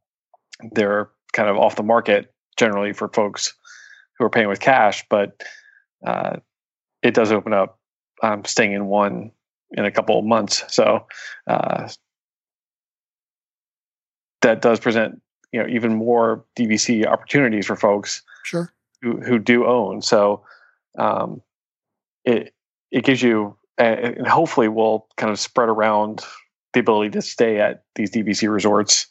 they're 0.72 1.08
kind 1.32 1.48
of 1.48 1.56
off 1.56 1.76
the 1.76 1.84
market 1.84 2.34
generally 2.56 2.92
for 2.92 3.08
folks 3.08 3.54
who 4.18 4.24
are 4.24 4.30
paying 4.30 4.48
with 4.48 4.58
cash, 4.58 5.04
but 5.08 5.40
uh, 6.04 6.38
it 7.00 7.14
does 7.14 7.30
open 7.30 7.52
up 7.52 7.78
um, 8.24 8.44
staying 8.44 8.72
in 8.72 8.86
one 8.86 9.30
in 9.72 9.84
a 9.84 9.90
couple 9.90 10.18
of 10.18 10.24
months. 10.24 10.64
So 10.68 11.06
uh, 11.46 11.88
that 14.42 14.62
does 14.62 14.80
present 14.80 15.20
you 15.52 15.62
know 15.62 15.68
even 15.68 15.94
more 15.94 16.44
DVC 16.56 17.06
opportunities 17.06 17.66
for 17.66 17.76
folks 17.76 18.22
Sure. 18.44 18.72
who, 19.02 19.20
who 19.20 19.38
do 19.38 19.66
own. 19.66 20.02
So 20.02 20.44
um, 20.98 21.42
it 22.24 22.54
it 22.90 23.04
gives 23.04 23.22
you 23.22 23.56
and 23.76 24.26
hopefully 24.26 24.68
will 24.68 25.06
kind 25.16 25.30
of 25.30 25.38
spread 25.38 25.68
around 25.68 26.24
the 26.72 26.80
ability 26.80 27.10
to 27.10 27.22
stay 27.22 27.60
at 27.60 27.84
these 27.94 28.10
DVC 28.10 28.52
resorts 28.52 29.06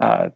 uh, 0.00 0.30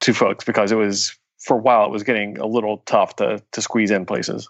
to 0.00 0.12
folks 0.12 0.44
because 0.44 0.70
it 0.70 0.76
was 0.76 1.16
for 1.38 1.56
a 1.56 1.60
while 1.60 1.86
it 1.86 1.90
was 1.90 2.02
getting 2.02 2.38
a 2.38 2.46
little 2.46 2.78
tough 2.86 3.16
to 3.16 3.42
to 3.52 3.62
squeeze 3.62 3.90
in 3.90 4.04
places 4.06 4.48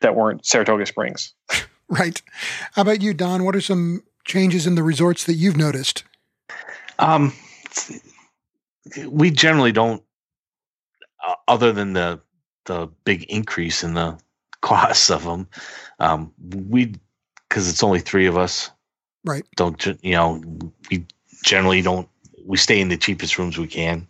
that 0.00 0.16
weren't 0.16 0.44
Saratoga 0.44 0.84
Springs. 0.86 1.32
Right. 1.98 2.22
How 2.72 2.82
about 2.82 3.02
you, 3.02 3.12
Don? 3.12 3.44
What 3.44 3.54
are 3.54 3.60
some 3.60 4.02
changes 4.24 4.66
in 4.66 4.76
the 4.76 4.82
resorts 4.82 5.24
that 5.24 5.34
you've 5.34 5.58
noticed? 5.58 6.04
Um, 6.98 7.34
we 9.06 9.30
generally 9.30 9.72
don't, 9.72 10.02
uh, 11.26 11.34
other 11.48 11.70
than 11.70 11.92
the 11.92 12.20
the 12.64 12.88
big 13.04 13.24
increase 13.24 13.84
in 13.84 13.92
the 13.92 14.18
costs 14.62 15.10
of 15.10 15.24
them. 15.24 15.48
Um, 15.98 16.32
we 16.40 16.94
because 17.48 17.68
it's 17.68 17.82
only 17.82 18.00
three 18.00 18.26
of 18.26 18.38
us, 18.38 18.70
Right. 19.24 19.44
Don't 19.56 19.84
you 20.02 20.12
know? 20.12 20.42
We 20.90 21.06
generally 21.44 21.82
don't. 21.82 22.08
We 22.44 22.56
stay 22.56 22.80
in 22.80 22.88
the 22.88 22.96
cheapest 22.96 23.38
rooms 23.38 23.56
we 23.56 23.68
can, 23.68 24.08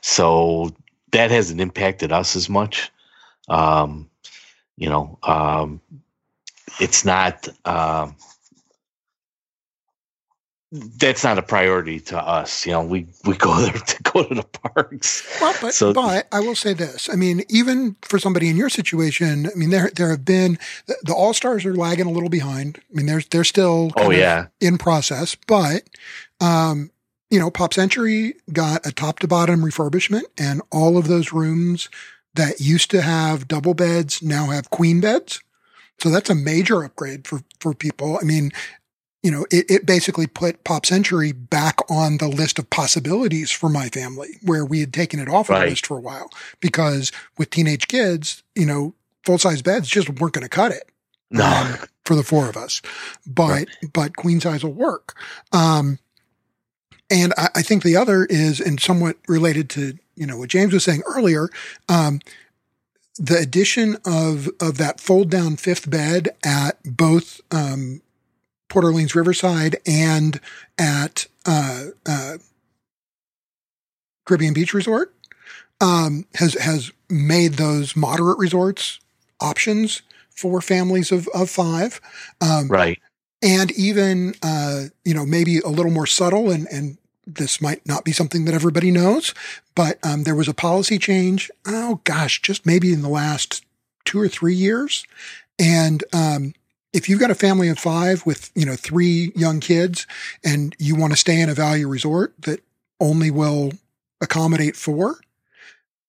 so 0.00 0.74
that 1.12 1.30
hasn't 1.30 1.60
impacted 1.60 2.12
us 2.12 2.34
as 2.34 2.48
much. 2.48 2.90
Um, 3.48 4.08
you 4.76 4.88
know, 4.88 5.18
um, 5.22 5.82
it's 6.80 7.04
not. 7.04 7.48
Um, 7.64 8.16
that's 10.72 11.22
not 11.22 11.36
a 11.36 11.42
priority 11.42 12.00
to 12.00 12.18
us. 12.18 12.64
You 12.64 12.72
know, 12.72 12.82
we 12.82 13.06
we 13.26 13.36
go 13.36 13.54
there 13.60 13.72
to 13.72 14.02
go 14.04 14.24
to 14.26 14.34
the 14.34 14.42
parks. 14.42 15.22
Well, 15.40 15.54
but 15.60 15.74
So- 15.74 15.92
but 15.92 16.26
I 16.32 16.40
will 16.40 16.54
say 16.54 16.72
this. 16.72 17.10
I 17.12 17.14
mean, 17.16 17.44
even 17.50 17.96
for 18.02 18.18
somebody 18.18 18.48
in 18.48 18.56
your 18.56 18.70
situation, 18.70 19.46
I 19.46 19.54
mean, 19.54 19.68
there 19.70 19.90
there 19.94 20.08
have 20.08 20.24
been 20.24 20.58
the, 20.86 20.96
the 21.02 21.14
All 21.14 21.34
Stars 21.34 21.66
are 21.66 21.74
lagging 21.74 22.06
a 22.06 22.10
little 22.10 22.30
behind. 22.30 22.78
I 22.90 22.96
mean, 22.96 23.06
they're 23.06 23.22
they're 23.30 23.44
still 23.44 23.92
Oh 23.96 24.10
yeah, 24.10 24.46
in 24.60 24.78
process, 24.78 25.36
but 25.46 25.82
um, 26.40 26.90
you 27.30 27.38
know, 27.38 27.50
Pop 27.50 27.74
Century 27.74 28.34
got 28.52 28.86
a 28.86 28.92
top 28.92 29.18
to 29.18 29.28
bottom 29.28 29.62
refurbishment, 29.62 30.24
and 30.38 30.62
all 30.70 30.96
of 30.96 31.06
those 31.06 31.32
rooms 31.34 31.90
that 32.34 32.60
used 32.60 32.90
to 32.92 33.02
have 33.02 33.46
double 33.46 33.74
beds 33.74 34.22
now 34.22 34.46
have 34.46 34.70
queen 34.70 35.00
beds. 35.02 35.42
So 36.02 36.10
that's 36.10 36.30
a 36.30 36.34
major 36.34 36.82
upgrade 36.82 37.26
for 37.26 37.42
for 37.60 37.74
people. 37.74 38.18
I 38.20 38.24
mean, 38.24 38.50
you 39.22 39.30
know, 39.30 39.46
it, 39.52 39.70
it 39.70 39.86
basically 39.86 40.26
put 40.26 40.64
Pop 40.64 40.84
Century 40.84 41.30
back 41.30 41.78
on 41.88 42.18
the 42.18 42.26
list 42.26 42.58
of 42.58 42.68
possibilities 42.70 43.52
for 43.52 43.68
my 43.68 43.88
family, 43.88 44.38
where 44.42 44.64
we 44.64 44.80
had 44.80 44.92
taken 44.92 45.20
it 45.20 45.28
off 45.28 45.48
of 45.48 45.60
the 45.60 45.66
list 45.66 45.86
for 45.86 45.96
a 45.96 46.00
while. 46.00 46.28
Because 46.60 47.12
with 47.38 47.50
teenage 47.50 47.86
kids, 47.86 48.42
you 48.56 48.66
know, 48.66 48.94
full 49.24 49.38
size 49.38 49.62
beds 49.62 49.88
just 49.88 50.08
weren't 50.08 50.34
going 50.34 50.42
to 50.42 50.48
cut 50.48 50.72
it 50.72 50.90
no, 51.30 51.46
um, 51.46 51.78
for 52.04 52.16
the 52.16 52.24
four 52.24 52.48
of 52.48 52.56
us, 52.56 52.82
but 53.24 53.68
but 53.92 54.16
queen 54.16 54.40
size 54.40 54.64
will 54.64 54.72
work. 54.72 55.14
Um, 55.52 56.00
and 57.10 57.32
I, 57.36 57.48
I 57.56 57.62
think 57.62 57.84
the 57.84 57.96
other 57.96 58.24
is, 58.24 58.60
and 58.60 58.80
somewhat 58.80 59.18
related 59.28 59.70
to 59.70 59.96
you 60.16 60.26
know 60.26 60.36
what 60.36 60.48
James 60.48 60.72
was 60.72 60.82
saying 60.82 61.02
earlier, 61.06 61.48
um, 61.88 62.20
the 63.18 63.36
addition 63.36 63.96
of 64.04 64.48
of 64.60 64.78
that 64.78 65.00
fold 65.00 65.30
down 65.30 65.56
fifth 65.56 65.90
bed 65.90 66.30
at 66.44 66.78
both 66.84 67.40
um, 67.50 68.00
Port 68.68 68.84
Orleans 68.84 69.14
Riverside 69.14 69.76
and 69.86 70.40
at 70.78 71.26
uh, 71.46 71.86
uh, 72.06 72.38
Caribbean 74.26 74.54
Beach 74.54 74.72
Resort 74.72 75.14
um, 75.80 76.24
has 76.36 76.54
has 76.54 76.90
made 77.10 77.54
those 77.54 77.94
moderate 77.94 78.38
resorts 78.38 78.98
options 79.40 80.02
for 80.30 80.62
families 80.62 81.12
of, 81.12 81.28
of 81.34 81.50
five. 81.50 82.00
Um, 82.40 82.68
right, 82.68 82.98
and 83.42 83.70
even 83.72 84.34
uh, 84.42 84.84
you 85.04 85.12
know 85.12 85.26
maybe 85.26 85.58
a 85.58 85.68
little 85.68 85.92
more 85.92 86.06
subtle 86.06 86.50
and 86.50 86.66
and 86.68 86.96
this 87.26 87.60
might 87.60 87.86
not 87.86 88.04
be 88.04 88.12
something 88.12 88.44
that 88.44 88.54
everybody 88.54 88.90
knows 88.90 89.34
but 89.74 89.98
um, 90.04 90.24
there 90.24 90.34
was 90.34 90.48
a 90.48 90.54
policy 90.54 90.98
change 90.98 91.50
oh 91.66 92.00
gosh 92.04 92.42
just 92.42 92.66
maybe 92.66 92.92
in 92.92 93.02
the 93.02 93.08
last 93.08 93.64
two 94.04 94.20
or 94.20 94.28
three 94.28 94.54
years. 94.54 95.04
And 95.58 96.02
um, 96.12 96.54
if 96.92 97.08
you've 97.08 97.20
got 97.20 97.30
a 97.30 97.34
family 97.34 97.68
of 97.68 97.78
five 97.78 98.24
with 98.26 98.50
you 98.54 98.66
know 98.66 98.76
three 98.76 99.32
young 99.34 99.60
kids 99.60 100.06
and 100.44 100.74
you 100.78 100.96
want 100.96 101.12
to 101.12 101.18
stay 101.18 101.40
in 101.40 101.48
a 101.48 101.54
value 101.54 101.88
resort 101.88 102.34
that 102.40 102.60
only 103.00 103.30
will 103.30 103.72
accommodate 104.20 104.76
four 104.76 105.16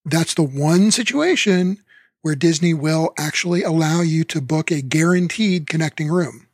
that's 0.06 0.36
the 0.36 0.44
one 0.44 0.92
situation 0.92 1.80
where 2.22 2.36
disney 2.36 2.72
will 2.72 3.12
actually 3.18 3.64
allow 3.64 4.02
you 4.02 4.24
to 4.24 4.40
book 4.40 4.70
a 4.70 4.84
guaranteed 4.84 5.68
connecting 5.68 6.10
room 6.10 6.46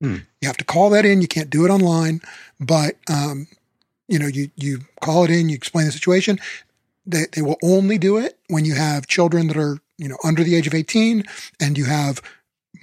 Hmm. 0.00 0.16
you 0.40 0.48
have 0.48 0.58
to 0.58 0.64
call 0.64 0.90
that 0.90 1.06
in. 1.06 1.22
You 1.22 1.28
can't 1.28 1.48
do 1.50 1.64
it 1.64 1.70
online, 1.70 2.20
but 2.60 2.96
um, 3.08 3.46
you 4.08 4.18
know, 4.18 4.26
you 4.26 4.50
you 4.56 4.80
call 5.00 5.24
it 5.24 5.30
in. 5.30 5.48
You 5.48 5.56
explain 5.56 5.86
the 5.86 5.92
situation. 5.92 6.38
They 7.06 7.26
they 7.32 7.42
will 7.42 7.58
only 7.62 7.98
do 7.98 8.18
it 8.18 8.38
when 8.48 8.64
you 8.64 8.74
have 8.74 9.06
children 9.06 9.48
that 9.48 9.56
are 9.56 9.78
you 9.98 10.08
know 10.08 10.18
under 10.22 10.44
the 10.44 10.54
age 10.54 10.66
of 10.66 10.74
eighteen, 10.74 11.24
and 11.60 11.78
you 11.78 11.86
have 11.86 12.20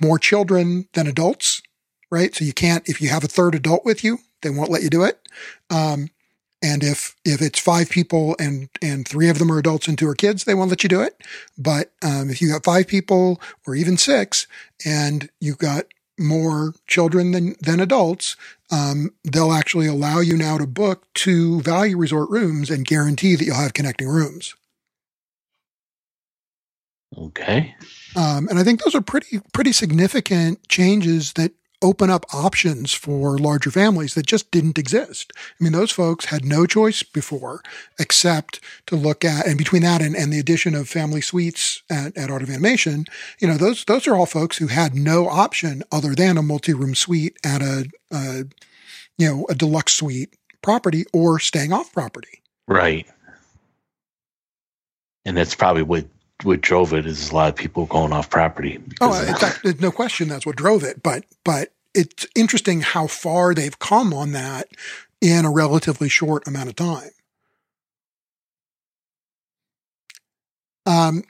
more 0.02 0.18
children 0.18 0.88
than 0.94 1.08
adults, 1.08 1.62
right? 2.10 2.34
So 2.34 2.46
you 2.46 2.54
can't 2.54 2.88
if 2.90 3.00
you 3.02 3.10
have 3.10 3.24
a 3.24 3.28
third 3.28 3.56
adult 3.56 3.86
with 3.86 4.04
you, 4.04 4.20
they 4.42 4.50
won't 4.50 4.72
let 4.72 4.84
you 4.84 4.90
do 4.90 5.04
it. 5.04 5.20
Um, 5.70 6.10
and 6.64 6.84
if 6.84 7.16
if 7.26 7.42
it's 7.42 7.60
five 7.60 7.90
people 7.90 8.36
and 8.40 8.70
and 8.82 9.08
three 9.08 9.30
of 9.30 9.38
them 9.38 9.52
are 9.52 9.60
adults 9.60 9.88
and 9.88 9.98
two 9.98 10.08
are 10.08 10.16
kids, 10.16 10.46
they 10.46 10.54
won't 10.54 10.70
let 10.70 10.84
you 10.84 10.90
do 10.90 11.02
it. 11.02 11.22
But 11.58 11.92
um, 12.02 12.30
if 12.30 12.42
you 12.42 12.50
got 12.52 12.64
five 12.64 12.88
people 12.88 13.40
or 13.68 13.76
even 13.76 13.98
six, 13.98 14.48
and 14.86 15.30
you've 15.40 15.58
got 15.58 15.86
more 16.20 16.74
children 16.88 17.32
than 17.32 17.56
than 17.62 17.80
adults, 17.80 18.36
um, 18.72 19.12
they'll 19.24 19.54
actually 19.54 19.88
allow 19.88 20.20
you 20.20 20.38
now 20.38 20.58
to 20.58 20.68
book 20.68 21.08
two 21.14 21.62
value 21.62 21.98
resort 21.98 22.30
rooms 22.30 22.70
and 22.70 22.86
guarantee 22.86 23.36
that 23.36 23.46
you'll 23.46 23.56
have 23.56 23.74
connecting 23.74 24.08
rooms. 24.08 24.56
okay, 27.18 27.76
Um, 28.16 28.48
and 28.50 28.60
I 28.60 28.64
think 28.64 28.84
those 28.84 28.96
are 28.96 29.02
pretty 29.02 29.42
pretty 29.54 29.72
significant 29.72 30.68
changes 30.68 31.34
that 31.34 31.52
open 31.84 32.10
up 32.10 32.26
options 32.34 32.94
for 32.94 33.38
larger 33.38 33.70
families 33.70 34.16
that 34.16 34.26
just 34.26 34.50
didn't 34.50 34.80
exist. 34.80 35.34
I 35.36 35.64
mean, 35.64 35.74
those 35.74 35.92
folks 35.92 36.26
had 36.26 36.46
no 36.46 36.66
choice 36.66 37.04
before 37.04 37.62
except 38.00 38.60
to 38.88 38.96
look 38.96 39.26
at, 39.26 39.46
and 39.46 39.58
between 39.58 39.84
that 39.84 40.02
and, 40.02 40.16
and 40.16 40.32
the 40.32 40.40
addition 40.40 40.74
of 40.74 40.88
family 40.88 41.22
suites 41.22 41.84
at, 41.92 42.18
at 42.18 42.32
Art 42.32 42.42
of 42.42 42.50
Animation, 42.50 43.06
you 43.40 43.48
know, 43.48 43.58
those 43.58 43.84
those 43.86 44.08
are 44.08 44.16
all 44.16 44.26
folks 44.26 44.58
who 44.58 44.68
had 44.68 44.96
no 44.96 45.28
option 45.28 45.84
other 45.92 46.16
than 46.16 46.38
a 46.38 46.42
multi-room 46.42 46.96
suite 46.96 47.38
at 47.44 47.62
a, 47.62 47.90
a 48.12 48.46
you 49.18 49.28
know 49.30 49.46
a 49.50 49.56
deluxe 49.56 49.94
suite 49.94 50.36
property 50.62 51.06
or 51.14 51.40
staying 51.40 51.74
off 51.74 51.92
property. 51.92 52.42
right, 52.68 53.06
and 55.26 55.36
that's 55.36 55.56
probably 55.56 55.84
what 55.84 56.06
what 56.42 56.62
drove 56.62 56.94
it 56.94 57.06
is 57.06 57.32
a 57.32 57.36
lot 57.36 57.50
of 57.50 57.56
people 57.56 57.86
going 57.86 58.12
off 58.12 58.30
property. 58.30 58.82
Oh, 59.00 59.14
in 59.22 59.36
fact, 59.36 59.82
no 59.82 59.92
question 59.92 60.28
that's 60.28 60.46
what 60.46 60.56
drove 60.56 60.84
it. 60.84 61.02
But 61.04 61.26
but 61.44 61.70
it's 61.94 62.28
interesting 62.36 62.82
how 62.82 63.08
far 63.08 63.54
they've 63.54 63.78
come 63.80 64.14
on 64.14 64.32
that 64.32 64.68
in 65.22 65.46
a 65.46 65.52
relatively 65.52 66.10
short 66.10 66.48
amount 66.48 66.70
of 66.70 66.76
time. 66.76 67.12
Um. 70.86 71.24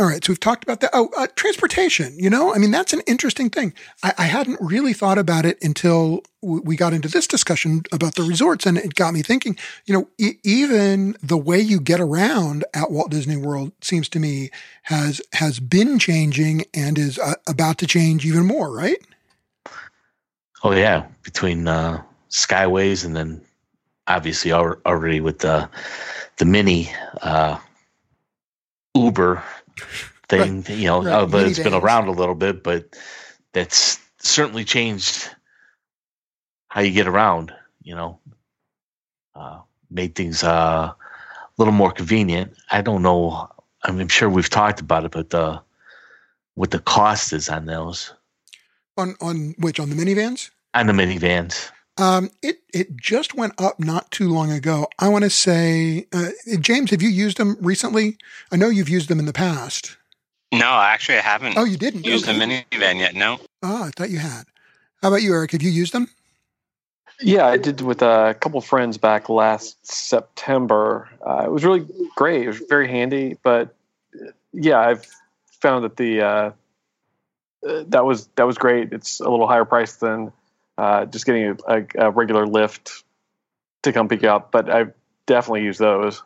All 0.00 0.06
right, 0.06 0.24
so 0.24 0.30
we've 0.30 0.38
talked 0.38 0.62
about 0.62 0.78
that. 0.80 0.90
Oh, 0.92 1.10
uh, 1.18 1.26
transportation. 1.34 2.16
You 2.16 2.30
know, 2.30 2.54
I 2.54 2.58
mean, 2.58 2.70
that's 2.70 2.92
an 2.92 3.00
interesting 3.08 3.50
thing. 3.50 3.74
I, 4.04 4.14
I 4.18 4.22
hadn't 4.26 4.60
really 4.60 4.92
thought 4.92 5.18
about 5.18 5.44
it 5.44 5.58
until 5.60 6.22
w- 6.40 6.62
we 6.64 6.76
got 6.76 6.92
into 6.92 7.08
this 7.08 7.26
discussion 7.26 7.82
about 7.90 8.14
the 8.14 8.22
resorts, 8.22 8.64
and 8.64 8.78
it 8.78 8.94
got 8.94 9.12
me 9.12 9.22
thinking. 9.22 9.58
You 9.86 9.94
know, 9.94 10.08
e- 10.16 10.38
even 10.44 11.16
the 11.20 11.36
way 11.36 11.58
you 11.58 11.80
get 11.80 12.00
around 12.00 12.64
at 12.74 12.92
Walt 12.92 13.10
Disney 13.10 13.36
World 13.36 13.72
seems 13.80 14.08
to 14.10 14.20
me 14.20 14.50
has 14.84 15.20
has 15.32 15.58
been 15.58 15.98
changing 15.98 16.64
and 16.72 16.96
is 16.96 17.18
uh, 17.18 17.34
about 17.48 17.78
to 17.78 17.86
change 17.88 18.24
even 18.24 18.46
more. 18.46 18.72
Right? 18.72 18.98
oh 20.62 20.72
yeah, 20.72 21.06
between 21.22 21.66
uh, 21.68 22.02
Skyways 22.30 23.04
and 23.04 23.16
then 23.16 23.40
obviously 24.06 24.52
already 24.52 25.20
with 25.20 25.40
the 25.40 25.68
the 26.36 26.44
mini 26.44 26.90
uh, 27.22 27.58
Uber 28.94 29.42
thing, 30.28 30.62
right. 30.62 30.70
you 30.70 30.86
know, 30.86 31.02
right. 31.02 31.12
uh, 31.12 31.26
but 31.26 31.38
mini 31.38 31.50
it's 31.50 31.58
vans. 31.58 31.70
been 31.70 31.82
around 31.82 32.08
a 32.08 32.12
little 32.12 32.34
bit, 32.34 32.62
but 32.62 32.96
that's 33.52 33.98
certainly 34.18 34.64
changed 34.64 35.28
how 36.68 36.80
you 36.80 36.92
get 36.92 37.08
around, 37.08 37.52
you 37.82 37.94
know, 37.94 38.18
uh, 39.34 39.60
made 39.90 40.14
things 40.14 40.44
uh, 40.44 40.92
a 40.92 40.96
little 41.56 41.72
more 41.72 41.90
convenient. 41.92 42.54
I 42.70 42.82
don't 42.82 43.02
know. 43.02 43.48
I 43.82 43.90
mean, 43.90 44.02
I'm 44.02 44.08
sure 44.08 44.28
we've 44.28 44.50
talked 44.50 44.80
about 44.80 45.04
it, 45.04 45.12
but 45.12 45.30
the 45.30 45.60
what 46.54 46.72
the 46.72 46.80
cost 46.80 47.32
is 47.32 47.48
on 47.48 47.66
those. 47.66 48.12
On 48.96 49.14
on 49.20 49.54
which 49.58 49.80
on 49.80 49.90
the 49.90 49.96
minivans? 49.96 50.50
On 50.74 50.86
the 50.86 50.92
minivans. 50.92 51.70
Um, 51.98 52.30
it 52.42 52.60
it 52.72 52.96
just 52.96 53.34
went 53.34 53.54
up 53.58 53.80
not 53.80 54.10
too 54.10 54.28
long 54.28 54.52
ago. 54.52 54.88
I 54.98 55.08
want 55.08 55.24
to 55.24 55.30
say, 55.30 56.06
uh, 56.12 56.30
James, 56.60 56.90
have 56.90 57.02
you 57.02 57.08
used 57.08 57.38
them 57.38 57.56
recently? 57.60 58.16
I 58.52 58.56
know 58.56 58.68
you've 58.68 58.88
used 58.88 59.08
them 59.08 59.18
in 59.18 59.26
the 59.26 59.32
past. 59.32 59.96
No, 60.52 60.66
actually, 60.66 61.18
I 61.18 61.22
haven't. 61.22 61.58
Oh, 61.58 61.64
you 61.64 61.76
didn't 61.76 62.06
use 62.06 62.22
okay. 62.26 62.38
the 62.38 62.44
minivan 62.44 62.98
yet. 62.98 63.14
No. 63.14 63.38
Oh, 63.62 63.84
I 63.84 63.90
thought 63.96 64.10
you 64.10 64.18
had. 64.18 64.44
How 65.02 65.08
about 65.08 65.22
you, 65.22 65.32
Eric? 65.32 65.52
Have 65.52 65.62
you 65.62 65.70
used 65.70 65.92
them? 65.92 66.08
Yeah, 67.20 67.46
I 67.46 67.56
did 67.56 67.80
with 67.80 68.00
a 68.00 68.36
couple 68.40 68.60
friends 68.60 68.96
back 68.96 69.28
last 69.28 69.84
September. 69.84 71.08
Uh, 71.26 71.42
it 71.46 71.50
was 71.50 71.64
really 71.64 71.84
great. 72.14 72.44
It 72.44 72.46
was 72.46 72.62
very 72.68 72.88
handy, 72.88 73.36
but 73.42 73.74
yeah, 74.52 74.78
I've 74.78 75.04
found 75.60 75.84
that 75.84 75.96
the 75.96 76.22
uh, 76.22 76.50
uh, 77.66 77.84
that 77.88 78.04
was 78.04 78.28
that 78.36 78.46
was 78.46 78.56
great. 78.56 78.92
It's 78.92 79.18
a 79.18 79.28
little 79.28 79.48
higher 79.48 79.64
price 79.64 79.96
than 79.96 80.32
uh, 80.78 81.04
just 81.06 81.26
getting 81.26 81.58
a, 81.66 81.86
a, 81.96 82.10
regular 82.10 82.46
Lyft 82.46 83.02
to 83.82 83.92
come 83.92 84.08
pick 84.08 84.22
you 84.22 84.30
up, 84.30 84.52
but 84.52 84.70
I've 84.70 84.94
definitely 85.26 85.64
used 85.64 85.80
those. 85.80 86.22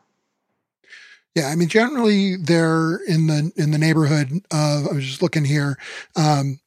Yeah, 1.34 1.48
I 1.48 1.57
mean, 1.57 1.68
generally 1.68 2.36
they're 2.36 2.96
in 3.09 3.26
the 3.26 3.50
in 3.57 3.70
the 3.70 3.78
neighborhood 3.78 4.44
of. 4.53 4.86
I 4.86 4.92
was 4.92 5.07
just 5.07 5.22
looking 5.22 5.46
here. 5.46 5.78
Um, 6.14 6.61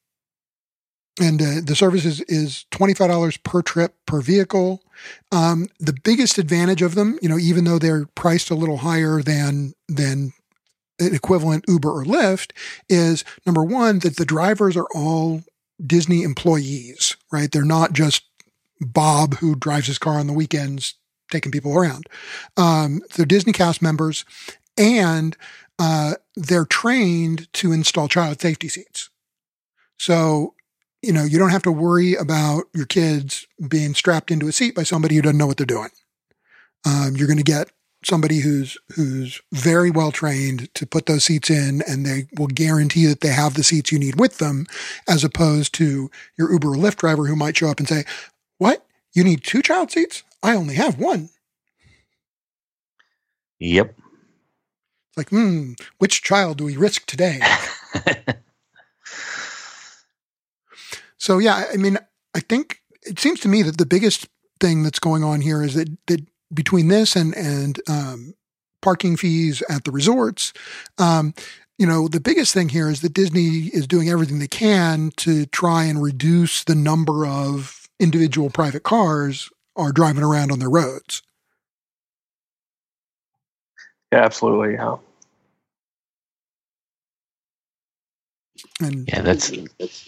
and 1.21 1.41
uh, 1.41 1.61
the 1.63 1.75
service 1.75 2.03
is, 2.03 2.21
is 2.21 2.65
$25 2.71 3.41
per 3.43 3.61
trip 3.61 3.95
per 4.05 4.19
vehicle. 4.19 4.83
Um, 5.31 5.67
the 5.79 5.95
biggest 6.03 6.37
advantage 6.37 6.81
of 6.81 6.95
them, 6.95 7.17
you 7.21 7.29
know, 7.29 7.37
even 7.37 7.63
though 7.63 7.79
they're 7.79 8.05
priced 8.15 8.49
a 8.49 8.55
little 8.55 8.77
higher 8.77 9.21
than, 9.21 9.75
than 9.87 10.33
an 10.99 11.15
equivalent 11.15 11.63
Uber 11.69 11.89
or 11.89 12.03
Lyft 12.03 12.51
is 12.89 13.23
number 13.45 13.63
one, 13.63 13.99
that 13.99 14.17
the 14.17 14.25
drivers 14.25 14.75
are 14.75 14.87
all 14.93 15.43
Disney 15.83 16.23
employees, 16.23 17.17
right? 17.31 17.51
They're 17.51 17.63
not 17.63 17.93
just 17.93 18.23
Bob 18.79 19.35
who 19.35 19.55
drives 19.55 19.87
his 19.87 19.97
car 19.97 20.19
on 20.19 20.27
the 20.27 20.33
weekends 20.33 20.95
taking 21.31 21.51
people 21.51 21.75
around. 21.77 22.07
Um, 22.57 23.01
they're 23.15 23.25
Disney 23.25 23.53
cast 23.53 23.81
members 23.81 24.25
and 24.77 25.35
uh, 25.79 26.15
they're 26.35 26.65
trained 26.65 27.51
to 27.53 27.71
install 27.71 28.07
child 28.07 28.39
safety 28.41 28.67
seats. 28.67 29.09
So 29.97 30.55
you 31.05 31.13
know, 31.13 31.23
you 31.23 31.37
don't 31.37 31.51
have 31.51 31.63
to 31.63 31.71
worry 31.71 32.15
about 32.15 32.63
your 32.73 32.87
kids 32.87 33.45
being 33.67 33.93
strapped 33.93 34.31
into 34.31 34.47
a 34.47 34.51
seat 34.51 34.73
by 34.73 34.81
somebody 34.81 35.15
who 35.15 35.21
doesn't 35.21 35.37
know 35.37 35.45
what 35.45 35.57
they're 35.57 35.65
doing. 35.65 35.91
Um, 36.83 37.13
you're 37.15 37.27
going 37.27 37.37
to 37.37 37.43
get 37.43 37.69
somebody 38.05 38.39
who's 38.39 38.77
who's 38.95 39.41
very 39.51 39.91
well 39.91 40.11
trained 40.11 40.73
to 40.75 40.85
put 40.85 41.05
those 41.05 41.25
seats 41.25 41.49
in, 41.49 41.81
and 41.87 42.05
they 42.05 42.27
will 42.37 42.47
guarantee 42.47 43.05
that 43.05 43.21
they 43.21 43.29
have 43.29 43.53
the 43.53 43.63
seats 43.63 43.91
you 43.91 43.99
need 43.99 44.19
with 44.19 44.37
them, 44.37 44.65
as 45.07 45.23
opposed 45.23 45.73
to 45.75 46.09
your 46.37 46.51
Uber 46.51 46.69
or 46.69 46.75
Lyft 46.75 46.97
driver 46.97 47.27
who 47.27 47.35
might 47.35 47.57
show 47.57 47.69
up 47.69 47.79
and 47.79 47.87
say, 47.87 48.03
"What? 48.57 48.85
You 49.13 49.23
need 49.23 49.43
two 49.43 49.61
child 49.61 49.91
seats? 49.91 50.23
I 50.43 50.55
only 50.55 50.75
have 50.75 50.99
one." 50.99 51.29
Yep. 53.59 53.95
It's 53.97 55.17
like, 55.17 55.29
hmm, 55.29 55.73
which 55.97 56.21
child 56.21 56.57
do 56.57 56.65
we 56.65 56.75
risk 56.75 57.05
today? 57.05 57.39
So 61.25 61.39
yeah, 61.39 61.65
I 61.73 61.77
mean, 61.77 61.97
I 62.35 62.39
think 62.39 62.81
it 63.01 63.17
seems 63.17 63.39
to 63.39 63.47
me 63.47 63.63
that 63.63 63.79
the 63.79 63.85
biggest 63.87 64.27
thing 64.59 64.83
that's 64.83 64.99
going 64.99 65.23
on 65.23 65.41
here 65.41 65.63
is 65.63 65.73
that 65.73 65.89
that 66.05 66.23
between 66.55 66.87
this 66.89 67.15
and 67.15 67.35
and 67.35 67.81
um, 67.89 68.35
parking 68.81 69.17
fees 69.17 69.63
at 69.69 69.83
the 69.83 69.91
resorts, 69.91 70.53
um, 70.97 71.33
you 71.77 71.85
know, 71.87 72.07
the 72.07 72.21
biggest 72.21 72.53
thing 72.53 72.69
here 72.69 72.89
is 72.89 73.01
that 73.01 73.13
Disney 73.13 73.69
is 73.73 73.87
doing 73.87 74.09
everything 74.09 74.39
they 74.39 74.47
can 74.47 75.11
to 75.17 75.45
try 75.47 75.85
and 75.85 76.01
reduce 76.01 76.63
the 76.63 76.75
number 76.75 77.25
of 77.25 77.87
individual 77.99 78.49
private 78.49 78.83
cars 78.83 79.49
are 79.75 79.91
driving 79.91 80.23
around 80.23 80.51
on 80.51 80.59
their 80.59 80.69
roads. 80.69 81.21
Yeah, 84.11 84.23
absolutely. 84.23 84.73
Yeah. 84.75 84.97
And 88.81 89.07
yeah, 89.07 89.21
that's 89.21 89.51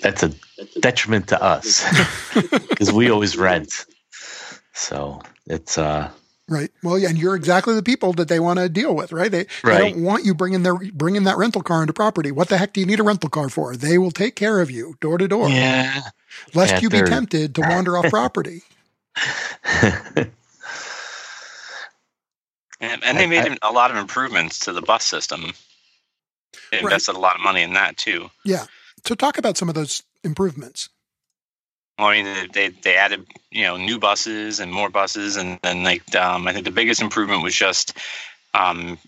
that's 0.01 0.23
a 0.23 0.31
detriment 0.79 1.27
to 1.29 1.41
us 1.41 1.85
because 2.69 2.91
we 2.91 3.09
always 3.09 3.37
rent. 3.37 3.85
So 4.73 5.21
it's 5.47 5.77
uh 5.77 6.11
right. 6.47 6.69
Well, 6.83 6.97
yeah, 6.97 7.09
and 7.09 7.17
you're 7.17 7.35
exactly 7.35 7.75
the 7.75 7.83
people 7.83 8.13
that 8.13 8.27
they 8.27 8.39
want 8.39 8.59
to 8.59 8.69
deal 8.69 8.95
with, 8.95 9.11
right? 9.11 9.31
They, 9.31 9.45
right. 9.63 9.79
they 9.79 9.91
don't 9.91 10.03
want 10.03 10.25
you 10.25 10.33
bringing 10.33 10.63
their 10.63 10.75
bringing 10.75 11.23
that 11.23 11.37
rental 11.37 11.61
car 11.61 11.81
into 11.81 11.93
property. 11.93 12.31
What 12.31 12.49
the 12.49 12.57
heck 12.57 12.73
do 12.73 12.79
you 12.79 12.85
need 12.85 12.99
a 12.99 13.03
rental 13.03 13.29
car 13.29 13.49
for? 13.49 13.75
They 13.75 13.97
will 13.97 14.11
take 14.11 14.35
care 14.35 14.61
of 14.61 14.71
you 14.71 14.95
door 14.99 15.17
to 15.17 15.27
door. 15.27 15.49
Yeah. 15.49 16.01
Lest 16.53 16.73
yeah, 16.73 16.79
you 16.81 16.89
be 16.89 17.01
tempted 17.01 17.55
to 17.55 17.61
wander 17.67 17.97
off 17.97 18.09
property. 18.09 18.63
and, 19.81 20.29
and, 22.79 23.17
they 23.17 23.25
made 23.25 23.47
I, 23.47 23.57
I, 23.61 23.69
a 23.69 23.71
lot 23.71 23.89
of 23.89 23.97
improvements 23.97 24.59
to 24.59 24.73
the 24.73 24.81
bus 24.81 25.03
system. 25.03 25.53
They 26.71 26.79
invested 26.79 27.13
right. 27.13 27.17
a 27.17 27.21
lot 27.21 27.35
of 27.35 27.41
money 27.41 27.63
in 27.63 27.73
that 27.73 27.97
too. 27.97 28.29
Yeah. 28.43 28.65
So 29.05 29.15
talk 29.15 29.37
about 29.37 29.57
some 29.57 29.69
of 29.69 29.75
those 29.75 30.03
improvements. 30.23 30.89
Mean, 31.99 32.49
they 32.53 32.69
they 32.69 32.95
added 32.95 33.25
you 33.51 33.63
know 33.63 33.77
new 33.77 33.97
buses 33.97 34.59
and 34.59 34.71
more 34.71 34.89
buses, 34.89 35.35
and 35.35 35.59
then 35.63 35.83
like 35.83 36.15
um, 36.15 36.47
I 36.47 36.53
think 36.53 36.65
the 36.65 36.71
biggest 36.71 37.01
improvement 37.01 37.43
was 37.43 37.55
just 37.55 37.97
um, 38.53 38.99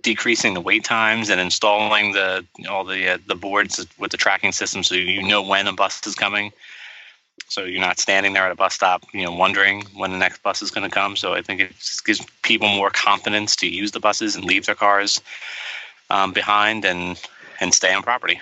decreasing 0.00 0.54
the 0.54 0.60
wait 0.60 0.84
times 0.84 1.30
and 1.30 1.40
installing 1.40 2.12
the 2.12 2.44
all 2.68 2.84
the 2.84 3.14
uh, 3.14 3.18
the 3.26 3.34
boards 3.34 3.84
with 3.98 4.12
the 4.12 4.16
tracking 4.16 4.52
system, 4.52 4.82
so 4.82 4.94
you 4.94 5.22
know 5.22 5.42
when 5.42 5.66
a 5.66 5.72
bus 5.72 6.06
is 6.06 6.14
coming. 6.14 6.52
So 7.48 7.64
you're 7.64 7.80
not 7.80 7.98
standing 7.98 8.32
there 8.32 8.44
at 8.44 8.52
a 8.52 8.56
bus 8.56 8.74
stop, 8.74 9.04
you 9.12 9.22
know, 9.22 9.30
wondering 9.30 9.84
when 9.94 10.10
the 10.10 10.18
next 10.18 10.42
bus 10.42 10.62
is 10.62 10.70
going 10.70 10.88
to 10.88 10.90
come. 10.92 11.16
So 11.16 11.34
I 11.34 11.42
think 11.42 11.60
it 11.60 11.72
gives 12.04 12.24
people 12.42 12.68
more 12.68 12.90
confidence 12.90 13.54
to 13.56 13.68
use 13.68 13.92
the 13.92 14.00
buses 14.00 14.34
and 14.36 14.44
leave 14.44 14.66
their 14.66 14.74
cars 14.74 15.20
um, 16.10 16.32
behind 16.32 16.84
and 16.84 17.20
and 17.60 17.74
stay 17.74 17.92
on 17.92 18.02
property. 18.02 18.40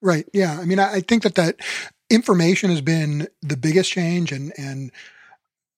Right. 0.00 0.26
Yeah. 0.32 0.58
I 0.60 0.64
mean, 0.64 0.78
I, 0.78 0.94
I 0.94 1.00
think 1.00 1.24
that 1.24 1.34
that 1.34 1.56
information 2.10 2.70
has 2.70 2.80
been 2.80 3.28
the 3.42 3.56
biggest 3.56 3.90
change, 3.90 4.32
and 4.32 4.52
and 4.58 4.92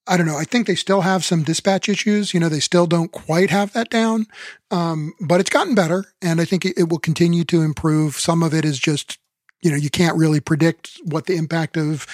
I 0.06 0.16
don't 0.16 0.26
know. 0.26 0.38
I 0.38 0.44
think 0.44 0.66
they 0.66 0.74
still 0.74 1.02
have 1.02 1.24
some 1.24 1.42
dispatch 1.42 1.88
issues. 1.88 2.34
You 2.34 2.40
know, 2.40 2.48
they 2.48 2.60
still 2.60 2.86
don't 2.86 3.12
quite 3.12 3.50
have 3.50 3.72
that 3.72 3.90
down, 3.90 4.26
um, 4.70 5.12
but 5.20 5.40
it's 5.40 5.50
gotten 5.50 5.74
better, 5.74 6.04
and 6.22 6.40
I 6.40 6.44
think 6.44 6.64
it, 6.64 6.76
it 6.76 6.88
will 6.88 6.98
continue 6.98 7.44
to 7.44 7.62
improve. 7.62 8.18
Some 8.18 8.42
of 8.42 8.54
it 8.54 8.64
is 8.64 8.78
just, 8.78 9.18
you 9.62 9.70
know, 9.70 9.76
you 9.76 9.90
can't 9.90 10.16
really 10.16 10.40
predict 10.40 10.98
what 11.04 11.26
the 11.26 11.36
impact 11.36 11.76
of, 11.76 12.06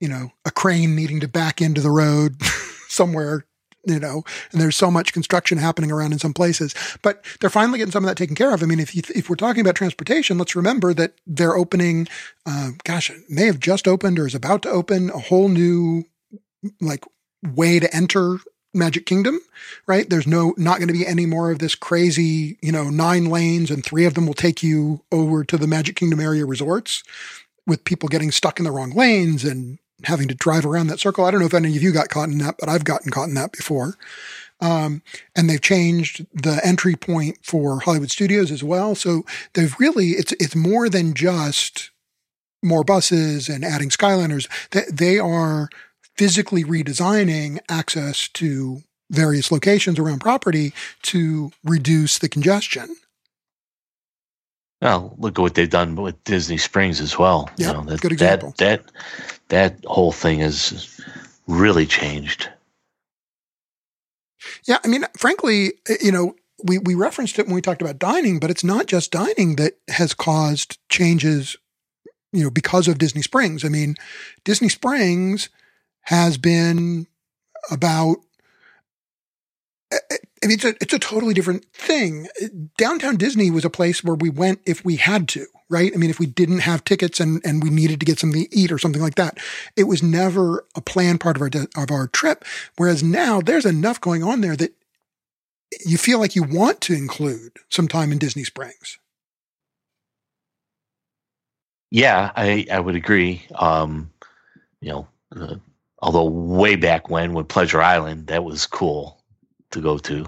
you 0.00 0.08
know, 0.08 0.30
a 0.44 0.50
crane 0.50 0.94
needing 0.94 1.20
to 1.20 1.28
back 1.28 1.60
into 1.60 1.80
the 1.80 1.90
road 1.90 2.42
somewhere 2.88 3.44
you 3.84 3.98
know, 3.98 4.22
and 4.52 4.60
there's 4.60 4.76
so 4.76 4.90
much 4.90 5.12
construction 5.12 5.58
happening 5.58 5.90
around 5.90 6.12
in 6.12 6.18
some 6.18 6.34
places. 6.34 6.74
But 7.02 7.24
they're 7.40 7.50
finally 7.50 7.78
getting 7.78 7.92
some 7.92 8.04
of 8.04 8.08
that 8.08 8.16
taken 8.16 8.36
care 8.36 8.52
of. 8.52 8.62
I 8.62 8.66
mean, 8.66 8.80
if 8.80 8.94
you, 8.94 9.02
if 9.14 9.30
we're 9.30 9.36
talking 9.36 9.60
about 9.60 9.74
transportation, 9.74 10.38
let's 10.38 10.56
remember 10.56 10.92
that 10.94 11.14
they're 11.26 11.56
opening, 11.56 12.08
uh, 12.46 12.70
gosh, 12.84 13.10
it 13.10 13.22
may 13.28 13.46
have 13.46 13.60
just 13.60 13.88
opened 13.88 14.18
or 14.18 14.26
is 14.26 14.34
about 14.34 14.62
to 14.62 14.70
open 14.70 15.10
a 15.10 15.18
whole 15.18 15.48
new 15.48 16.04
like 16.80 17.04
way 17.42 17.78
to 17.80 17.94
enter 17.94 18.38
Magic 18.72 19.06
Kingdom, 19.06 19.40
right? 19.86 20.08
There's 20.08 20.26
no, 20.26 20.54
not 20.56 20.78
going 20.78 20.88
to 20.88 20.94
be 20.94 21.06
any 21.06 21.26
more 21.26 21.50
of 21.50 21.58
this 21.58 21.74
crazy, 21.74 22.56
you 22.62 22.70
know, 22.70 22.88
nine 22.88 23.26
lanes 23.26 23.70
and 23.70 23.84
three 23.84 24.04
of 24.04 24.14
them 24.14 24.26
will 24.26 24.34
take 24.34 24.62
you 24.62 25.02
over 25.10 25.42
to 25.44 25.56
the 25.56 25.66
Magic 25.66 25.96
Kingdom 25.96 26.20
area 26.20 26.46
resorts 26.46 27.02
with 27.66 27.84
people 27.84 28.08
getting 28.08 28.30
stuck 28.30 28.58
in 28.58 28.64
the 28.64 28.70
wrong 28.70 28.90
lanes 28.90 29.44
and 29.44 29.78
having 30.04 30.28
to 30.28 30.34
drive 30.34 30.66
around 30.66 30.88
that 30.88 31.00
circle. 31.00 31.24
I 31.24 31.30
don't 31.30 31.40
know 31.40 31.46
if 31.46 31.54
any 31.54 31.76
of 31.76 31.82
you 31.82 31.92
got 31.92 32.08
caught 32.08 32.28
in 32.28 32.38
that, 32.38 32.56
but 32.58 32.68
I've 32.68 32.84
gotten 32.84 33.10
caught 33.10 33.28
in 33.28 33.34
that 33.34 33.52
before. 33.52 33.96
Um, 34.60 35.02
and 35.34 35.48
they've 35.48 35.60
changed 35.60 36.26
the 36.34 36.60
entry 36.64 36.94
point 36.94 37.38
for 37.42 37.80
Hollywood 37.80 38.10
Studios 38.10 38.50
as 38.50 38.62
well. 38.62 38.94
So 38.94 39.24
they've 39.54 39.74
really 39.78 40.10
it's 40.10 40.32
it's 40.32 40.54
more 40.54 40.88
than 40.88 41.14
just 41.14 41.90
more 42.62 42.84
buses 42.84 43.48
and 43.48 43.64
adding 43.64 43.88
Skyliners. 43.88 44.48
They, 44.70 44.82
they 44.92 45.18
are 45.18 45.70
physically 46.16 46.62
redesigning 46.62 47.58
access 47.70 48.28
to 48.28 48.82
various 49.10 49.50
locations 49.50 49.98
around 49.98 50.20
property 50.20 50.72
to 51.02 51.50
reduce 51.64 52.18
the 52.18 52.28
congestion. 52.28 52.96
Well, 54.80 55.14
look 55.18 55.38
at 55.38 55.42
what 55.42 55.54
they've 55.54 55.68
done 55.68 55.94
with 55.94 56.22
Disney 56.24 56.56
Springs 56.56 57.00
as 57.00 57.18
well. 57.18 57.50
Yeah, 57.56 57.68
you 57.68 57.72
know, 57.74 57.84
that, 57.84 58.00
good 58.00 58.12
example. 58.12 58.54
That, 58.58 58.86
that 59.48 59.78
that 59.80 59.84
whole 59.84 60.12
thing 60.12 60.38
has 60.40 61.00
really 61.46 61.86
changed. 61.86 62.48
Yeah, 64.64 64.78
I 64.82 64.88
mean, 64.88 65.04
frankly, 65.16 65.74
eh, 65.88 65.96
you 66.00 66.12
know, 66.12 66.34
we 66.64 66.78
we 66.78 66.94
referenced 66.94 67.38
it 67.38 67.46
when 67.46 67.54
we 67.54 67.60
talked 67.60 67.82
about 67.82 67.98
dining, 67.98 68.40
but 68.40 68.50
it's 68.50 68.64
not 68.64 68.86
just 68.86 69.10
dining 69.10 69.56
that 69.56 69.74
has 69.88 70.14
caused 70.14 70.78
changes. 70.88 71.56
You 72.32 72.44
know, 72.44 72.50
because 72.50 72.86
of 72.86 72.98
Disney 72.98 73.22
Springs. 73.22 73.64
I 73.64 73.68
mean, 73.68 73.96
Disney 74.44 74.68
Springs 74.68 75.48
has 76.02 76.38
been 76.38 77.08
about 77.72 78.18
I 80.42 80.46
mean, 80.46 80.54
it's 80.54 80.64
a 80.64 80.74
it's 80.80 80.94
a 80.94 80.98
totally 80.98 81.34
different 81.34 81.66
thing. 81.74 82.26
Downtown 82.78 83.16
Disney 83.16 83.50
was 83.50 83.64
a 83.64 83.70
place 83.70 84.02
where 84.02 84.14
we 84.14 84.30
went 84.30 84.60
if 84.64 84.82
we 84.84 84.96
had 84.96 85.28
to, 85.30 85.46
right? 85.68 85.92
I 85.94 85.98
mean, 85.98 86.08
if 86.08 86.18
we 86.18 86.26
didn't 86.26 86.60
have 86.60 86.82
tickets 86.84 87.20
and 87.20 87.42
and 87.44 87.62
we 87.62 87.68
needed 87.68 88.00
to 88.00 88.06
get 88.06 88.18
something 88.18 88.44
to 88.44 88.56
eat 88.56 88.72
or 88.72 88.78
something 88.78 89.02
like 89.02 89.16
that, 89.16 89.38
it 89.76 89.84
was 89.84 90.02
never 90.02 90.64
a 90.74 90.80
planned 90.80 91.20
part 91.20 91.36
of 91.36 91.42
our 91.42 91.50
of 91.76 91.90
our 91.90 92.06
trip. 92.06 92.44
Whereas 92.76 93.02
now, 93.02 93.40
there's 93.40 93.66
enough 93.66 94.00
going 94.00 94.22
on 94.22 94.40
there 94.40 94.56
that 94.56 94.72
you 95.84 95.98
feel 95.98 96.18
like 96.18 96.34
you 96.34 96.42
want 96.42 96.80
to 96.82 96.94
include 96.94 97.52
some 97.68 97.86
time 97.86 98.10
in 98.10 98.18
Disney 98.18 98.44
Springs. 98.44 98.98
Yeah, 101.90 102.32
I 102.34 102.66
I 102.72 102.80
would 102.80 102.96
agree. 102.96 103.42
Um, 103.56 104.10
you 104.80 104.90
know, 104.90 105.08
uh, 105.36 105.56
although 106.00 106.24
way 106.24 106.76
back 106.76 107.10
when 107.10 107.34
with 107.34 107.48
Pleasure 107.48 107.82
Island, 107.82 108.28
that 108.28 108.42
was 108.42 108.66
cool 108.66 109.19
to 109.70 109.80
go 109.80 109.98
to. 109.98 110.26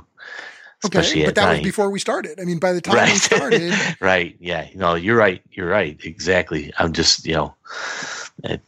Okay, 0.84 1.24
but 1.26 1.36
that 1.36 1.44
night. 1.44 1.52
was 1.52 1.60
before 1.60 1.90
we 1.90 2.00
started. 2.00 2.40
I 2.40 2.44
mean, 2.44 2.58
by 2.58 2.72
the 2.72 2.80
time 2.80 2.96
right. 2.96 3.12
we 3.12 3.18
started, 3.18 3.72
right? 4.00 4.36
Yeah, 4.40 4.68
no, 4.74 4.94
you're 4.94 5.16
right. 5.16 5.40
You're 5.52 5.68
right. 5.68 5.98
Exactly. 6.04 6.72
I'm 6.78 6.92
just, 6.92 7.24
you 7.24 7.34
know, 7.34 7.54
it, 8.42 8.60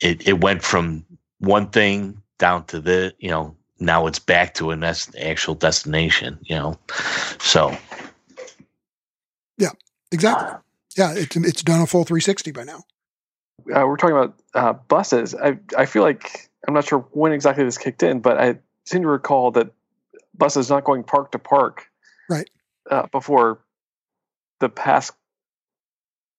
it 0.00 0.28
it 0.28 0.40
went 0.42 0.62
from 0.62 1.06
one 1.38 1.70
thing 1.70 2.20
down 2.38 2.64
to 2.66 2.80
the, 2.80 3.14
you 3.18 3.30
know, 3.30 3.56
now 3.80 4.06
it's 4.06 4.18
back 4.18 4.54
to 4.54 4.72
an 4.72 4.84
actual 4.84 5.54
destination. 5.54 6.38
You 6.42 6.56
know, 6.56 6.78
so. 7.40 7.74
Yeah. 9.56 9.70
Exactly. 10.12 10.58
Yeah, 10.96 11.12
it's 11.16 11.36
it's 11.36 11.62
done 11.62 11.80
a 11.80 11.86
full 11.86 12.04
360 12.04 12.52
by 12.52 12.64
now. 12.64 12.84
Uh, 13.74 13.86
we're 13.86 13.96
talking 13.96 14.16
about 14.16 14.34
uh, 14.54 14.72
buses. 14.72 15.34
I 15.34 15.58
I 15.76 15.86
feel 15.86 16.02
like 16.02 16.48
I'm 16.66 16.74
not 16.74 16.86
sure 16.86 17.00
when 17.10 17.32
exactly 17.32 17.64
this 17.64 17.78
kicked 17.78 18.02
in, 18.02 18.20
but 18.20 18.38
I 18.38 18.58
seem 18.84 19.02
to 19.02 19.08
recall 19.08 19.50
that 19.52 19.72
buses 20.36 20.70
not 20.70 20.84
going 20.84 21.04
park 21.04 21.32
to 21.32 21.38
park 21.38 21.86
right 22.28 22.48
uh, 22.90 23.06
before 23.12 23.60
the 24.60 24.68
past 24.68 25.12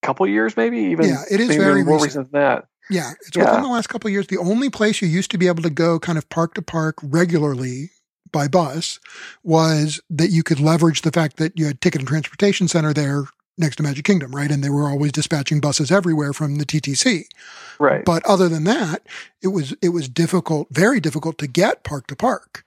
couple 0.02 0.28
years 0.28 0.56
maybe 0.56 0.78
even 0.78 1.08
yeah 1.08 1.24
it 1.30 1.40
is 1.40 1.56
very 1.56 1.84
more 1.84 1.96
recent. 1.96 2.04
recent 2.04 2.32
than 2.32 2.42
that 2.42 2.68
yeah 2.90 3.12
it's 3.22 3.36
yeah. 3.36 3.46
within 3.46 3.64
the 3.64 3.70
last 3.70 3.88
couple 3.88 4.08
of 4.08 4.12
years 4.12 4.28
the 4.28 4.38
only 4.38 4.70
place 4.70 5.02
you 5.02 5.08
used 5.08 5.32
to 5.32 5.38
be 5.38 5.48
able 5.48 5.64
to 5.64 5.70
go 5.70 6.00
kind 6.00 6.18
of 6.18 6.30
park 6.30 6.54
to 6.54 6.62
park 6.62 6.96
regularly 7.02 7.90
by 8.32 8.48
bus 8.48 9.00
was 9.44 10.00
that 10.10 10.30
you 10.30 10.44
could 10.44 10.60
leverage 10.60 11.02
the 11.02 11.12
fact 11.12 11.38
that 11.38 11.58
you 11.58 11.66
had 11.66 11.82
ticket 11.82 12.02
and 12.02 12.08
transportation 12.08 12.68
center 12.68 12.94
there 12.94 13.26
next 13.58 13.78
to 13.78 13.84
Magic 13.84 14.06
Kingdom, 14.06 14.36
right? 14.36 14.52
And 14.52 14.64
they 14.64 14.70
were 14.70 14.90
always 14.90 15.12
dispatching 15.12 15.60
buses 15.60 15.92
everywhere 15.92 16.34
from 16.34 16.56
the 16.56 16.66
TTC. 16.66 17.26
Right. 17.80 18.04
But 18.04 18.26
other 18.26 18.50
than 18.50 18.64
that, 18.66 19.08
it 19.42 19.50
was 19.50 19.74
it 19.82 19.90
was 19.90 20.10
difficult, 20.10 20.68
very 20.72 21.00
difficult 21.00 21.38
to 21.40 21.48
get 21.48 21.84
park 21.84 22.08
to 22.08 22.16
park. 22.16 22.64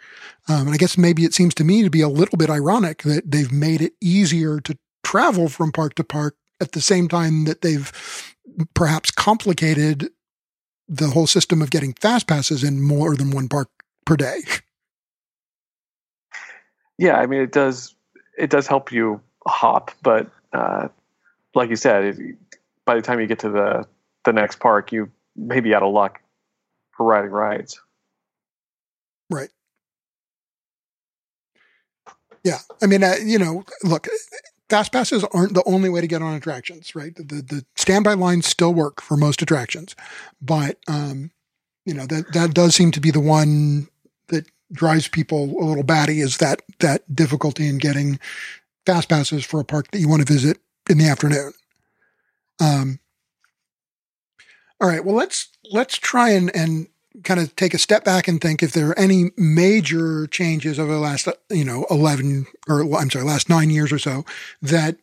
Um, 0.49 0.67
and 0.67 0.75
I 0.75 0.77
guess 0.77 0.97
maybe 0.97 1.25
it 1.25 1.35
seems 1.35 1.55
to 1.55 1.65
me 1.65 1.83
to 1.83 1.91
be 1.91 2.01
a 2.01 2.09
little 2.09 2.39
bit 2.39 2.51
ironic 2.51 3.03
that 3.03 3.31
they've 3.31 3.53
made 3.53 3.81
it 3.81 3.93
easier 4.01 4.61
to 4.61 4.79
travel 5.05 5.49
from 5.49 5.73
park 5.73 5.95
to 5.97 6.05
park 6.05 6.37
at 6.61 6.73
the 6.73 6.81
same 6.81 7.09
time 7.09 7.45
that 7.45 7.63
they've 7.63 8.37
perhaps 8.75 9.11
complicated 9.11 10.11
the 10.89 11.09
whole 11.09 11.27
system 11.27 11.61
of 11.63 11.71
getting 11.71 11.93
fast 11.95 12.27
passes 12.27 12.65
in 12.65 12.83
more 12.83 13.15
than 13.15 13.31
one 13.31 13.49
park 13.49 13.69
per 14.05 14.17
day. 14.17 14.41
Yeah, 17.01 17.15
I 17.15 17.27
mean 17.27 17.41
it 17.41 17.53
does 17.53 17.95
it 18.37 18.51
does 18.51 18.67
help 18.67 18.91
you 18.91 19.21
hop, 19.47 19.93
but 20.03 20.29
uh, 20.53 20.89
like 21.55 21.71
you 21.71 21.77
said, 21.77 22.17
by 22.85 22.95
the 22.95 23.03
time 23.03 23.21
you 23.21 23.27
get 23.27 23.41
to 23.41 23.51
the 23.51 23.87
the 24.25 24.33
next 24.33 24.61
park, 24.61 24.93
you 24.93 25.11
may 25.37 25.61
be 25.61 25.75
out 25.75 25.83
of 25.83 25.93
luck 25.93 26.21
for 26.97 27.07
riding 27.07 27.31
rides. 27.31 27.81
Right. 29.31 29.51
Yeah, 32.45 32.59
I 32.83 32.87
mean, 32.87 33.03
uh, 33.03 33.17
you 33.23 33.39
know, 33.39 33.65
look, 33.83 34.07
fast 34.69 34.93
passes 34.93 35.25
aren't 35.25 35.55
the 35.55 35.65
only 35.67 35.89
way 35.89 36.01
to 36.01 36.07
get 36.07 36.23
on 36.23 36.35
attractions, 36.35 36.95
right? 36.95 37.15
The 37.15 37.23
the, 37.23 37.43
the 37.43 37.67
standby 37.77 38.15
lines 38.15 38.47
still 38.47 38.73
work 38.73 39.01
for 39.01 39.17
most 39.17 39.43
attractions, 39.43 39.95
but 40.41 40.79
um, 40.89 41.31
you 41.85 41.95
know 41.95 42.07
that 42.07 42.33
that 42.33 42.55
does 42.55 42.75
seem 42.75 42.91
to 42.93 43.01
be 43.01 43.11
the 43.11 43.21
one 43.21 43.89
that 44.29 44.47
drives 44.73 45.09
people 45.09 45.57
a 45.61 45.65
little 45.65 45.83
batty 45.83 46.21
is 46.21 46.37
that 46.39 46.63
that 46.81 47.15
difficulty 47.15 47.67
in 47.67 47.79
getting 47.79 48.19
fast 48.89 49.11
passes 49.11 49.45
for 49.45 49.61
a 49.61 49.65
park 49.65 49.91
that 49.91 49.99
you 49.99 50.09
want 50.09 50.27
to 50.27 50.33
visit 50.33 50.57
in 50.89 50.97
the 50.97 51.07
afternoon. 51.07 51.53
Um, 52.59 53.01
all 54.81 54.89
right. 54.89 55.05
Well, 55.05 55.15
let's 55.15 55.49
let's 55.71 55.99
try 55.99 56.31
and 56.31 56.55
and 56.57 56.89
kind 57.23 57.39
of 57.39 57.55
take 57.55 57.75
a 57.75 57.79
step 57.79 58.03
back 58.03 58.29
and 58.29 58.41
think 58.41 58.63
if 58.63 58.73
there 58.73 58.89
are 58.89 58.99
any 58.99 59.31
major 59.37 60.27
changes 60.29 60.79
over 60.79 60.91
the 60.91 61.01
last 61.01 61.29
you 61.51 61.65
know 61.65 61.85
eleven 61.91 62.47
or 62.67 62.81
I'm 62.97 63.11
sorry, 63.11 63.27
last 63.27 63.51
nine 63.51 63.69
years 63.69 63.93
or 63.93 63.99
so 63.99 64.25
that 64.63 64.97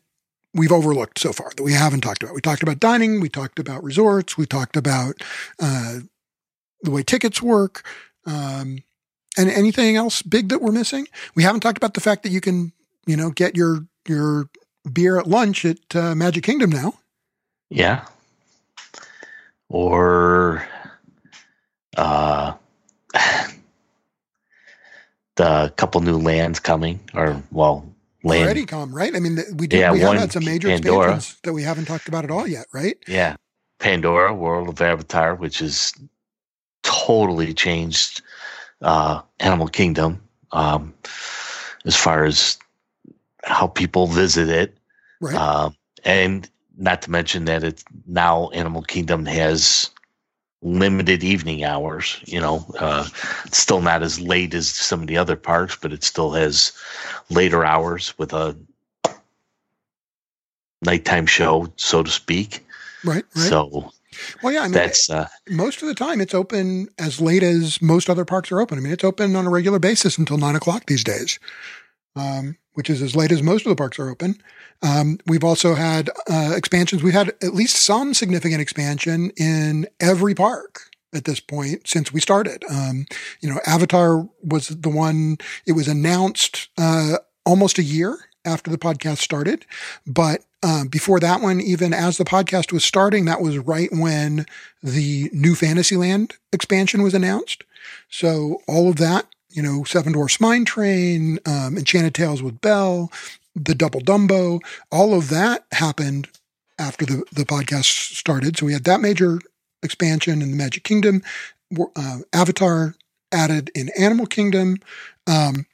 we've 0.51 0.71
overlooked 0.71 1.19
so 1.19 1.31
far 1.31 1.51
that 1.55 1.61
we 1.61 1.73
haven't 1.73 2.01
talked 2.01 2.23
about. 2.23 2.33
We 2.33 2.41
talked 2.41 2.63
about 2.63 2.79
dining. 2.79 3.21
We 3.21 3.29
talked 3.29 3.59
about 3.59 3.83
resorts. 3.83 4.36
We 4.36 4.47
talked 4.47 4.75
about 4.75 5.15
uh, 5.59 5.99
the 6.81 6.89
way 6.91 7.03
tickets 7.03 7.39
work. 7.39 7.86
Um, 8.25 8.79
and 9.38 9.51
anything 9.51 9.95
else 9.95 10.23
big 10.23 10.49
that 10.49 10.61
we're 10.61 10.71
missing? 10.71 11.07
We 11.36 11.43
haven't 11.43 11.59
talked 11.59 11.77
about 11.77 11.93
the 11.93 12.01
fact 12.01 12.23
that 12.23 12.31
you 12.31 12.41
can 12.41 12.71
you 13.06 13.18
know, 13.18 13.30
get 13.32 13.56
your 13.56 13.86
your 14.08 14.49
beer 14.91 15.18
at 15.18 15.28
lunch 15.28 15.66
at 15.66 15.95
uh, 15.95 16.16
Magic 16.16 16.43
Kingdom 16.43 16.70
now. 16.70 16.93
Yeah. 17.70 18.06
Or 19.70 20.68
uh 21.97 22.53
the 25.36 25.74
couple 25.78 26.01
new 26.01 26.18
lands 26.18 26.60
coming 26.60 26.99
or 27.14 27.41
well 27.51 27.88
land 28.24 28.43
already 28.43 28.66
come 28.66 28.93
right 28.93 29.16
i 29.16 29.20
mean 29.20 29.38
we 29.56 29.68
did 29.68 29.80
yeah, 29.80 29.91
we 29.91 29.99
have 29.99 30.18
had 30.18 30.32
some 30.32 30.43
major 30.43 30.68
Pandora. 30.68 31.16
expansions 31.16 31.39
that 31.43 31.53
we 31.53 31.64
haven't 31.64 31.86
talked 31.86 32.08
about 32.08 32.24
at 32.24 32.32
all 32.32 32.47
yet 32.47 32.66
right 32.74 32.97
yeah 33.08 33.36
pandora 33.80 34.34
world 34.34 34.70
of 34.70 34.82
avatar 34.82 35.36
which 35.36 35.60
has 35.60 35.93
totally 36.84 37.53
changed 37.53 38.22
uh 38.82 39.22
animal 39.39 39.68
kingdom 39.68 40.22
um 40.51 40.93
as 41.86 41.95
far 41.95 42.26
as 42.26 42.58
how 43.46 43.68
people 43.68 44.08
visit 44.08 44.50
it. 44.50 44.78
Right. 45.22 45.36
Uh, 45.36 45.70
and 46.04 46.50
not 46.78 47.04
to 47.04 47.12
mention 47.12 47.46
that 47.46 47.64
it's 47.64 47.86
now 48.08 48.50
Animal 48.50 48.82
Kingdom 48.82 49.26
has 49.26 49.89
limited 50.62 51.24
evening 51.24 51.64
hours. 51.64 52.20
You 52.26 52.41
know, 52.41 52.66
uh, 52.80 53.08
it's 53.46 53.58
still 53.58 53.82
not 53.82 54.04
as 54.04 54.20
late 54.20 54.54
as 54.54 54.68
some 54.68 55.02
of 55.02 55.08
the 55.08 55.18
other 55.18 55.36
parks, 55.36 55.78
but 55.80 55.93
it 55.93 56.04
still 56.04 56.32
has 56.32 56.74
later 57.30 57.64
hours 57.64 58.18
with 58.18 58.34
a 58.34 58.58
nighttime 60.82 61.28
show, 61.28 61.72
so 61.78 62.04
to 62.04 62.12
speak. 62.12 62.66
Right. 63.04 63.24
right. 63.36 63.50
So. 63.50 63.91
Well, 64.41 64.54
yeah, 64.54 64.62
I 64.62 64.64
mean, 64.64 64.72
that's 64.72 65.10
uh, 65.10 65.28
most 65.50 65.82
of 65.82 65.89
the 65.89 65.93
time 65.93 66.22
it's 66.22 66.34
open 66.34 66.88
as 66.98 67.20
late 67.20 67.43
as 67.43 67.82
most 67.82 68.10
other 68.10 68.24
parks 68.24 68.50
are 68.50 68.62
open. 68.62 68.78
I 68.78 68.82
mean, 68.82 68.93
it's 68.93 69.04
open 69.04 69.36
on 69.36 69.46
a 69.46 69.50
regular 69.50 69.78
basis 69.78 70.18
until 70.18 70.38
nine 70.38 70.56
o'clock 70.56 70.86
these 70.86 71.04
days. 71.04 71.38
Um, 72.16 72.58
which 72.76 72.89
is 72.89 73.01
as 73.01 73.15
late 73.15 73.32
as 73.32 73.43
most 73.43 73.65
of 73.65 73.69
the 73.69 73.76
parks 73.76 73.99
are 73.99 74.09
open. 74.09 74.41
Um, 74.82 75.19
we've 75.26 75.43
also 75.43 75.73
had 75.73 76.09
uh, 76.30 76.53
expansions. 76.55 77.03
We've 77.03 77.13
had 77.13 77.30
at 77.41 77.53
least 77.53 77.78
some 77.78 78.13
significant 78.13 78.61
expansion 78.61 79.32
in 79.38 79.88
every 79.99 80.36
park 80.36 80.84
at 81.13 81.26
this 81.26 81.39
point 81.39 81.88
since 81.88 82.13
we 82.13 82.19
started. 82.19 82.63
Um, 82.69 83.05
you 83.41 83.49
know, 83.49 83.59
Avatar 83.65 84.28
was 84.43 84.67
the 84.67 84.89
one, 84.89 85.38
it 85.65 85.71
was 85.71 85.88
announced 85.88 86.69
uh, 86.78 87.17
almost 87.45 87.78
a 87.78 87.84
year 87.84 88.17
after 88.43 88.69
the 88.69 88.78
podcast 88.78 89.17
started. 89.17 89.65
But 90.05 90.41
uh, 90.61 90.86
before 90.86 91.19
that 91.19 91.41
one, 91.41 91.61
even 91.61 91.93
as 91.93 92.17
the 92.17 92.26
podcast 92.26 92.71
was 92.71 92.84
starting, 92.84 93.26
that 93.26 93.41
was 93.41 93.57
right 93.57 93.89
when 93.91 94.45
the 94.84 95.30
new 95.34 95.55
Fantasyland 95.55 96.36
expansion 96.51 97.01
was 97.01 97.13
announced. 97.13 97.63
So 98.09 98.61
all 98.67 98.89
of 98.89 98.97
that 98.97 99.26
you 99.56 99.64
know, 99.64 99.84
Seven 99.86 100.14
Dwarfs 100.14 100.39
Mine 100.39 100.66
Train, 100.66 101.39
um, 101.45 101.78
Enchanted 101.78 102.14
Tales 102.14 102.43
with 102.43 102.60
Belle, 102.62 103.12
the 103.56 103.74
Double 103.74 104.01
Dumbo, 104.01 104.60
all 104.91 105.14
of 105.14 105.30
that 105.30 105.66
happened 105.72 106.28
after 106.78 107.06
the, 107.06 107.24
the 107.32 107.45
podcast 107.45 108.16
started. 108.16 108.58
So 108.58 108.66
we 108.66 108.74
had 108.74 108.84
that 108.84 108.99
major 108.99 109.39
expansion 109.82 110.41
in 110.41 110.51
the 110.51 110.58
Magic 110.58 110.84
Kingdom, 110.84 111.24
uh, 111.95 112.20
Avatar 112.34 112.95
added 113.32 113.72
in 113.74 113.89
Animal 113.97 114.26
Kingdom. 114.26 114.78
Um, 115.26 115.66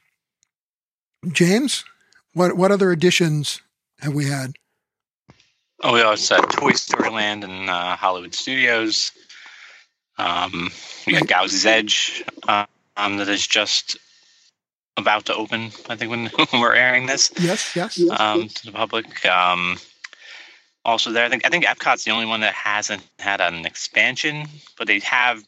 James, 1.32 1.84
what 2.34 2.56
what 2.56 2.72
other 2.72 2.92
additions 2.92 3.62
have 4.00 4.14
we 4.14 4.26
had? 4.26 4.54
Oh, 5.84 5.96
yeah, 5.96 6.14
it's 6.14 6.30
had 6.30 6.42
Toy 6.52 6.74
Story 6.74 7.10
Land 7.10 7.44
and 7.44 7.70
uh, 7.70 7.96
Hollywood 7.96 8.36
Studios. 8.36 9.12
Um, 10.18 10.70
we 11.08 11.14
got. 11.14 11.28
Galaxy's 11.28 11.66
Edge. 11.66 12.24
Uh, 12.48 12.66
um, 12.98 13.18
that 13.18 13.30
is 13.30 13.46
just 13.46 13.98
about 14.98 15.26
to 15.26 15.36
open. 15.36 15.72
I 15.90 15.96
think 15.96 16.12
when, 16.12 16.26
when 16.52 16.62
we're 16.62 16.74
airing 16.76 17.06
this 17.08 17.32
Yes, 17.40 17.76
yes. 17.76 18.00
um, 18.20 18.48
to 18.48 18.66
the 18.66 18.72
public. 18.72 19.26
Um, 19.26 19.78
also, 20.84 21.12
there, 21.12 21.26
I 21.26 21.30
think 21.30 21.46
I 21.46 21.50
think 21.50 21.66
Epcot's 21.66 22.04
the 22.04 22.12
only 22.12 22.26
one 22.26 22.42
that 22.42 22.54
hasn't 22.54 23.04
had 23.20 23.40
an 23.40 23.66
expansion, 23.66 24.48
but 24.78 24.88
they 24.88 25.00
have 25.00 25.44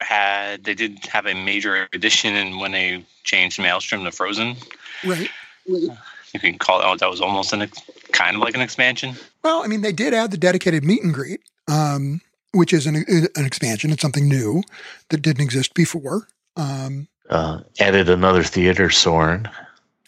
had 0.00 0.64
they 0.64 0.74
did 0.74 1.04
have 1.06 1.26
a 1.26 1.34
major 1.34 1.88
addition 1.92 2.34
in 2.34 2.58
when 2.58 2.72
they 2.72 3.04
changed 3.24 3.58
Maelstrom 3.60 4.04
to 4.04 4.10
Frozen. 4.12 4.56
Right. 5.04 5.30
You 5.66 6.40
can 6.40 6.58
call 6.58 6.80
it. 6.80 6.84
Oh, 6.86 6.96
that 6.96 7.10
was 7.10 7.20
almost 7.20 7.52
an 7.52 7.62
ex- 7.62 7.80
kind 8.12 8.36
of 8.36 8.42
like 8.42 8.54
an 8.54 8.60
expansion. 8.62 9.14
Well, 9.42 9.62
I 9.62 9.66
mean, 9.68 9.82
they 9.82 9.92
did 9.92 10.14
add 10.14 10.30
the 10.30 10.36
dedicated 10.38 10.84
meet 10.84 11.02
and 11.02 11.12
greet, 11.14 11.40
um, 11.68 12.20
which 12.52 12.72
is 12.72 12.86
an, 12.86 12.96
an 13.36 13.44
expansion. 13.44 13.90
It's 13.90 14.02
something 14.02 14.28
new 14.28 14.62
that 15.10 15.22
didn't 15.22 15.42
exist 15.42 15.74
before. 15.74 16.28
Um, 16.56 17.08
Uh, 17.28 17.60
added 17.80 18.08
another 18.08 18.42
theater, 18.42 18.88
Soarin'. 18.90 19.48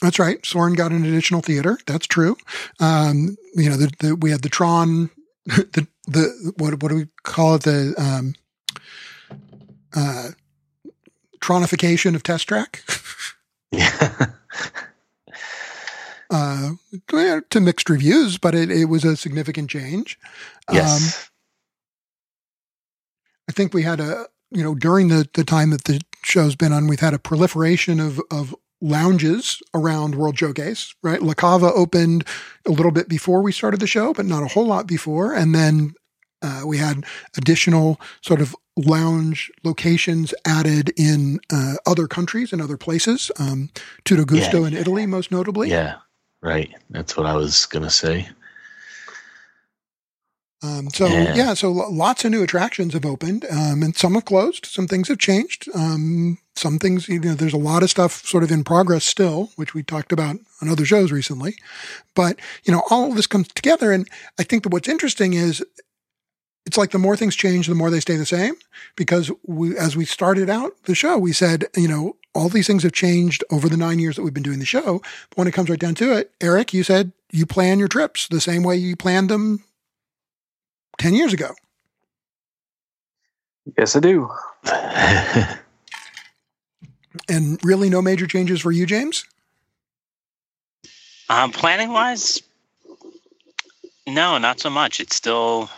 that's 0.00 0.18
right. 0.18 0.44
Soarin' 0.46 0.74
got 0.74 0.92
an 0.92 1.04
additional 1.04 1.40
theater. 1.42 1.78
That's 1.86 2.06
true. 2.06 2.36
Um, 2.80 3.36
you 3.54 3.68
know, 3.68 3.76
the, 3.76 3.90
the, 3.98 4.14
we 4.16 4.30
had 4.30 4.42
the 4.42 4.48
Tron, 4.48 5.10
the 5.46 5.86
the 6.06 6.52
what 6.56 6.82
what 6.82 6.88
do 6.90 6.94
we 6.96 7.08
call 7.24 7.56
it? 7.56 7.62
The 7.64 7.94
um, 7.98 8.34
uh, 9.94 10.30
Tronification 11.40 12.14
of 12.14 12.22
Test 12.22 12.48
Track. 12.48 12.84
Yeah. 13.70 14.28
uh, 16.30 16.70
to 17.50 17.60
mixed 17.60 17.90
reviews, 17.90 18.38
but 18.38 18.54
it, 18.54 18.70
it 18.70 18.86
was 18.86 19.04
a 19.04 19.14
significant 19.16 19.68
change. 19.68 20.18
Um, 20.68 20.76
yes. 20.76 21.30
I 23.48 23.52
think 23.52 23.74
we 23.74 23.82
had 23.82 24.00
a, 24.00 24.26
you 24.50 24.62
know, 24.62 24.74
during 24.74 25.08
the, 25.08 25.28
the 25.34 25.44
time 25.44 25.70
that 25.70 25.84
the 25.84 26.00
show's 26.22 26.56
been 26.56 26.72
on, 26.72 26.86
we've 26.86 27.00
had 27.00 27.14
a 27.14 27.18
proliferation 27.18 28.00
of, 28.00 28.20
of 28.30 28.54
lounges 28.80 29.60
around 29.74 30.14
World 30.14 30.38
Showcase, 30.38 30.94
right? 31.02 31.22
La 31.22 31.34
Cava 31.34 31.72
opened 31.72 32.24
a 32.66 32.70
little 32.70 32.92
bit 32.92 33.08
before 33.08 33.42
we 33.42 33.52
started 33.52 33.80
the 33.80 33.86
show, 33.86 34.12
but 34.14 34.24
not 34.26 34.42
a 34.42 34.48
whole 34.48 34.66
lot 34.66 34.86
before. 34.86 35.32
And 35.34 35.54
then 35.54 35.94
uh, 36.42 36.62
we 36.64 36.78
had 36.78 37.04
additional 37.36 38.00
sort 38.22 38.40
of 38.40 38.54
lounge 38.76 39.50
locations 39.64 40.32
added 40.46 40.92
in 40.96 41.40
uh, 41.52 41.74
other 41.86 42.06
countries 42.06 42.52
and 42.52 42.62
other 42.62 42.76
places. 42.76 43.30
Um, 43.38 43.70
Tutto 44.04 44.24
Gusto 44.24 44.60
Yeah. 44.62 44.68
in 44.68 44.74
Italy, 44.74 45.06
most 45.06 45.30
notably. 45.32 45.70
yeah. 45.70 45.96
Right. 46.40 46.70
That's 46.90 47.16
what 47.16 47.26
I 47.26 47.34
was 47.34 47.66
gonna 47.66 47.90
say. 47.90 48.28
Um, 50.62 50.90
so 50.90 51.06
Yeah. 51.06 51.34
yeah. 51.34 51.54
so 51.54 51.70
lots 51.70 52.24
of 52.24 52.32
new 52.32 52.42
attractions 52.42 52.92
have 52.94 53.06
opened, 53.06 53.46
um, 53.50 53.82
and 53.82 53.96
some 53.96 54.14
have 54.14 54.24
closed. 54.24 54.66
Some 54.66 54.88
things 54.88 55.08
have 55.08 55.18
changed. 55.18 55.68
Um, 55.74 56.38
some 56.56 56.80
things, 56.80 57.08
you 57.08 57.20
know, 57.20 57.34
there's 57.34 57.52
a 57.52 57.58
lot 57.58 57.84
of 57.84 57.90
stuff 57.90 58.26
sort 58.26 58.42
of 58.42 58.50
in 58.50 58.64
progress 58.64 59.04
still, 59.04 59.50
which 59.54 59.72
we 59.74 59.84
talked 59.84 60.10
about 60.10 60.36
on 60.60 60.68
other 60.68 60.84
shows 60.84 61.12
recently. 61.12 61.54
But 62.16 62.40
you 62.64 62.72
know, 62.72 62.82
all 62.90 63.08
of 63.10 63.14
this 63.16 63.28
comes 63.28 63.48
together, 63.48 63.92
and 63.92 64.08
I 64.38 64.42
think 64.42 64.64
that 64.64 64.70
what's 64.72 64.88
interesting 64.88 65.34
is 65.34 65.64
it's 66.66 66.76
like 66.76 66.90
the 66.90 66.98
more 66.98 67.16
things 67.16 67.36
change, 67.36 67.66
the 67.66 67.74
more 67.74 67.90
they 67.90 68.00
stay 68.00 68.16
the 68.16 68.26
same. 68.26 68.54
Because 68.96 69.30
we, 69.46 69.76
as 69.78 69.96
we 69.96 70.04
started 70.04 70.50
out 70.50 70.72
the 70.84 70.94
show, 70.94 71.16
we 71.16 71.32
said, 71.32 71.66
you 71.76 71.88
know, 71.88 72.16
all 72.34 72.48
these 72.48 72.66
things 72.66 72.82
have 72.82 72.92
changed 72.92 73.42
over 73.50 73.68
the 73.68 73.76
nine 73.76 73.98
years 74.00 74.16
that 74.16 74.22
we've 74.22 74.34
been 74.34 74.42
doing 74.42 74.58
the 74.58 74.66
show. 74.66 75.00
But 75.30 75.38
when 75.38 75.48
it 75.48 75.54
comes 75.54 75.70
right 75.70 75.78
down 75.78 75.94
to 75.96 76.12
it, 76.16 76.32
Eric, 76.40 76.74
you 76.74 76.82
said 76.82 77.12
you 77.30 77.46
plan 77.46 77.78
your 77.78 77.88
trips 77.88 78.26
the 78.28 78.40
same 78.40 78.62
way 78.64 78.76
you 78.76 78.96
planned 78.96 79.30
them 79.30 79.64
10 80.98 81.14
years 81.14 81.32
ago. 81.32 81.54
Yes, 83.76 83.96
I 83.96 84.00
do. 84.00 84.30
And 87.28 87.62
really 87.62 87.90
no 87.90 88.00
major 88.00 88.26
changes 88.26 88.60
for 88.60 88.72
you, 88.72 88.86
James? 88.86 89.24
Um, 91.28 91.52
planning 91.52 91.90
wise, 91.90 92.42
no, 94.06 94.38
not 94.38 94.60
so 94.60 94.70
much. 94.70 94.98
It's 94.98 95.14
still, 95.14 95.68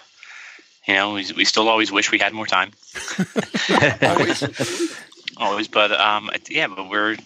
you 0.87 0.95
know, 0.95 1.15
we, 1.15 1.27
we 1.37 1.45
still 1.45 1.69
always 1.69 1.91
wish 1.91 2.13
we 2.13 2.19
had 2.19 2.33
more 2.33 2.47
time. 2.47 2.71
always 5.37 5.69
but 5.69 5.93
um 5.93 6.31
yeah 6.51 6.67
but 6.67 6.91
we're 6.91 7.17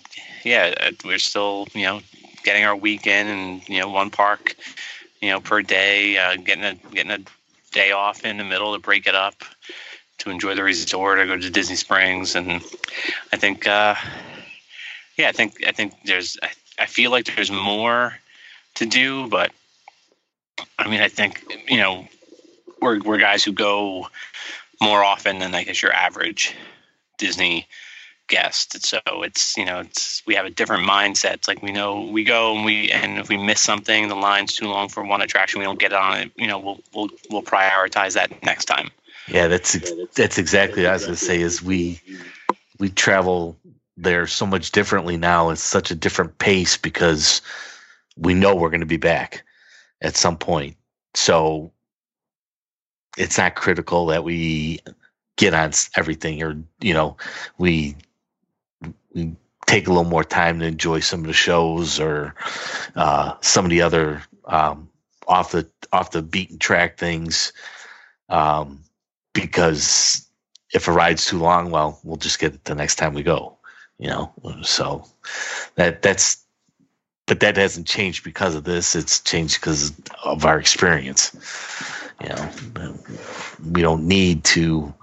yeah 0.45 0.73
uh, 0.81 0.91
we're 1.05 1.19
still 1.19 1.67
you 1.75 1.83
know 1.83 2.01
getting 2.45 2.65
our 2.65 2.77
week 2.77 3.07
in 3.07 3.27
and 3.27 3.69
you 3.69 3.81
know 3.81 3.89
one 3.89 4.09
park 4.09 4.55
you 5.21 5.31
know 5.31 5.41
per 5.41 5.63
day 5.63 6.17
uh, 6.17 6.37
getting 6.37 6.65
a 6.65 6.75
getting 6.93 7.11
a 7.11 7.19
day 7.75 7.91
off 7.91 8.25
in 8.25 8.39
the 8.39 8.45
middle 8.45 8.73
to 8.73 8.81
break 8.81 9.07
it 9.07 9.15
up 9.15 9.35
to 10.19 10.31
enjoy 10.31 10.55
the 10.55 10.63
resort 10.63 11.19
or 11.19 11.27
go 11.27 11.37
to 11.37 11.51
disney 11.51 11.77
springs. 11.77 12.35
And 12.37 12.63
i 13.33 13.37
think 13.37 13.67
uh 13.67 13.97
yeah 15.19 15.29
i 15.29 15.33
think 15.33 15.67
i 15.67 15.73
think 15.73 15.93
there's 16.05 16.39
i, 16.43 16.51
I 16.79 16.87
feel 16.87 17.11
like 17.11 17.27
there's 17.27 17.51
more 17.51 18.15
to 18.77 18.87
do 18.87 19.29
but 19.29 19.53
i 20.79 20.89
mean 20.89 21.01
i 21.01 21.09
think 21.09 21.45
you 21.69 21.77
know 21.77 22.07
we're, 22.81 23.01
we're 23.03 23.19
guys 23.19 23.45
who 23.45 23.53
go 23.53 24.09
more 24.81 25.03
often 25.05 25.39
than 25.39 25.55
i 25.55 25.65
guess 25.65 25.83
your 25.83 25.93
average 25.93 26.55
disney 27.19 27.67
guest. 28.29 28.87
So 28.87 29.01
it's 29.23 29.57
you 29.57 29.65
know 29.65 29.81
it's 29.81 30.23
we 30.27 30.35
have 30.35 30.47
a 30.47 30.51
different 30.51 30.89
mindset. 30.89 31.35
It's 31.35 31.49
like 31.49 31.63
we 31.63 31.73
know 31.73 32.03
we 32.03 32.25
go 32.25 32.55
and 32.55 32.65
we 32.65 32.91
and 32.91 33.19
if 33.19 33.29
we 33.29 33.37
miss 33.37 33.61
something, 33.61 34.09
the 34.09 34.15
line's 34.15 34.55
too 34.55 34.67
long 34.67 34.89
for 34.89 35.05
one 35.05 35.23
attraction, 35.23 35.59
we 35.61 35.65
don't 35.65 35.79
get 35.79 35.93
on 35.93 36.21
it. 36.21 36.33
You 36.37 36.47
know 36.47 36.59
we'll 36.59 36.81
we'll 36.95 37.11
we'll 37.31 37.43
prioritize 37.43 38.15
that 38.15 38.43
next 38.43 38.67
time. 38.67 38.91
Yeah, 39.29 39.49
that's 39.49 39.79
that's 40.15 40.39
exactly 40.39 40.83
what 40.83 40.91
I 40.91 40.95
was 40.95 41.05
gonna 41.05 41.17
say. 41.17 41.41
Is 41.41 41.63
we 41.63 42.01
we 42.79 42.91
travel 42.91 43.57
there 43.97 44.27
so 44.27 44.47
much 44.47 44.73
differently 44.73 45.17
now. 45.17 45.51
It's 45.51 45.63
such 45.63 45.91
a 45.91 45.95
different 45.95 46.39
pace 46.39 46.77
because 46.77 47.41
we 48.17 48.35
know 48.35 48.55
we're 48.55 48.71
going 48.71 48.81
to 48.81 48.87
be 48.87 48.97
back 48.97 49.45
at 50.01 50.17
some 50.17 50.37
point. 50.37 50.77
So 51.15 51.73
it's 53.17 53.39
not 53.39 53.55
critical 53.55 54.07
that 54.07 54.25
we 54.25 54.81
get 55.37 55.55
on 55.55 55.73
everything, 55.97 56.43
or 56.43 56.57
you 56.81 56.95
know, 56.95 57.17
we 57.59 57.97
we 57.97 57.97
take 59.67 59.87
a 59.87 59.91
little 59.91 60.05
more 60.05 60.25
time 60.25 60.61
to 60.61 60.67
enjoy 60.67 61.01
some 61.01 61.21
of 61.21 61.27
the 61.27 61.33
shows 61.33 61.99
or 61.99 62.35
uh, 62.97 63.35
some 63.41 63.65
of 63.65 63.71
the 63.71 63.83
other 63.83 64.23
um, 64.47 64.89
off 65.27 65.53
the 65.53 65.69
off 65.93 66.11
the 66.11 66.23
beaten 66.23 66.59
track 66.59 66.99
things. 66.99 67.53
Um, 68.29 68.81
because 69.33 70.29
if 70.73 70.89
a 70.89 70.93
ride's 70.93 71.27
too 71.27 71.39
long, 71.39 71.71
well, 71.71 71.99
we'll 72.05 72.17
just 72.17 72.39
get 72.39 72.55
it 72.55 72.65
the 72.65 72.75
next 72.75 72.97
time 72.97 73.15
we 73.15 73.23
go, 73.23 73.57
you 73.99 74.09
know. 74.09 74.33
So 74.63 75.05
that 75.77 76.03
that's 76.03 76.45
but 77.27 77.41
that 77.41 77.57
hasn't 77.57 77.87
changed 77.87 78.23
because 78.25 78.55
of 78.55 78.65
this. 78.65 78.95
It's 78.95 79.21
changed 79.21 79.61
because 79.61 79.93
of 80.25 80.45
our 80.45 80.59
experience. 80.59 81.35
You 82.21 82.29
know, 82.29 82.99
we 83.73 83.83
don't 83.83 84.07
need 84.07 84.45
to 84.45 84.95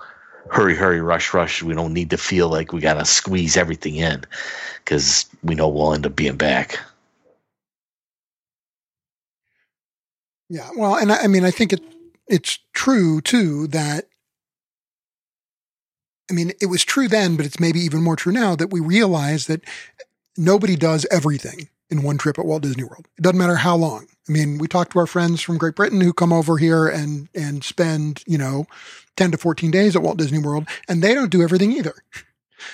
hurry, 0.51 0.75
hurry, 0.75 0.99
rush, 0.99 1.33
rush. 1.33 1.63
We 1.63 1.73
don't 1.73 1.93
need 1.93 2.09
to 2.09 2.17
feel 2.17 2.49
like 2.49 2.73
we 2.73 2.81
got 2.81 2.95
to 2.95 3.05
squeeze 3.05 3.55
everything 3.55 3.95
in 3.95 4.23
because 4.83 5.25
we 5.43 5.55
know 5.55 5.69
we'll 5.69 5.93
end 5.93 6.05
up 6.05 6.15
being 6.15 6.35
back. 6.35 6.77
Yeah. 10.49 10.69
Well, 10.75 10.95
and 10.95 11.13
I, 11.13 11.23
I 11.23 11.27
mean, 11.27 11.45
I 11.45 11.51
think 11.51 11.71
it 11.71 11.81
it's 12.27 12.59
true 12.73 13.21
too 13.21 13.67
that 13.67 14.07
I 16.29 16.33
mean, 16.33 16.51
it 16.61 16.67
was 16.67 16.83
true 16.83 17.07
then, 17.07 17.37
but 17.37 17.45
it's 17.45 17.59
maybe 17.59 17.79
even 17.79 18.03
more 18.03 18.17
true 18.17 18.33
now 18.33 18.55
that 18.57 18.71
we 18.71 18.81
realize 18.81 19.47
that 19.47 19.63
nobody 20.37 20.75
does 20.75 21.05
everything 21.11 21.69
in 21.89 22.03
one 22.03 22.17
trip 22.17 22.39
at 22.39 22.45
Walt 22.45 22.63
Disney 22.63 22.83
World. 22.83 23.07
It 23.17 23.21
doesn't 23.21 23.37
matter 23.37 23.55
how 23.55 23.75
long. 23.75 24.07
I 24.27 24.31
mean, 24.31 24.57
we 24.57 24.67
talk 24.67 24.91
to 24.91 24.99
our 24.99 25.07
friends 25.07 25.41
from 25.41 25.57
Great 25.57 25.75
Britain 25.75 25.99
who 26.01 26.13
come 26.13 26.33
over 26.33 26.57
here 26.57 26.87
and 26.87 27.29
and 27.33 27.63
spend, 27.63 28.23
you 28.27 28.37
know, 28.37 28.65
10 29.21 29.29
to 29.29 29.37
14 29.37 29.69
days 29.69 29.95
at 29.95 30.01
Walt 30.01 30.17
Disney 30.17 30.39
World, 30.39 30.67
and 30.89 31.03
they 31.03 31.13
don't 31.13 31.29
do 31.29 31.43
everything 31.43 31.71
either. 31.71 31.93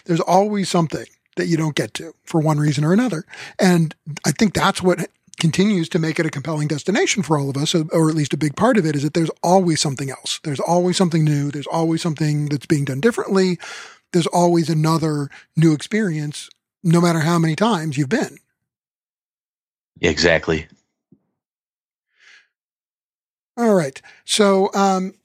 There's 0.05 0.21
always 0.21 0.69
something 0.69 1.05
that 1.35 1.47
you 1.47 1.57
don't 1.57 1.75
get 1.75 1.93
to 1.95 2.13
for 2.23 2.39
one 2.39 2.57
reason 2.57 2.85
or 2.85 2.93
another. 2.93 3.25
And 3.59 3.93
I 4.25 4.31
think 4.31 4.53
that's 4.53 4.81
what 4.81 5.09
continues 5.41 5.89
to 5.89 5.99
make 5.99 6.19
it 6.21 6.25
a 6.25 6.29
compelling 6.29 6.69
destination 6.69 7.21
for 7.21 7.37
all 7.37 7.49
of 7.49 7.57
us, 7.57 7.75
or 7.75 8.07
at 8.09 8.15
least 8.15 8.33
a 8.33 8.37
big 8.37 8.55
part 8.55 8.77
of 8.77 8.85
it 8.85 8.95
is 8.95 9.03
that 9.03 9.13
there's 9.13 9.29
always 9.43 9.81
something 9.81 10.09
else. 10.09 10.39
There's 10.45 10.61
always 10.61 10.95
something 10.95 11.25
new. 11.25 11.51
There's 11.51 11.67
always 11.67 12.01
something 12.01 12.47
that's 12.47 12.65
being 12.65 12.85
done 12.85 13.01
differently. 13.01 13.59
There's 14.13 14.27
always 14.27 14.69
another 14.69 15.29
new 15.57 15.73
experience, 15.73 16.49
no 16.81 17.01
matter 17.01 17.19
how 17.19 17.39
many 17.39 17.57
times 17.57 17.97
you've 17.97 18.07
been. 18.07 18.37
Exactly. 19.99 20.67
All 23.57 23.73
right. 23.73 24.01
So, 24.23 24.71
um, 24.73 25.15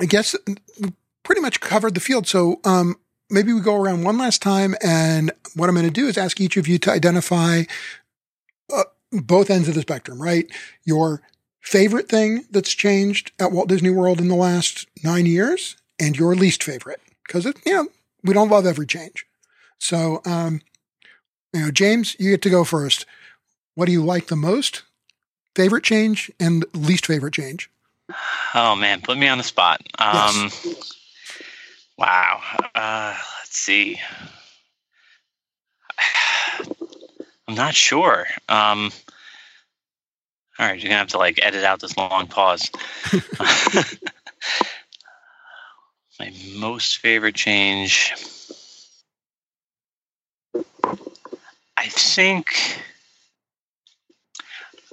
I 0.00 0.06
guess 0.06 0.34
we 0.80 0.92
pretty 1.22 1.40
much 1.40 1.60
covered 1.60 1.94
the 1.94 2.00
field. 2.00 2.26
So, 2.26 2.60
um, 2.64 2.96
maybe 3.30 3.52
we 3.52 3.60
go 3.60 3.76
around 3.76 4.04
one 4.04 4.18
last 4.18 4.42
time. 4.42 4.74
And 4.82 5.32
what 5.54 5.68
I'm 5.68 5.74
going 5.74 5.86
to 5.86 5.92
do 5.92 6.06
is 6.08 6.16
ask 6.16 6.40
each 6.40 6.56
of 6.56 6.68
you 6.68 6.78
to 6.78 6.90
identify 6.90 7.64
uh, 8.72 8.84
both 9.12 9.50
ends 9.50 9.68
of 9.68 9.74
the 9.74 9.80
spectrum, 9.82 10.20
right? 10.20 10.46
Your 10.84 11.22
favorite 11.60 12.08
thing 12.08 12.44
that's 12.50 12.72
changed 12.74 13.32
at 13.38 13.52
Walt 13.52 13.68
Disney 13.68 13.90
World 13.90 14.20
in 14.20 14.28
the 14.28 14.34
last 14.34 14.86
nine 15.02 15.26
years 15.26 15.76
and 15.98 16.16
your 16.16 16.34
least 16.34 16.62
favorite. 16.62 17.00
Because, 17.26 17.44
you 17.44 17.54
know, 17.66 17.88
we 18.24 18.34
don't 18.34 18.50
love 18.50 18.66
every 18.66 18.86
change. 18.86 19.26
So, 19.78 20.20
um, 20.24 20.60
You 21.54 21.62
know, 21.62 21.70
James, 21.70 22.16
you 22.18 22.30
get 22.30 22.42
to 22.42 22.50
go 22.50 22.64
first. 22.64 23.06
What 23.74 23.86
do 23.86 23.92
you 23.92 24.04
like 24.04 24.28
the 24.28 24.36
most? 24.36 24.82
Favorite 25.56 25.84
change 25.84 26.30
and 26.40 26.64
least 26.74 27.06
favorite 27.06 27.34
change? 27.34 27.70
Oh 28.54 28.74
man, 28.76 29.00
put 29.02 29.18
me 29.18 29.28
on 29.28 29.38
the 29.38 29.44
spot. 29.44 29.80
Um, 29.98 30.50
Yes. 30.64 30.94
Wow. 31.98 32.40
Uh, 32.74 33.16
let's 33.40 33.58
see. 33.58 34.00
I'm 37.48 37.54
not 37.56 37.74
sure. 37.74 38.26
Um, 38.48 38.92
all 40.58 40.66
right, 40.66 40.80
you're 40.80 40.88
gonna 40.90 40.98
have 40.98 41.08
to 41.08 41.18
like 41.18 41.40
edit 41.42 41.64
out 41.64 41.80
this 41.80 41.96
long 41.96 42.28
pause. 42.28 42.70
My 46.20 46.32
most 46.56 46.98
favorite 46.98 47.34
change. 47.34 48.12
I 51.76 51.88
think. 51.88 52.80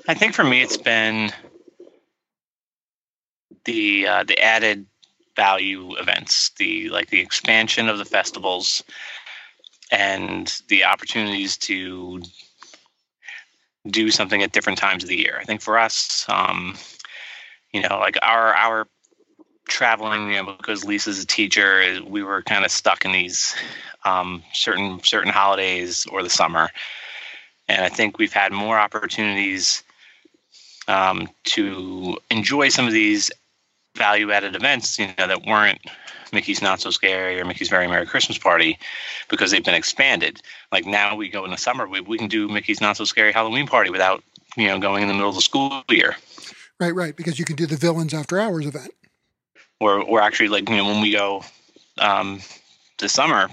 I 0.08 0.14
think 0.14 0.34
for 0.34 0.44
me, 0.44 0.62
it's 0.62 0.78
been 0.78 1.32
the 3.66 4.08
uh, 4.08 4.24
the 4.24 4.40
added 4.40 4.86
value 5.36 5.96
events, 5.98 6.52
the 6.58 6.90
like 6.90 7.10
the 7.10 7.20
expansion 7.20 7.90
of 7.90 7.98
the 7.98 8.06
festivals, 8.06 8.84
and 9.92 10.62
the 10.70 10.84
opportunities 10.84 11.58
to 11.58 12.22
do 13.88 14.10
something 14.10 14.42
at 14.42 14.52
different 14.52 14.80
times 14.80 15.04
of 15.04 15.10
the 15.10 15.18
year. 15.18 15.38
I 15.40 15.44
think 15.44 15.62
for 15.62 15.78
us, 15.78 16.26
um, 16.28 16.76
you 17.72 17.82
know, 17.82 18.00
like 18.00 18.18
our 18.22 18.54
our 18.56 18.88
traveling, 19.68 20.32
you 20.32 20.44
know, 20.44 20.56
because 20.58 20.86
Lisa's 20.86 21.22
a 21.22 21.28
teacher, 21.28 22.00
we 22.06 22.24
were 22.24 22.42
kind 22.44 22.66
of 22.66 22.72
stuck 22.72 23.04
in 23.06 23.12
these 23.12 23.56
um, 24.04 24.44
certain 24.54 25.04
certain 25.04 25.32
holidays 25.32 26.06
or 26.12 26.24
the 26.24 26.30
summer, 26.30 26.70
and 27.68 27.84
I 27.84 27.90
think 27.90 28.18
we've 28.18 28.34
had 28.34 28.52
more 28.52 28.78
opportunities 28.78 29.84
um, 30.88 31.30
to 31.46 32.18
enjoy 32.30 32.70
some 32.70 32.88
of 32.88 32.94
these 32.94 33.32
value 33.96 34.32
added 34.32 34.56
events, 34.56 35.00
you 35.00 35.08
know, 35.18 35.28
that 35.28 35.46
weren't 35.46 35.80
Mickey's 36.34 36.62
Not 36.62 36.82
So 36.82 36.92
Scary 36.92 37.40
or 37.40 37.46
Mickey's 37.46 37.70
Very 37.70 37.88
Merry 37.88 38.06
Christmas 38.06 38.38
Party 38.38 38.78
because 39.30 39.52
they've 39.52 39.64
been 39.64 39.76
expanded. 39.76 40.42
Like 40.72 40.86
now 40.86 41.16
we 41.16 41.30
go 41.30 41.46
in 41.46 41.52
the 41.52 41.58
summer, 41.58 41.88
we, 41.88 42.02
we 42.02 42.18
can 42.18 42.28
do 42.28 42.48
Mickey's 42.48 42.82
Not 42.82 42.98
So 42.98 43.06
Scary 43.06 43.32
Halloween 43.32 43.68
Party 43.68 43.90
without, 43.90 44.24
you 44.56 44.68
know, 44.68 44.80
going 44.80 45.02
in 45.02 45.08
the 45.08 45.14
middle 45.14 45.30
of 45.30 45.36
the 45.36 45.42
school 45.42 45.84
year. 45.90 46.16
Right, 46.80 46.94
right, 46.94 47.16
because 47.16 47.40
you 47.40 47.46
can 47.46 47.56
do 47.56 47.66
the 47.66 47.78
villains 47.78 48.14
after 48.14 48.40
hours 48.40 48.66
event. 48.66 48.92
Or, 49.80 50.02
or 50.02 50.22
actually, 50.22 50.50
like, 50.50 50.70
you 50.70 50.76
know, 50.76 50.86
when 50.86 51.02
we 51.02 51.12
go 51.12 51.44
um, 52.00 52.42
this 53.00 53.14
summer, 53.14 53.50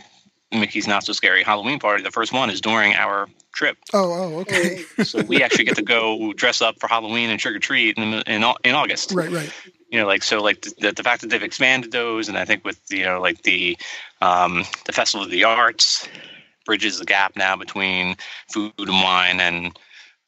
Mickey's 0.51 0.88
Not 0.88 1.05
So 1.05 1.12
Scary 1.12 1.43
Halloween 1.43 1.78
Party, 1.78 2.03
the 2.03 2.11
first 2.11 2.32
one 2.32 2.51
is 2.51 2.61
during 2.61 2.95
our 2.95 3.28
trip. 3.53 3.76
Oh, 3.93 4.12
oh, 4.12 4.38
okay. 4.40 4.82
So 5.05 5.22
we 5.22 5.43
actually 5.43 5.64
get 5.64 5.76
to 5.76 5.82
go 5.82 6.32
dress 6.32 6.61
up 6.61 6.80
for 6.80 6.88
Halloween 6.88 7.30
and 7.30 7.38
trick 7.38 7.55
or 7.55 7.59
treat 7.59 7.97
in, 7.97 8.14
in, 8.26 8.45
in 8.64 8.74
August. 8.74 9.12
right, 9.12 9.30
right. 9.30 9.53
You 9.93 10.01
know 10.01 10.07
like 10.07 10.24
so 10.24 10.43
like 10.43 10.62
the, 10.62 10.90
the 10.90 11.03
fact 11.05 11.20
that 11.20 11.28
they've 11.28 11.43
expanded 11.43 11.93
those 11.93 12.28
and 12.28 12.36
i 12.36 12.45
think 12.45 12.64
with 12.64 12.80
you 12.90 13.05
know 13.05 13.20
like 13.20 13.43
the 13.43 13.76
um 14.20 14.64
the 14.86 14.93
festival 14.93 15.24
of 15.24 15.30
the 15.30 15.45
arts 15.45 16.09
bridges 16.64 16.99
the 16.99 17.05
gap 17.05 17.36
now 17.36 17.55
between 17.57 18.16
food 18.49 18.72
and 18.78 18.88
wine 18.88 19.38
and 19.38 19.78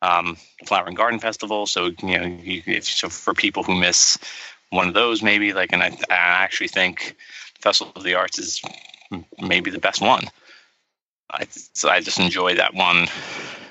um 0.03 0.37
flower 0.67 0.87
and 0.87 0.97
garden 0.97 1.19
festival. 1.19 1.67
So 1.67 1.87
you 2.03 2.19
know 2.19 2.25
you, 2.25 2.63
if 2.67 2.85
so 2.85 3.09
for 3.09 3.35
people 3.35 3.63
who 3.63 3.75
miss 3.75 4.19
one 4.71 4.89
of 4.89 4.95
those 4.95 5.23
maybe 5.23 5.53
like 5.53 5.73
and 5.73 5.83
i, 5.83 5.89
I 6.11 6.45
actually 6.45 6.69
think 6.69 7.17
festival 7.61 7.93
of 7.97 8.03
the 8.03 8.15
arts 8.15 8.39
is 8.39 8.61
maybe 9.41 9.71
the 9.71 9.79
best 9.79 10.01
one. 10.01 10.25
I 11.31 11.47
so 11.51 11.89
i 11.89 12.01
just 12.01 12.21
enjoy 12.21 12.55
that 12.57 12.75
one 12.75 13.07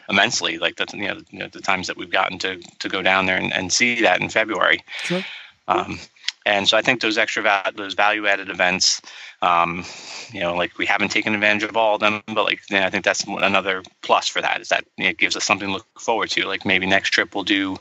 immensely. 0.10 0.58
Like 0.58 0.78
the 0.78 0.86
you 0.94 1.08
know, 1.08 1.22
you 1.30 1.40
know 1.40 1.48
the 1.48 1.62
times 1.62 1.88
that 1.88 1.98
we've 1.98 2.10
gotten 2.12 2.40
to 2.40 2.58
to 2.80 2.90
go 2.90 3.02
down 3.02 3.26
there 3.26 3.38
and, 3.38 3.54
and 3.54 3.72
see 3.72 4.02
that 4.02 4.22
in 4.22 4.30
february. 4.30 4.84
Sure. 5.04 5.24
Um, 5.68 6.00
and 6.46 6.68
so 6.68 6.78
I 6.78 6.82
think 6.82 7.02
those 7.02 7.18
extra 7.18 7.42
va- 7.42 7.72
those 7.76 7.94
value 7.94 8.28
added 8.28 8.50
events, 8.50 9.02
um, 9.42 9.86
you 10.32 10.42
know, 10.42 10.56
like 10.56 10.78
we 10.78 10.86
haven't 10.86 11.10
taken 11.10 11.34
advantage 11.34 11.64
of 11.64 11.78
all 11.78 11.96
of 11.96 12.02
them, 12.02 12.22
but 12.28 12.44
like 12.44 12.60
you 12.70 12.80
know, 12.80 12.86
I 12.86 12.90
think 12.90 13.06
that's 13.06 13.24
another 13.24 13.82
plus 14.02 14.28
for 14.28 14.42
that 14.42 14.60
is 14.62 14.70
that 14.70 14.86
it 14.98 15.18
gives 15.18 15.38
us 15.38 15.46
something 15.46 15.68
to 15.68 15.74
look 15.74 16.00
forward 16.00 16.30
to. 16.32 16.46
Like 16.46 16.66
maybe 16.66 16.86
next 16.86 17.12
trip 17.12 17.34
we'll 17.34 17.46
do 17.46 17.78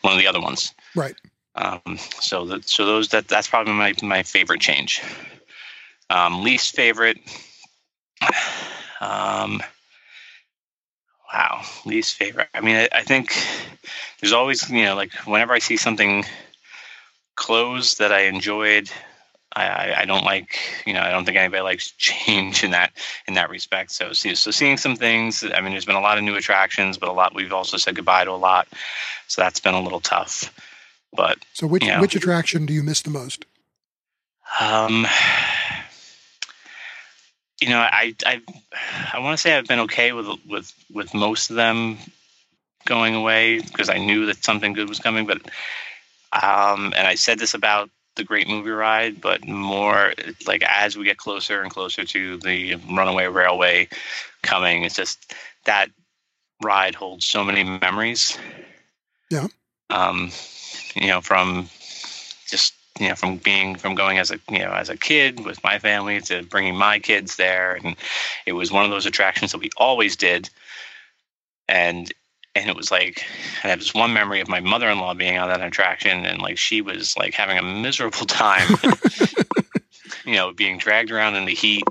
one 0.00 0.14
of 0.14 0.18
the 0.18 0.26
other 0.26 0.40
ones. 0.40 0.72
Right. 0.94 1.16
Um, 1.54 1.98
so 2.20 2.46
that 2.46 2.68
so 2.68 2.86
those 2.86 3.08
that 3.08 3.28
that's 3.28 3.48
probably 3.48 3.74
my 3.74 3.94
my 4.02 4.22
favorite 4.22 4.60
change. 4.60 5.02
Um, 6.10 6.42
least 6.42 6.74
favorite. 6.74 7.18
Um, 9.00 9.62
wow, 11.32 11.62
least 11.84 12.16
favorite. 12.16 12.48
I 12.52 12.60
mean, 12.60 12.74
I, 12.74 12.88
I 12.92 13.02
think 13.02 13.32
there's 14.20 14.32
always 14.32 14.68
you 14.70 14.84
know 14.84 14.96
like 14.96 15.12
whenever 15.26 15.52
I 15.52 15.60
see 15.60 15.76
something 15.76 16.24
clothes 17.38 17.94
that 17.94 18.12
I 18.12 18.22
enjoyed. 18.22 18.90
I, 19.54 19.66
I, 19.66 20.00
I 20.00 20.04
don't 20.04 20.24
like, 20.24 20.58
you 20.86 20.92
know, 20.92 21.00
I 21.00 21.10
don't 21.10 21.24
think 21.24 21.38
anybody 21.38 21.62
likes 21.62 21.92
change 21.96 22.64
in 22.64 22.72
that 22.72 22.92
in 23.26 23.34
that 23.34 23.48
respect. 23.48 23.92
So, 23.92 24.12
so 24.12 24.50
seeing 24.50 24.76
some 24.76 24.96
things. 24.96 25.42
I 25.42 25.60
mean, 25.60 25.70
there's 25.70 25.86
been 25.86 25.96
a 25.96 26.00
lot 26.00 26.18
of 26.18 26.24
new 26.24 26.34
attractions, 26.36 26.98
but 26.98 27.08
a 27.08 27.12
lot 27.12 27.34
we've 27.34 27.52
also 27.52 27.76
said 27.78 27.94
goodbye 27.94 28.24
to 28.24 28.32
a 28.32 28.32
lot. 28.32 28.68
So 29.28 29.40
that's 29.40 29.60
been 29.60 29.74
a 29.74 29.80
little 29.80 30.00
tough. 30.00 30.52
But 31.16 31.38
So 31.54 31.66
which 31.66 31.84
Yeah. 31.84 32.00
which 32.00 32.14
attraction 32.16 32.66
do 32.66 32.74
you 32.74 32.82
miss 32.82 33.00
the 33.00 33.10
most? 33.10 33.44
um, 34.60 35.06
you 37.60 37.68
know, 37.68 37.78
I 37.80 38.14
I 38.26 38.40
I 39.12 39.18
want 39.20 39.36
to 39.36 39.40
say 39.40 39.56
I've 39.56 39.66
been 39.66 39.80
okay 39.80 40.12
with 40.12 40.28
with 40.46 40.72
with 40.92 41.14
most 41.14 41.50
of 41.50 41.56
them 41.56 41.98
going 42.84 43.14
away 43.14 43.60
because 43.60 43.88
I 43.88 43.98
knew 43.98 44.26
that 44.26 44.44
something 44.44 44.72
good 44.72 44.88
was 44.88 44.98
coming. 44.98 45.26
But 45.26 45.42
um, 46.32 46.92
and 46.96 47.06
I 47.06 47.14
said 47.14 47.38
this 47.38 47.54
about 47.54 47.90
the 48.16 48.24
Great 48.24 48.48
Movie 48.48 48.70
Ride, 48.70 49.20
but 49.20 49.46
more 49.46 50.12
like 50.46 50.62
as 50.62 50.96
we 50.96 51.04
get 51.04 51.16
closer 51.16 51.62
and 51.62 51.70
closer 51.70 52.04
to 52.04 52.36
the 52.38 52.74
Runaway 52.90 53.26
Railway 53.26 53.88
coming, 54.42 54.82
it's 54.82 54.96
just 54.96 55.34
that 55.64 55.88
ride 56.62 56.94
holds 56.94 57.26
so 57.26 57.44
many 57.44 57.62
memories. 57.62 58.36
Yeah. 59.30 59.46
Um, 59.90 60.30
you 60.94 61.06
know, 61.06 61.20
from 61.20 61.68
just 62.48 62.74
you 62.98 63.08
know 63.08 63.14
from 63.14 63.36
being 63.36 63.76
from 63.76 63.94
going 63.94 64.18
as 64.18 64.30
a 64.30 64.38
you 64.50 64.58
know 64.58 64.72
as 64.72 64.88
a 64.88 64.96
kid 64.96 65.44
with 65.44 65.62
my 65.62 65.78
family 65.78 66.20
to 66.22 66.42
bringing 66.42 66.76
my 66.76 66.98
kids 66.98 67.36
there 67.36 67.74
and 67.74 67.96
it 68.46 68.52
was 68.52 68.72
one 68.72 68.84
of 68.84 68.90
those 68.90 69.06
attractions 69.06 69.52
that 69.52 69.58
we 69.58 69.70
always 69.76 70.16
did 70.16 70.50
and 71.68 72.12
and 72.60 72.70
it 72.70 72.76
was 72.76 72.90
like 72.90 73.24
I 73.64 73.68
have 73.68 73.78
this 73.78 73.94
one 73.94 74.12
memory 74.12 74.40
of 74.40 74.48
my 74.48 74.60
mother-in-law 74.60 75.14
being 75.14 75.38
on 75.38 75.48
that 75.48 75.62
attraction 75.62 76.26
and 76.26 76.40
like 76.40 76.58
she 76.58 76.80
was 76.80 77.16
like 77.16 77.34
having 77.34 77.58
a 77.58 77.62
miserable 77.62 78.26
time 78.26 78.68
you 80.28 80.34
know 80.34 80.52
being 80.52 80.78
dragged 80.78 81.10
around 81.10 81.34
in 81.36 81.46
the 81.46 81.54
heat 81.54 81.84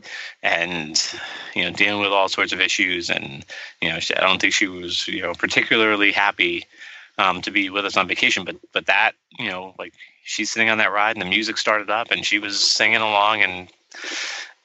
and 0.44 1.12
you 1.56 1.64
know 1.64 1.72
dealing 1.72 2.02
with 2.02 2.12
all 2.12 2.30
sorts 2.30 2.54
of 2.54 2.62
issues. 2.62 3.10
And 3.10 3.44
you 3.82 3.90
know 3.90 3.96
I 3.96 4.22
don't 4.22 4.40
think 4.40 4.54
she 4.54 4.68
was 4.68 5.08
you 5.08 5.22
know 5.22 5.34
particularly 5.34 6.12
happy 6.12 6.66
um, 7.18 7.42
to 7.42 7.52
be 7.52 7.70
with 7.70 7.86
us 7.86 7.98
on 7.98 8.08
vacation 8.08 8.46
but 8.46 8.56
but 8.72 8.86
that 8.86 9.14
you 9.40 9.50
know 9.50 9.74
like 9.80 9.94
she's 10.24 10.52
sitting 10.52 10.70
on 10.70 10.78
that 10.78 10.92
ride 10.92 11.16
and 11.16 11.22
the 11.22 11.30
music 11.30 11.58
started 11.58 11.90
up 11.90 12.12
and 12.12 12.24
she 12.24 12.38
was 12.38 12.60
singing 12.60 13.02
along 13.02 13.42
and 13.42 13.70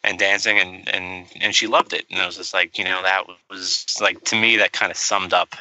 and 0.04 0.18
dancing 0.18 0.58
and 0.58 0.88
and 0.94 1.26
and 1.40 1.54
she 1.54 1.66
loved 1.66 1.94
it. 1.94 2.04
And 2.10 2.20
it 2.20 2.26
was 2.26 2.36
just 2.36 2.52
like 2.52 2.78
you 2.78 2.84
know 2.84 3.02
that 3.02 3.24
was 3.48 3.86
like 4.00 4.22
to 4.24 4.36
me 4.36 4.58
that 4.58 4.72
kind 4.72 4.90
of 4.90 4.98
summed 4.98 5.32
up 5.32 5.56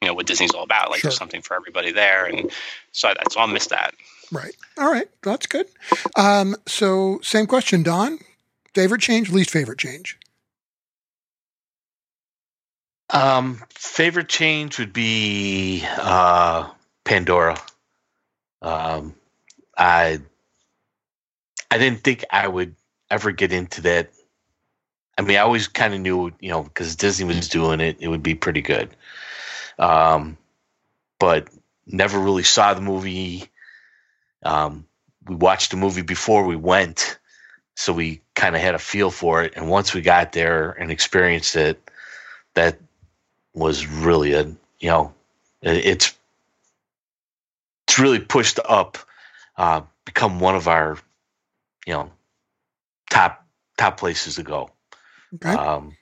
you 0.00 0.08
know 0.08 0.14
what 0.14 0.26
Disney's 0.26 0.52
all 0.52 0.64
about 0.64 0.90
like 0.90 1.00
Sure. 1.00 1.10
there's 1.10 1.18
something 1.18 1.42
for 1.42 1.54
everybody 1.54 1.92
there 1.92 2.26
and 2.26 2.50
so 2.92 3.08
I, 3.08 3.14
so 3.30 3.40
I'll 3.40 3.46
miss 3.46 3.66
that 3.68 3.94
Right. 4.32 4.54
All 4.78 4.90
right. 4.90 5.08
That's 5.22 5.46
good. 5.46 5.66
Um, 6.16 6.56
so 6.66 7.18
same 7.22 7.46
question, 7.46 7.82
Don. 7.82 8.18
Favorite 8.74 9.00
change, 9.00 9.30
least 9.30 9.50
favorite 9.50 9.78
change. 9.78 10.18
Um, 13.12 13.60
favorite 13.70 14.28
change 14.28 14.78
would 14.78 14.92
be 14.92 15.84
uh, 15.84 16.70
Pandora. 17.04 17.58
Um, 18.62 19.14
I 19.76 20.20
I 21.72 21.78
didn't 21.78 22.04
think 22.04 22.24
I 22.30 22.46
would 22.46 22.76
ever 23.10 23.32
get 23.32 23.52
into 23.52 23.80
that. 23.82 24.12
I 25.18 25.22
mean, 25.22 25.36
I 25.36 25.40
always 25.40 25.66
kind 25.66 25.92
of 25.92 26.00
knew, 26.00 26.30
you 26.40 26.50
know, 26.50 26.62
because 26.62 26.94
Disney 26.94 27.26
was 27.26 27.48
doing 27.48 27.80
it, 27.80 27.96
it 27.98 28.08
would 28.08 28.22
be 28.22 28.36
pretty 28.36 28.62
good. 28.62 28.90
Um, 29.78 30.36
but 31.18 31.48
never 31.86 32.18
really 32.18 32.42
saw 32.42 32.74
the 32.74 32.80
movie. 32.80 33.44
Um, 34.44 34.86
we 35.26 35.34
watched 35.36 35.70
the 35.70 35.76
movie 35.76 36.02
before 36.02 36.44
we 36.44 36.56
went, 36.56 37.18
so 37.76 37.92
we 37.92 38.20
kind 38.34 38.54
of 38.56 38.62
had 38.62 38.74
a 38.74 38.78
feel 38.78 39.10
for 39.10 39.42
it. 39.42 39.54
And 39.56 39.68
once 39.68 39.94
we 39.94 40.00
got 40.02 40.32
there 40.32 40.70
and 40.72 40.90
experienced 40.90 41.56
it, 41.56 41.80
that 42.54 42.78
was 43.54 43.86
really 43.86 44.32
a 44.34 44.44
you 44.80 44.90
know 44.90 45.12
it- 45.62 45.84
it's 45.86 46.14
it's 47.86 47.98
really 47.98 48.18
pushed 48.20 48.58
up 48.64 48.98
uh 49.56 49.82
become 50.04 50.40
one 50.40 50.56
of 50.56 50.68
our 50.68 50.98
you 51.86 51.92
know 51.92 52.10
top 53.10 53.44
top 53.78 53.98
places 53.98 54.36
to 54.36 54.42
go 54.42 54.70
Okay. 55.34 55.52
um 55.54 55.96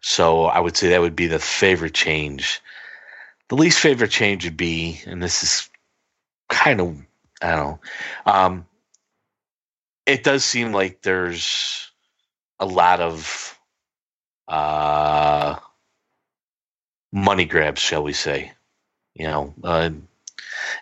So 0.00 0.44
I 0.46 0.60
would 0.60 0.76
say 0.76 0.90
that 0.90 1.00
would 1.00 1.16
be 1.16 1.26
the 1.28 1.38
favorite 1.38 1.94
change. 1.94 2.60
The 3.48 3.56
least 3.56 3.78
favorite 3.78 4.10
change 4.10 4.44
would 4.44 4.56
be, 4.56 5.00
and 5.06 5.22
this 5.22 5.42
is 5.42 5.70
kind 6.48 6.80
of 6.80 6.96
I 7.42 7.50
don't 7.50 7.58
know. 7.58 7.80
Um, 8.26 8.66
it 10.06 10.24
does 10.24 10.44
seem 10.44 10.72
like 10.72 11.02
there's 11.02 11.90
a 12.58 12.66
lot 12.66 13.00
of 13.00 13.58
uh, 14.48 15.56
money 17.12 17.44
grabs, 17.44 17.80
shall 17.80 18.02
we 18.02 18.12
say? 18.12 18.52
You 19.14 19.26
know, 19.26 19.54
uh, 19.62 19.90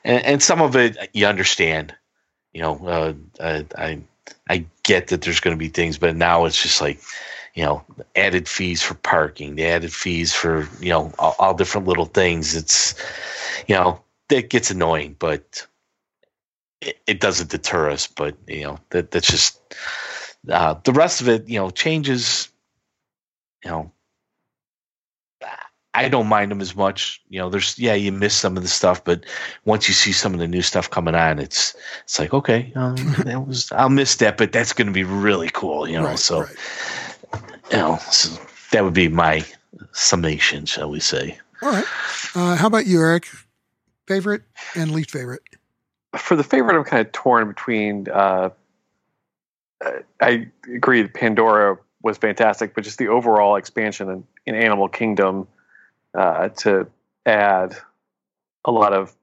and, 0.04 0.24
and 0.24 0.42
some 0.42 0.62
of 0.62 0.76
it 0.76 0.96
you 1.12 1.26
understand. 1.26 1.94
You 2.52 2.62
know, 2.62 2.86
uh, 2.86 3.12
I, 3.40 3.66
I 3.76 4.00
I 4.48 4.66
get 4.82 5.08
that 5.08 5.22
there's 5.22 5.40
going 5.40 5.56
to 5.56 5.58
be 5.58 5.68
things, 5.68 5.98
but 5.98 6.16
now 6.16 6.44
it's 6.44 6.62
just 6.62 6.80
like, 6.80 7.00
you 7.54 7.64
know, 7.64 7.84
added 8.16 8.48
fees 8.48 8.82
for 8.82 8.94
parking, 8.94 9.56
the 9.56 9.66
added 9.66 9.92
fees 9.92 10.32
for 10.32 10.68
you 10.80 10.88
know 10.88 11.12
all, 11.18 11.34
all 11.38 11.54
different 11.54 11.86
little 11.86 12.06
things. 12.06 12.54
It's, 12.54 12.94
you 13.66 13.74
know, 13.74 14.02
that 14.28 14.50
gets 14.50 14.70
annoying, 14.70 15.16
but 15.18 15.66
it, 16.80 16.98
it 17.06 17.20
doesn't 17.20 17.50
deter 17.50 17.90
us. 17.90 18.06
But 18.06 18.36
you 18.46 18.64
know, 18.64 18.78
that 18.90 19.10
that's 19.10 19.30
just 19.30 19.60
uh, 20.48 20.74
the 20.84 20.92
rest 20.92 21.20
of 21.20 21.28
it. 21.28 21.48
You 21.48 21.58
know, 21.58 21.70
changes. 21.70 22.48
You 23.64 23.70
know, 23.70 23.92
I 25.94 26.08
don't 26.08 26.26
mind 26.26 26.50
them 26.50 26.60
as 26.60 26.74
much. 26.74 27.20
You 27.28 27.38
know, 27.38 27.50
there's 27.50 27.78
yeah, 27.78 27.94
you 27.94 28.12
miss 28.12 28.34
some 28.34 28.56
of 28.56 28.62
the 28.62 28.68
stuff, 28.68 29.04
but 29.04 29.24
once 29.66 29.88
you 29.88 29.94
see 29.94 30.12
some 30.12 30.32
of 30.32 30.40
the 30.40 30.48
new 30.48 30.62
stuff 30.62 30.88
coming 30.88 31.14
on, 31.14 31.38
it's 31.38 31.76
it's 32.04 32.18
like 32.18 32.32
okay, 32.32 32.72
um, 32.74 32.96
that 33.24 33.46
was 33.46 33.70
I'll 33.72 33.90
miss 33.90 34.16
that, 34.16 34.38
but 34.38 34.52
that's 34.52 34.72
going 34.72 34.86
to 34.86 34.92
be 34.92 35.04
really 35.04 35.50
cool. 35.50 35.86
You 35.86 35.98
know, 35.98 36.06
Right, 36.06 36.18
so 36.18 36.40
right. 36.40 36.56
You 37.70 37.76
know, 37.76 37.98
so 38.10 38.40
that 38.70 38.84
would 38.84 38.94
be 38.94 39.08
my 39.08 39.44
summation, 39.92 40.66
shall 40.66 40.90
we 40.90 41.00
say? 41.00 41.38
All 41.62 41.70
right. 41.70 41.84
Uh, 42.34 42.56
how 42.56 42.66
about 42.66 42.86
you, 42.86 43.00
Eric? 43.00 43.26
Favorite 44.06 44.42
and 44.74 44.90
least 44.90 45.10
favorite? 45.10 45.42
for 46.16 46.36
the 46.36 46.44
favorite, 46.44 46.76
I'm 46.76 46.84
kind 46.84 47.04
of 47.06 47.12
torn 47.12 47.48
between. 47.48 48.08
Uh, 48.08 48.50
I 50.20 50.48
agree, 50.72 51.02
that 51.02 51.14
Pandora 51.14 51.76
was 52.02 52.16
fantastic, 52.16 52.74
but 52.74 52.84
just 52.84 52.98
the 52.98 53.08
overall 53.08 53.56
expansion 53.56 54.08
in, 54.08 54.24
in 54.46 54.54
Animal 54.54 54.88
Kingdom 54.88 55.48
uh, 56.14 56.48
to 56.48 56.86
add 57.26 57.76
a 58.64 58.70
lot 58.70 58.92
of 58.92 59.14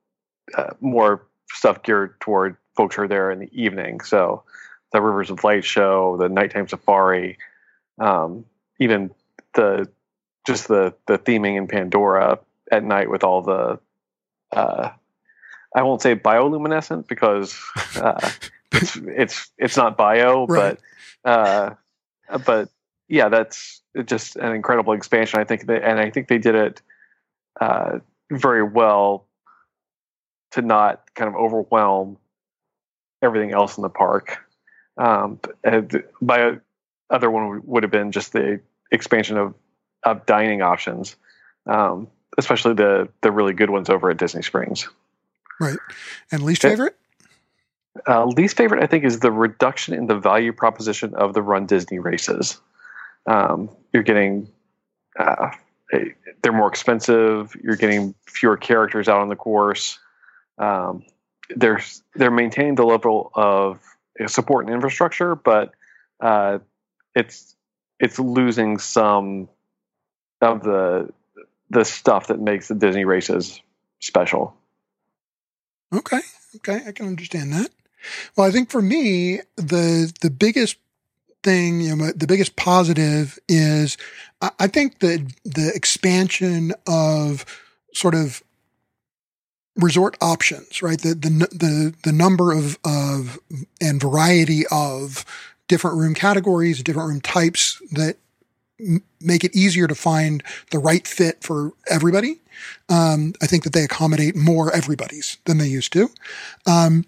uh, 0.57 0.73
more 0.81 1.25
stuff 1.51 1.83
geared 1.83 2.19
toward 2.19 2.57
folks 2.75 2.95
who 2.95 3.03
are 3.03 3.07
there 3.07 3.31
in 3.31 3.39
the 3.39 3.49
evening. 3.53 4.01
So 4.01 4.43
the 4.91 5.01
Rivers 5.01 5.29
of 5.29 5.43
Light 5.43 5.63
show, 5.63 6.17
the 6.17 6.27
nighttime 6.27 6.67
safari, 6.67 7.37
um, 7.99 8.45
even 8.79 9.11
the 9.53 9.89
just 10.47 10.67
the 10.67 10.93
the 11.05 11.17
theming 11.17 11.57
in 11.57 11.67
Pandora 11.67 12.39
at 12.71 12.83
night 12.83 13.09
with 13.09 13.23
all 13.23 13.41
the 13.41 13.79
uh, 14.51 14.89
I 15.75 15.83
won't 15.83 16.01
say 16.01 16.15
bioluminescent 16.15 17.07
because 17.07 17.57
uh, 17.95 18.31
it's 18.71 18.95
it's 18.95 19.51
it's 19.57 19.77
not 19.77 19.97
bio, 19.97 20.45
Right. 20.47 20.79
but 21.23 21.29
uh, 21.29 21.75
but 22.45 22.69
yeah, 23.07 23.29
that's 23.29 23.81
just 24.05 24.35
an 24.35 24.53
incredible 24.53 24.93
expansion. 24.93 25.39
I 25.39 25.43
think 25.43 25.65
that, 25.67 25.83
and 25.83 25.99
I 25.99 26.09
think 26.09 26.27
they 26.27 26.37
did 26.37 26.55
it 26.55 26.81
uh, 27.59 27.99
very 28.31 28.63
well 28.63 29.25
to 30.51 30.61
not 30.61 31.03
kind 31.15 31.27
of 31.27 31.35
overwhelm 31.35 32.17
everything 33.21 33.51
else 33.51 33.77
in 33.77 33.81
the 33.81 33.89
park. 33.89 34.39
Um, 34.97 35.39
my 36.21 36.57
other 37.09 37.29
one 37.31 37.61
would 37.65 37.83
have 37.83 37.91
been 37.91 38.11
just 38.11 38.33
the 38.33 38.59
expansion 38.91 39.37
of 39.37 39.53
of 40.03 40.25
dining 40.25 40.61
options, 40.61 41.15
um, 41.65 42.07
especially 42.37 42.73
the 42.73 43.09
the 43.21 43.31
really 43.31 43.53
good 43.53 43.69
ones 43.69 43.89
over 43.89 44.09
at 44.09 44.17
Disney 44.17 44.41
Springs. 44.41 44.87
Right. 45.59 45.77
And 46.31 46.43
least 46.43 46.61
favorite? 46.61 46.95
Uh, 48.07 48.25
least 48.25 48.55
favorite, 48.55 48.81
I 48.83 48.87
think, 48.87 49.03
is 49.03 49.19
the 49.19 49.31
reduction 49.31 49.93
in 49.93 50.07
the 50.07 50.15
value 50.15 50.53
proposition 50.53 51.13
of 51.15 51.33
the 51.33 51.41
Run 51.41 51.65
Disney 51.65 51.99
races. 51.99 52.61
Um, 53.25 53.69
you're 53.91 54.03
getting, 54.03 54.49
uh, 55.17 55.51
they're 56.41 56.53
more 56.53 56.69
expensive. 56.69 57.55
You're 57.61 57.75
getting 57.75 58.15
fewer 58.25 58.55
characters 58.55 59.09
out 59.09 59.19
on 59.19 59.27
the 59.27 59.35
course. 59.35 59.99
Um, 60.57 61.03
they're 61.55 61.81
they're 62.15 62.31
maintaining 62.31 62.75
the 62.75 62.85
level 62.85 63.31
of 63.33 63.81
support 64.27 64.65
and 64.65 64.73
infrastructure, 64.73 65.35
but 65.35 65.73
uh, 66.21 66.59
it's 67.15 67.55
it's 67.99 68.19
losing 68.19 68.77
some 68.77 69.49
of 70.41 70.63
the 70.63 71.09
the 71.69 71.83
stuff 71.83 72.27
that 72.27 72.39
makes 72.39 72.67
the 72.67 72.75
Disney 72.75 73.05
races 73.05 73.61
special. 73.99 74.55
Okay. 75.93 76.21
Okay. 76.57 76.81
I 76.87 76.91
can 76.91 77.07
understand 77.07 77.53
that. 77.53 77.69
Well, 78.35 78.47
I 78.47 78.51
think 78.51 78.69
for 78.69 78.81
me, 78.81 79.41
the 79.55 80.13
the 80.21 80.29
biggest 80.29 80.77
thing, 81.43 81.81
you 81.81 81.95
know, 81.95 82.11
the 82.11 82.27
biggest 82.27 82.55
positive 82.55 83.39
is 83.47 83.97
I, 84.41 84.51
I 84.59 84.67
think 84.67 84.99
the 84.99 85.31
the 85.43 85.71
expansion 85.73 86.73
of 86.87 87.45
sort 87.93 88.15
of 88.15 88.43
resort 89.75 90.17
options, 90.21 90.81
right? 90.81 90.99
The 90.99 91.13
the 91.13 91.29
the 91.51 91.95
the 92.03 92.11
number 92.11 92.51
of 92.51 92.77
of 92.83 93.39
and 93.81 94.01
variety 94.01 94.63
of 94.71 95.25
different 95.69 95.97
room 95.97 96.13
categories, 96.13 96.83
different 96.83 97.07
room 97.07 97.21
types 97.21 97.81
that 97.93 98.17
m- 98.81 99.03
make 99.21 99.45
it 99.45 99.55
easier 99.55 99.87
to 99.87 99.95
find 99.95 100.43
the 100.71 100.79
right 100.79 101.07
fit 101.07 101.41
for 101.41 101.71
everybody. 101.89 102.41
Um, 102.89 103.33
I 103.41 103.45
think 103.45 103.63
that 103.63 103.71
they 103.71 103.83
accommodate 103.83 104.35
more 104.35 104.75
everybody's 104.75 105.37
than 105.45 105.59
they 105.59 105.67
used 105.67 105.93
to. 105.93 106.09
Um, 106.65 107.05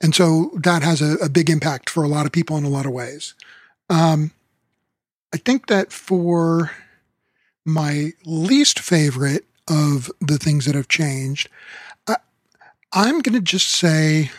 and 0.00 0.14
so 0.14 0.50
that 0.54 0.82
has 0.82 1.00
a, 1.00 1.14
a 1.18 1.28
big 1.28 1.48
impact 1.48 1.88
for 1.88 2.02
a 2.02 2.08
lot 2.08 2.26
of 2.26 2.32
people 2.32 2.56
in 2.56 2.64
a 2.64 2.68
lot 2.68 2.86
of 2.86 2.92
ways. 2.92 3.34
Um, 3.88 4.32
I 5.32 5.36
think 5.36 5.66
that 5.68 5.92
for 5.92 6.72
my 7.64 8.12
least 8.24 8.80
favorite 8.80 9.44
of 9.68 10.10
the 10.20 10.38
things 10.38 10.64
that 10.64 10.74
have 10.74 10.88
changed, 10.88 11.48
I, 12.06 12.16
I'm 12.92 13.20
going 13.20 13.34
to 13.34 13.40
just 13.40 13.68
say 13.68 14.30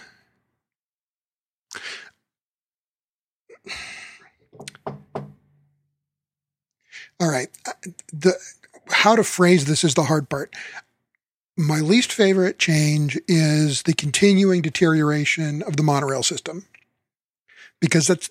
all 7.19 7.29
right. 7.29 7.49
Uh, 7.67 7.73
the 8.13 8.33
how 8.91 9.15
to 9.15 9.23
phrase 9.23 9.65
this 9.65 9.83
is 9.83 9.93
the 9.93 10.03
hard 10.03 10.29
part. 10.29 10.53
My 11.57 11.79
least 11.79 12.11
favorite 12.11 12.57
change 12.57 13.19
is 13.27 13.83
the 13.83 13.93
continuing 13.93 14.61
deterioration 14.61 15.61
of 15.63 15.75
the 15.75 15.83
monorail 15.83 16.23
system. 16.23 16.65
Because 17.79 18.07
that's 18.07 18.29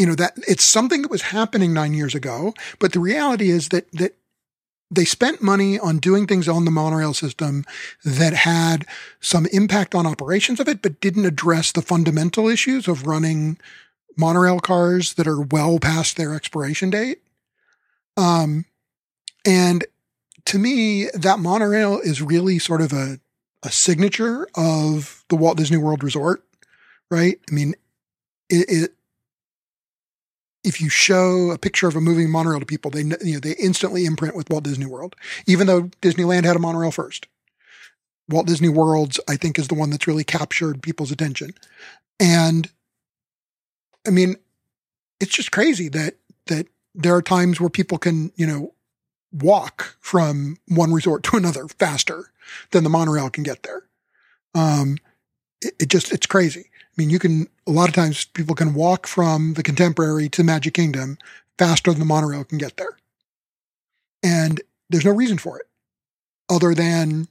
you 0.00 0.06
know 0.06 0.14
that 0.14 0.32
it's 0.48 0.64
something 0.64 1.02
that 1.02 1.10
was 1.10 1.22
happening 1.22 1.74
9 1.74 1.92
years 1.92 2.14
ago 2.14 2.54
but 2.78 2.92
the 2.92 3.00
reality 3.00 3.50
is 3.50 3.68
that 3.68 3.90
that 3.92 4.14
they 4.90 5.04
spent 5.04 5.42
money 5.42 5.78
on 5.78 5.98
doing 5.98 6.26
things 6.26 6.48
on 6.48 6.64
the 6.64 6.70
monorail 6.70 7.12
system 7.12 7.64
that 8.02 8.32
had 8.32 8.86
some 9.20 9.46
impact 9.52 9.94
on 9.94 10.06
operations 10.06 10.58
of 10.58 10.68
it 10.68 10.80
but 10.80 11.00
didn't 11.00 11.26
address 11.26 11.70
the 11.70 11.82
fundamental 11.82 12.48
issues 12.48 12.88
of 12.88 13.06
running 13.06 13.58
monorail 14.16 14.58
cars 14.58 15.14
that 15.14 15.26
are 15.26 15.40
well 15.40 15.78
past 15.78 16.16
their 16.16 16.34
expiration 16.34 16.88
date 16.88 17.20
um 18.16 18.64
and 19.46 19.84
to 20.46 20.58
me, 20.58 21.06
that 21.14 21.38
monorail 21.38 22.00
is 22.00 22.22
really 22.22 22.58
sort 22.58 22.80
of 22.80 22.92
a, 22.92 23.20
a 23.62 23.70
signature 23.70 24.48
of 24.54 25.24
the 25.28 25.36
Walt 25.36 25.56
Disney 25.56 25.76
World 25.76 26.02
Resort, 26.02 26.44
right? 27.10 27.38
I 27.48 27.54
mean, 27.54 27.74
it, 28.48 28.68
it 28.68 28.90
if 30.62 30.80
you 30.80 30.88
show 30.88 31.50
a 31.50 31.58
picture 31.58 31.88
of 31.88 31.96
a 31.96 32.00
moving 32.00 32.30
monorail 32.30 32.60
to 32.60 32.66
people, 32.66 32.90
they 32.90 33.00
you 33.00 33.34
know 33.34 33.40
they 33.40 33.52
instantly 33.52 34.04
imprint 34.04 34.34
with 34.34 34.50
Walt 34.50 34.64
Disney 34.64 34.86
World, 34.86 35.14
even 35.46 35.66
though 35.66 35.84
Disneyland 36.02 36.44
had 36.44 36.56
a 36.56 36.60
monorail 36.60 36.90
first. 36.90 37.26
Walt 38.28 38.46
Disney 38.46 38.68
World's, 38.68 39.18
I 39.28 39.36
think, 39.36 39.58
is 39.58 39.68
the 39.68 39.74
one 39.74 39.90
that's 39.90 40.06
really 40.06 40.24
captured 40.24 40.82
people's 40.82 41.10
attention, 41.10 41.54
and 42.18 42.70
I 44.06 44.10
mean, 44.10 44.36
it's 45.20 45.32
just 45.32 45.52
crazy 45.52 45.88
that 45.90 46.16
that 46.46 46.66
there 46.94 47.14
are 47.14 47.22
times 47.22 47.60
where 47.60 47.70
people 47.70 47.98
can 47.98 48.32
you 48.36 48.46
know 48.46 48.74
walk 49.32 49.96
from 50.00 50.56
one 50.68 50.92
resort 50.92 51.22
to 51.24 51.36
another 51.36 51.68
faster 51.68 52.32
than 52.70 52.84
the 52.84 52.90
monorail 52.90 53.30
can 53.30 53.44
get 53.44 53.62
there. 53.62 53.84
Um, 54.54 54.98
it, 55.60 55.74
it 55.78 55.88
just, 55.88 56.12
it's 56.12 56.26
crazy. 56.26 56.70
I 56.72 56.92
mean, 56.96 57.10
you 57.10 57.18
can, 57.18 57.48
a 57.66 57.70
lot 57.70 57.88
of 57.88 57.94
times 57.94 58.24
people 58.24 58.54
can 58.54 58.74
walk 58.74 59.06
from 59.06 59.54
the 59.54 59.62
contemporary 59.62 60.28
to 60.30 60.44
Magic 60.44 60.74
Kingdom 60.74 61.18
faster 61.58 61.90
than 61.92 62.00
the 62.00 62.06
monorail 62.06 62.44
can 62.44 62.58
get 62.58 62.76
there. 62.76 62.98
And 64.22 64.60
there's 64.88 65.04
no 65.04 65.12
reason 65.12 65.38
for 65.38 65.58
it 65.58 65.66
other 66.48 66.74
than, 66.74 67.28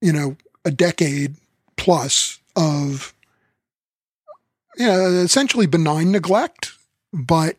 you 0.00 0.12
know, 0.12 0.36
a 0.64 0.70
decade 0.70 1.34
plus 1.76 2.40
of, 2.56 3.14
you 4.76 4.86
know, 4.86 5.06
essentially 5.06 5.66
benign 5.66 6.10
neglect. 6.10 6.72
But 7.12 7.56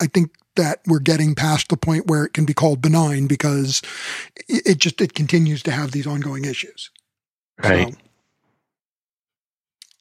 I 0.00 0.06
think 0.06 0.34
that 0.56 0.80
we're 0.86 0.98
getting 1.00 1.34
past 1.34 1.68
the 1.68 1.76
point 1.76 2.06
where 2.06 2.24
it 2.24 2.32
can 2.32 2.44
be 2.44 2.54
called 2.54 2.82
benign 2.82 3.26
because 3.26 3.82
it 4.48 4.78
just 4.78 5.00
it 5.00 5.14
continues 5.14 5.62
to 5.64 5.70
have 5.70 5.92
these 5.92 6.06
ongoing 6.06 6.44
issues. 6.44 6.90
Right. 7.62 7.92
So, 7.92 7.98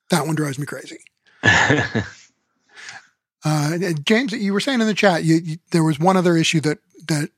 that 0.10 0.26
one 0.26 0.36
drives 0.36 0.58
me 0.58 0.66
crazy. 0.66 1.00
uh, 1.44 2.04
James, 4.06 4.34
you 4.34 4.54
were 4.54 4.60
saying 4.60 4.82
in 4.82 4.88
the 4.88 4.94
chat, 4.94 5.24
you, 5.24 5.36
you, 5.36 5.58
there 5.72 5.84
was 5.84 6.00
one 6.00 6.18
other 6.18 6.36
issue 6.36 6.60
that 6.62 6.80
that 7.08 7.30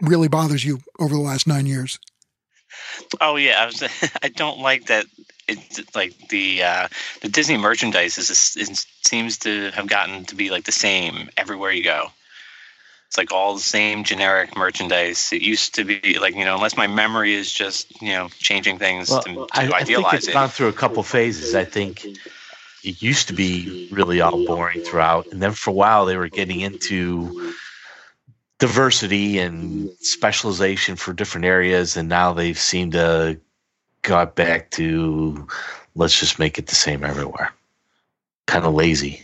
really 0.00 0.28
bothers 0.28 0.64
you 0.64 0.80
over 0.98 1.14
the 1.14 1.20
last 1.20 1.46
nine 1.46 1.66
years. 1.66 1.98
Oh 3.20 3.36
yeah, 3.36 3.62
I 3.62 3.66
was. 3.66 3.82
I 4.22 4.28
don't 4.28 4.60
like 4.60 4.86
that. 4.86 5.06
It's 5.48 5.94
like 5.94 6.28
the 6.28 6.62
uh, 6.62 6.88
the 7.22 7.28
Disney 7.28 7.56
merchandise 7.56 8.18
is, 8.18 8.30
is 8.56 8.86
seems 9.02 9.38
to 9.38 9.70
have 9.70 9.86
gotten 9.86 10.24
to 10.26 10.34
be 10.34 10.50
like 10.50 10.64
the 10.64 10.72
same 10.72 11.30
everywhere 11.36 11.70
you 11.70 11.84
go. 11.84 12.08
It's 13.08 13.16
like 13.16 13.32
all 13.32 13.54
the 13.54 13.60
same 13.60 14.02
generic 14.02 14.56
merchandise. 14.56 15.32
It 15.32 15.42
used 15.42 15.76
to 15.76 15.84
be 15.84 16.18
like 16.20 16.34
you 16.34 16.44
know, 16.44 16.56
unless 16.56 16.76
my 16.76 16.88
memory 16.88 17.34
is 17.34 17.52
just 17.52 18.02
you 18.02 18.12
know 18.12 18.28
changing 18.38 18.78
things 18.78 19.10
well, 19.10 19.22
to, 19.22 19.34
to 19.34 19.46
I, 19.52 19.70
idealize 19.70 19.80
I 19.80 20.10
think 20.10 20.14
it's 20.14 20.28
it. 20.28 20.32
gone 20.32 20.48
through 20.48 20.68
a 20.68 20.72
couple 20.72 21.02
phases. 21.02 21.54
I 21.54 21.64
think 21.64 22.04
it 22.04 23.00
used 23.02 23.28
to 23.28 23.34
be 23.34 23.88
really 23.92 24.20
all 24.20 24.44
boring 24.44 24.80
throughout, 24.80 25.28
and 25.28 25.40
then 25.40 25.52
for 25.52 25.70
a 25.70 25.74
while 25.74 26.06
they 26.06 26.16
were 26.16 26.28
getting 26.28 26.60
into 26.60 27.54
diversity 28.58 29.38
and 29.38 29.90
specialization 30.00 30.96
for 30.96 31.12
different 31.12 31.44
areas, 31.44 31.96
and 31.96 32.08
now 32.08 32.32
they've 32.32 32.58
seemed 32.58 32.92
to 32.92 33.38
got 34.02 34.36
back 34.36 34.70
to 34.70 35.46
let's 35.94 36.18
just 36.18 36.38
make 36.38 36.58
it 36.58 36.66
the 36.66 36.74
same 36.74 37.04
everywhere. 37.04 37.52
Kind 38.46 38.64
of 38.64 38.74
lazy. 38.74 39.22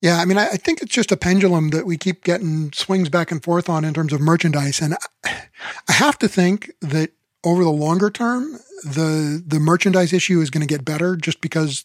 Yeah, 0.00 0.18
I 0.18 0.26
mean, 0.26 0.38
I, 0.38 0.46
think 0.50 0.80
it's 0.80 0.92
just 0.92 1.10
a 1.10 1.16
pendulum 1.16 1.70
that 1.70 1.84
we 1.84 1.96
keep 1.96 2.22
getting 2.22 2.72
swings 2.72 3.08
back 3.08 3.32
and 3.32 3.42
forth 3.42 3.68
on 3.68 3.84
in 3.84 3.92
terms 3.94 4.12
of 4.12 4.20
merchandise, 4.20 4.80
and 4.80 4.94
I 5.24 5.92
have 5.92 6.18
to 6.20 6.28
think 6.28 6.70
that 6.80 7.10
over 7.42 7.64
the 7.64 7.70
longer 7.70 8.08
term, 8.08 8.60
the 8.84 9.42
the 9.44 9.58
merchandise 9.58 10.12
issue 10.12 10.40
is 10.40 10.50
going 10.50 10.66
to 10.66 10.72
get 10.72 10.84
better, 10.84 11.16
just 11.16 11.40
because 11.40 11.84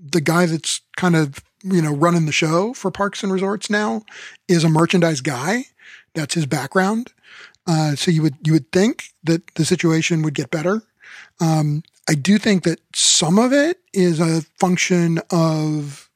the 0.00 0.20
guy 0.20 0.46
that's 0.46 0.80
kind 0.96 1.16
of 1.16 1.42
you 1.62 1.82
know, 1.82 1.92
running 1.92 2.26
the 2.26 2.32
show 2.32 2.72
for 2.72 2.90
parks 2.90 3.22
and 3.22 3.32
resorts 3.32 3.68
now 3.68 4.02
is 4.46 4.64
a 4.64 4.68
merchandise 4.68 5.20
guy. 5.20 5.64
That's 6.14 6.34
his 6.34 6.46
background. 6.46 7.12
Uh, 7.66 7.94
so 7.94 8.10
you 8.10 8.22
would 8.22 8.36
you 8.44 8.52
would 8.52 8.70
think 8.72 9.10
that 9.24 9.54
the 9.54 9.64
situation 9.64 10.22
would 10.22 10.34
get 10.34 10.50
better. 10.50 10.82
Um, 11.40 11.82
I 12.08 12.14
do 12.14 12.38
think 12.38 12.64
that 12.64 12.80
some 12.94 13.38
of 13.38 13.52
it 13.52 13.80
is 13.92 14.20
a 14.20 14.42
function 14.58 15.20
of 15.30 16.08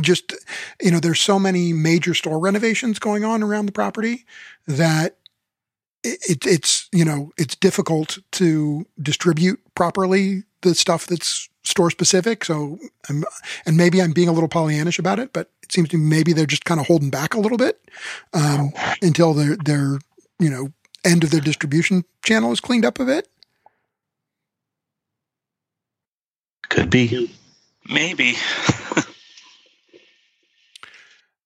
just 0.00 0.34
you 0.82 0.90
know 0.90 0.98
there's 0.98 1.20
so 1.20 1.38
many 1.38 1.72
major 1.72 2.14
store 2.14 2.40
renovations 2.40 2.98
going 2.98 3.24
on 3.24 3.42
around 3.42 3.66
the 3.66 3.72
property 3.72 4.24
that 4.66 5.18
it, 6.02 6.44
it's 6.44 6.88
you 6.92 7.04
know 7.04 7.30
it's 7.38 7.54
difficult 7.54 8.18
to 8.32 8.84
distribute 9.00 9.60
properly 9.76 10.42
the 10.62 10.74
stuff 10.74 11.06
that's 11.06 11.48
store 11.68 11.90
specific. 11.90 12.44
So, 12.44 12.78
I'm, 13.08 13.24
and 13.66 13.76
maybe 13.76 14.00
I'm 14.00 14.12
being 14.12 14.28
a 14.28 14.32
little 14.32 14.48
Pollyannish 14.48 14.98
about 14.98 15.18
it, 15.18 15.32
but 15.32 15.50
it 15.62 15.72
seems 15.72 15.88
to 15.90 15.98
me 15.98 16.04
maybe 16.04 16.32
they're 16.32 16.46
just 16.46 16.64
kind 16.64 16.80
of 16.80 16.86
holding 16.86 17.10
back 17.10 17.34
a 17.34 17.40
little 17.40 17.58
bit 17.58 17.80
um, 18.32 18.72
until 19.02 19.34
their 19.34 19.56
their 19.56 19.98
you 20.38 20.50
know 20.50 20.72
end 21.04 21.24
of 21.24 21.30
their 21.30 21.40
distribution 21.40 22.04
channel 22.24 22.52
is 22.52 22.60
cleaned 22.60 22.84
up 22.84 22.98
a 22.98 23.04
bit. 23.04 23.28
Could 26.68 26.90
be, 26.90 27.30
maybe. 27.88 28.36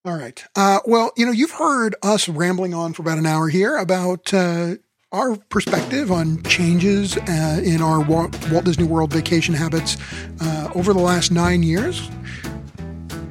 All 0.05 0.17
right. 0.17 0.45
Uh, 0.57 0.81
well, 0.85 1.13
you 1.17 1.25
know, 1.25 1.31
you've 1.31 1.53
heard 1.53 1.95
us 2.03 2.29
rambling 2.29 2.75
on 2.75 2.93
for 2.93 3.03
about 3.03 3.19
an 3.19 3.27
hour 3.27 3.49
here 3.49 3.77
about 3.77 4.35
uh, 4.35 4.75
our 5.13 5.37
perspective 5.37 6.11
on 6.11 6.43
changes 6.45 7.17
uh, 7.17 7.61
in 7.63 7.83
our 7.83 8.01
Walt 8.01 8.33
Disney 8.65 8.85
World 8.85 9.13
vacation 9.13 9.55
habits 9.55 9.97
uh, 10.41 10.71
over 10.75 10.93
the 10.93 11.01
last 11.01 11.31
nine 11.31 11.63
years. 11.63 12.11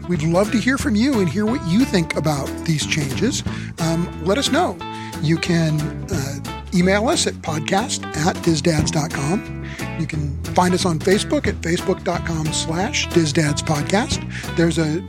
We'd 0.08 0.24
love 0.24 0.52
to 0.52 0.58
hear 0.58 0.78
from 0.78 0.96
you 0.96 1.20
and 1.20 1.30
hear 1.30 1.46
what 1.46 1.66
you 1.68 1.86
think 1.86 2.16
about 2.16 2.48
these 2.66 2.86
changes. 2.86 3.44
Um, 3.80 4.26
let 4.26 4.38
us 4.38 4.52
know. 4.52 4.78
You 5.22 5.38
can 5.38 5.80
uh, 6.12 6.68
email 6.74 7.08
us 7.08 7.28
at 7.28 7.36
podcast 7.36 8.06
at 8.18 8.36
disdads.com. 8.38 9.66
You 10.00 10.08
can 10.08 10.44
find 10.44 10.74
us 10.74 10.86
on 10.86 11.00
Facebook 11.00 11.48
at 11.48 11.56
facebook.com 11.56 12.48
slash 12.48 13.08
disdadspodcast. 13.08 14.56
There's 14.56 14.78
a 14.78 15.00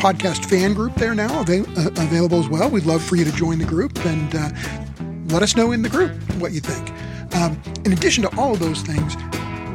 podcast 0.00 0.46
fan 0.46 0.72
group 0.72 0.94
there 0.94 1.14
now 1.14 1.40
av- 1.40 1.50
uh, 1.50 1.90
available 2.02 2.38
as 2.38 2.48
well. 2.48 2.70
We'd 2.70 2.86
love 2.86 3.02
for 3.02 3.16
you 3.16 3.24
to 3.24 3.32
join 3.32 3.58
the 3.58 3.66
group 3.66 3.98
and 4.06 4.34
uh, 4.34 4.50
let 5.32 5.42
us 5.42 5.56
know 5.56 5.72
in 5.72 5.82
the 5.82 5.88
group 5.88 6.12
what 6.34 6.52
you 6.52 6.60
think. 6.60 6.90
Um, 7.34 7.60
in 7.84 7.92
addition 7.92 8.22
to 8.24 8.36
all 8.38 8.52
of 8.52 8.58
those 8.58 8.82
things, 8.82 9.16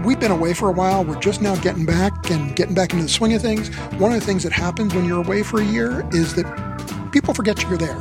we've 0.05 0.19
been 0.19 0.31
away 0.31 0.53
for 0.53 0.69
a 0.69 0.73
while. 0.73 1.03
We're 1.03 1.19
just 1.19 1.41
now 1.41 1.55
getting 1.57 1.85
back 1.85 2.29
and 2.29 2.55
getting 2.55 2.75
back 2.75 2.91
into 2.91 3.03
the 3.03 3.09
swing 3.09 3.33
of 3.33 3.41
things. 3.41 3.69
One 3.97 4.13
of 4.13 4.19
the 4.19 4.25
things 4.25 4.43
that 4.43 4.51
happens 4.51 4.93
when 4.93 5.05
you're 5.05 5.23
away 5.23 5.43
for 5.43 5.61
a 5.61 5.65
year 5.65 6.07
is 6.11 6.35
that 6.35 6.45
people 7.11 7.33
forget 7.33 7.61
you're 7.63 7.77
there. 7.77 7.97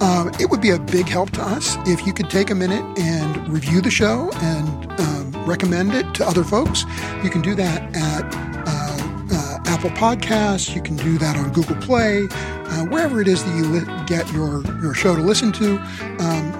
Um, 0.00 0.30
it 0.38 0.48
would 0.50 0.60
be 0.60 0.70
a 0.70 0.78
big 0.78 1.06
help 1.06 1.30
to 1.32 1.42
us 1.42 1.76
if 1.86 2.06
you 2.06 2.12
could 2.12 2.30
take 2.30 2.50
a 2.50 2.54
minute 2.54 2.84
and 2.98 3.48
review 3.48 3.80
the 3.80 3.90
show 3.90 4.30
and 4.34 4.92
um, 5.00 5.44
recommend 5.44 5.94
it 5.94 6.14
to 6.14 6.26
other 6.26 6.44
folks. 6.44 6.84
You 7.24 7.30
can 7.30 7.40
do 7.40 7.54
that 7.56 7.82
at 7.96 8.24
uh, 8.66 8.98
uh, 9.32 9.58
Apple 9.66 9.90
Podcasts. 9.90 10.74
You 10.74 10.82
can 10.82 10.96
do 10.96 11.18
that 11.18 11.36
on 11.36 11.52
Google 11.52 11.76
Play, 11.76 12.28
uh, 12.30 12.84
wherever 12.86 13.20
it 13.20 13.26
is 13.28 13.42
that 13.44 13.56
you 13.56 13.64
li- 13.64 14.04
get 14.06 14.30
your, 14.32 14.62
your 14.80 14.94
show 14.94 15.16
to 15.16 15.22
listen 15.22 15.50
to. 15.52 15.78
Um, 16.20 16.57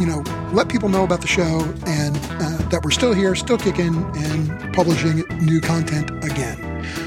you 0.00 0.06
know, 0.06 0.22
let 0.52 0.68
people 0.68 0.88
know 0.88 1.04
about 1.04 1.20
the 1.20 1.26
show 1.26 1.60
and 1.86 2.16
uh, 2.16 2.56
that 2.70 2.80
we're 2.82 2.90
still 2.90 3.12
here, 3.12 3.34
still 3.34 3.58
kicking, 3.58 3.94
and 4.16 4.74
publishing 4.74 5.18
new 5.44 5.60
content 5.60 6.10
again. 6.24 6.58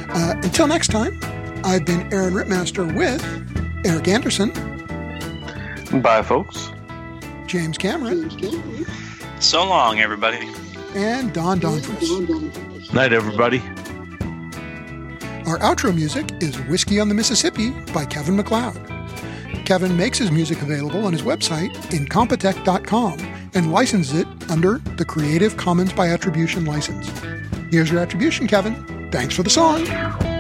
Uh, 0.10 0.40
until 0.44 0.68
next 0.68 0.90
time, 0.90 1.20
I've 1.64 1.86
been 1.86 2.02
Aaron 2.14 2.34
Rittmaster 2.34 2.96
with 2.96 3.24
Eric 3.86 4.08
Anderson. 4.08 4.52
Bye, 6.02 6.22
folks. 6.22 6.72
James 7.48 7.78
Cameron. 7.78 8.30
So 9.42 9.68
long, 9.68 10.00
everybody. 10.00 10.48
And 10.96 11.34
Don 11.34 11.60
Donfris. 11.60 12.94
Night, 12.94 13.12
everybody. 13.12 13.60
Our 15.48 15.58
outro 15.60 15.94
music 15.94 16.32
is 16.42 16.56
Whiskey 16.68 17.00
on 17.00 17.10
the 17.10 17.16
Mississippi 17.16 17.72
by 17.92 18.06
Kevin 18.06 18.38
MacLeod. 18.38 18.93
Kevin 19.66 19.96
makes 19.96 20.18
his 20.18 20.32
music 20.32 20.62
available 20.62 21.06
on 21.06 21.14
his 21.14 21.22
website, 21.22 21.74
incompetech.com, 21.92 23.20
and 23.54 23.72
licenses 23.72 24.22
it 24.22 24.28
under 24.50 24.80
the 24.98 25.06
Creative 25.06 25.56
Commons 25.56 25.94
by 25.94 26.10
Attribution 26.10 26.66
license. 26.66 27.10
Here's 27.72 27.92
your 27.92 28.02
attribution, 28.02 28.48
Kevin. 28.48 29.10
Thanks 29.12 29.36
for 29.36 29.44
the 29.44 29.50
song. 29.50 30.33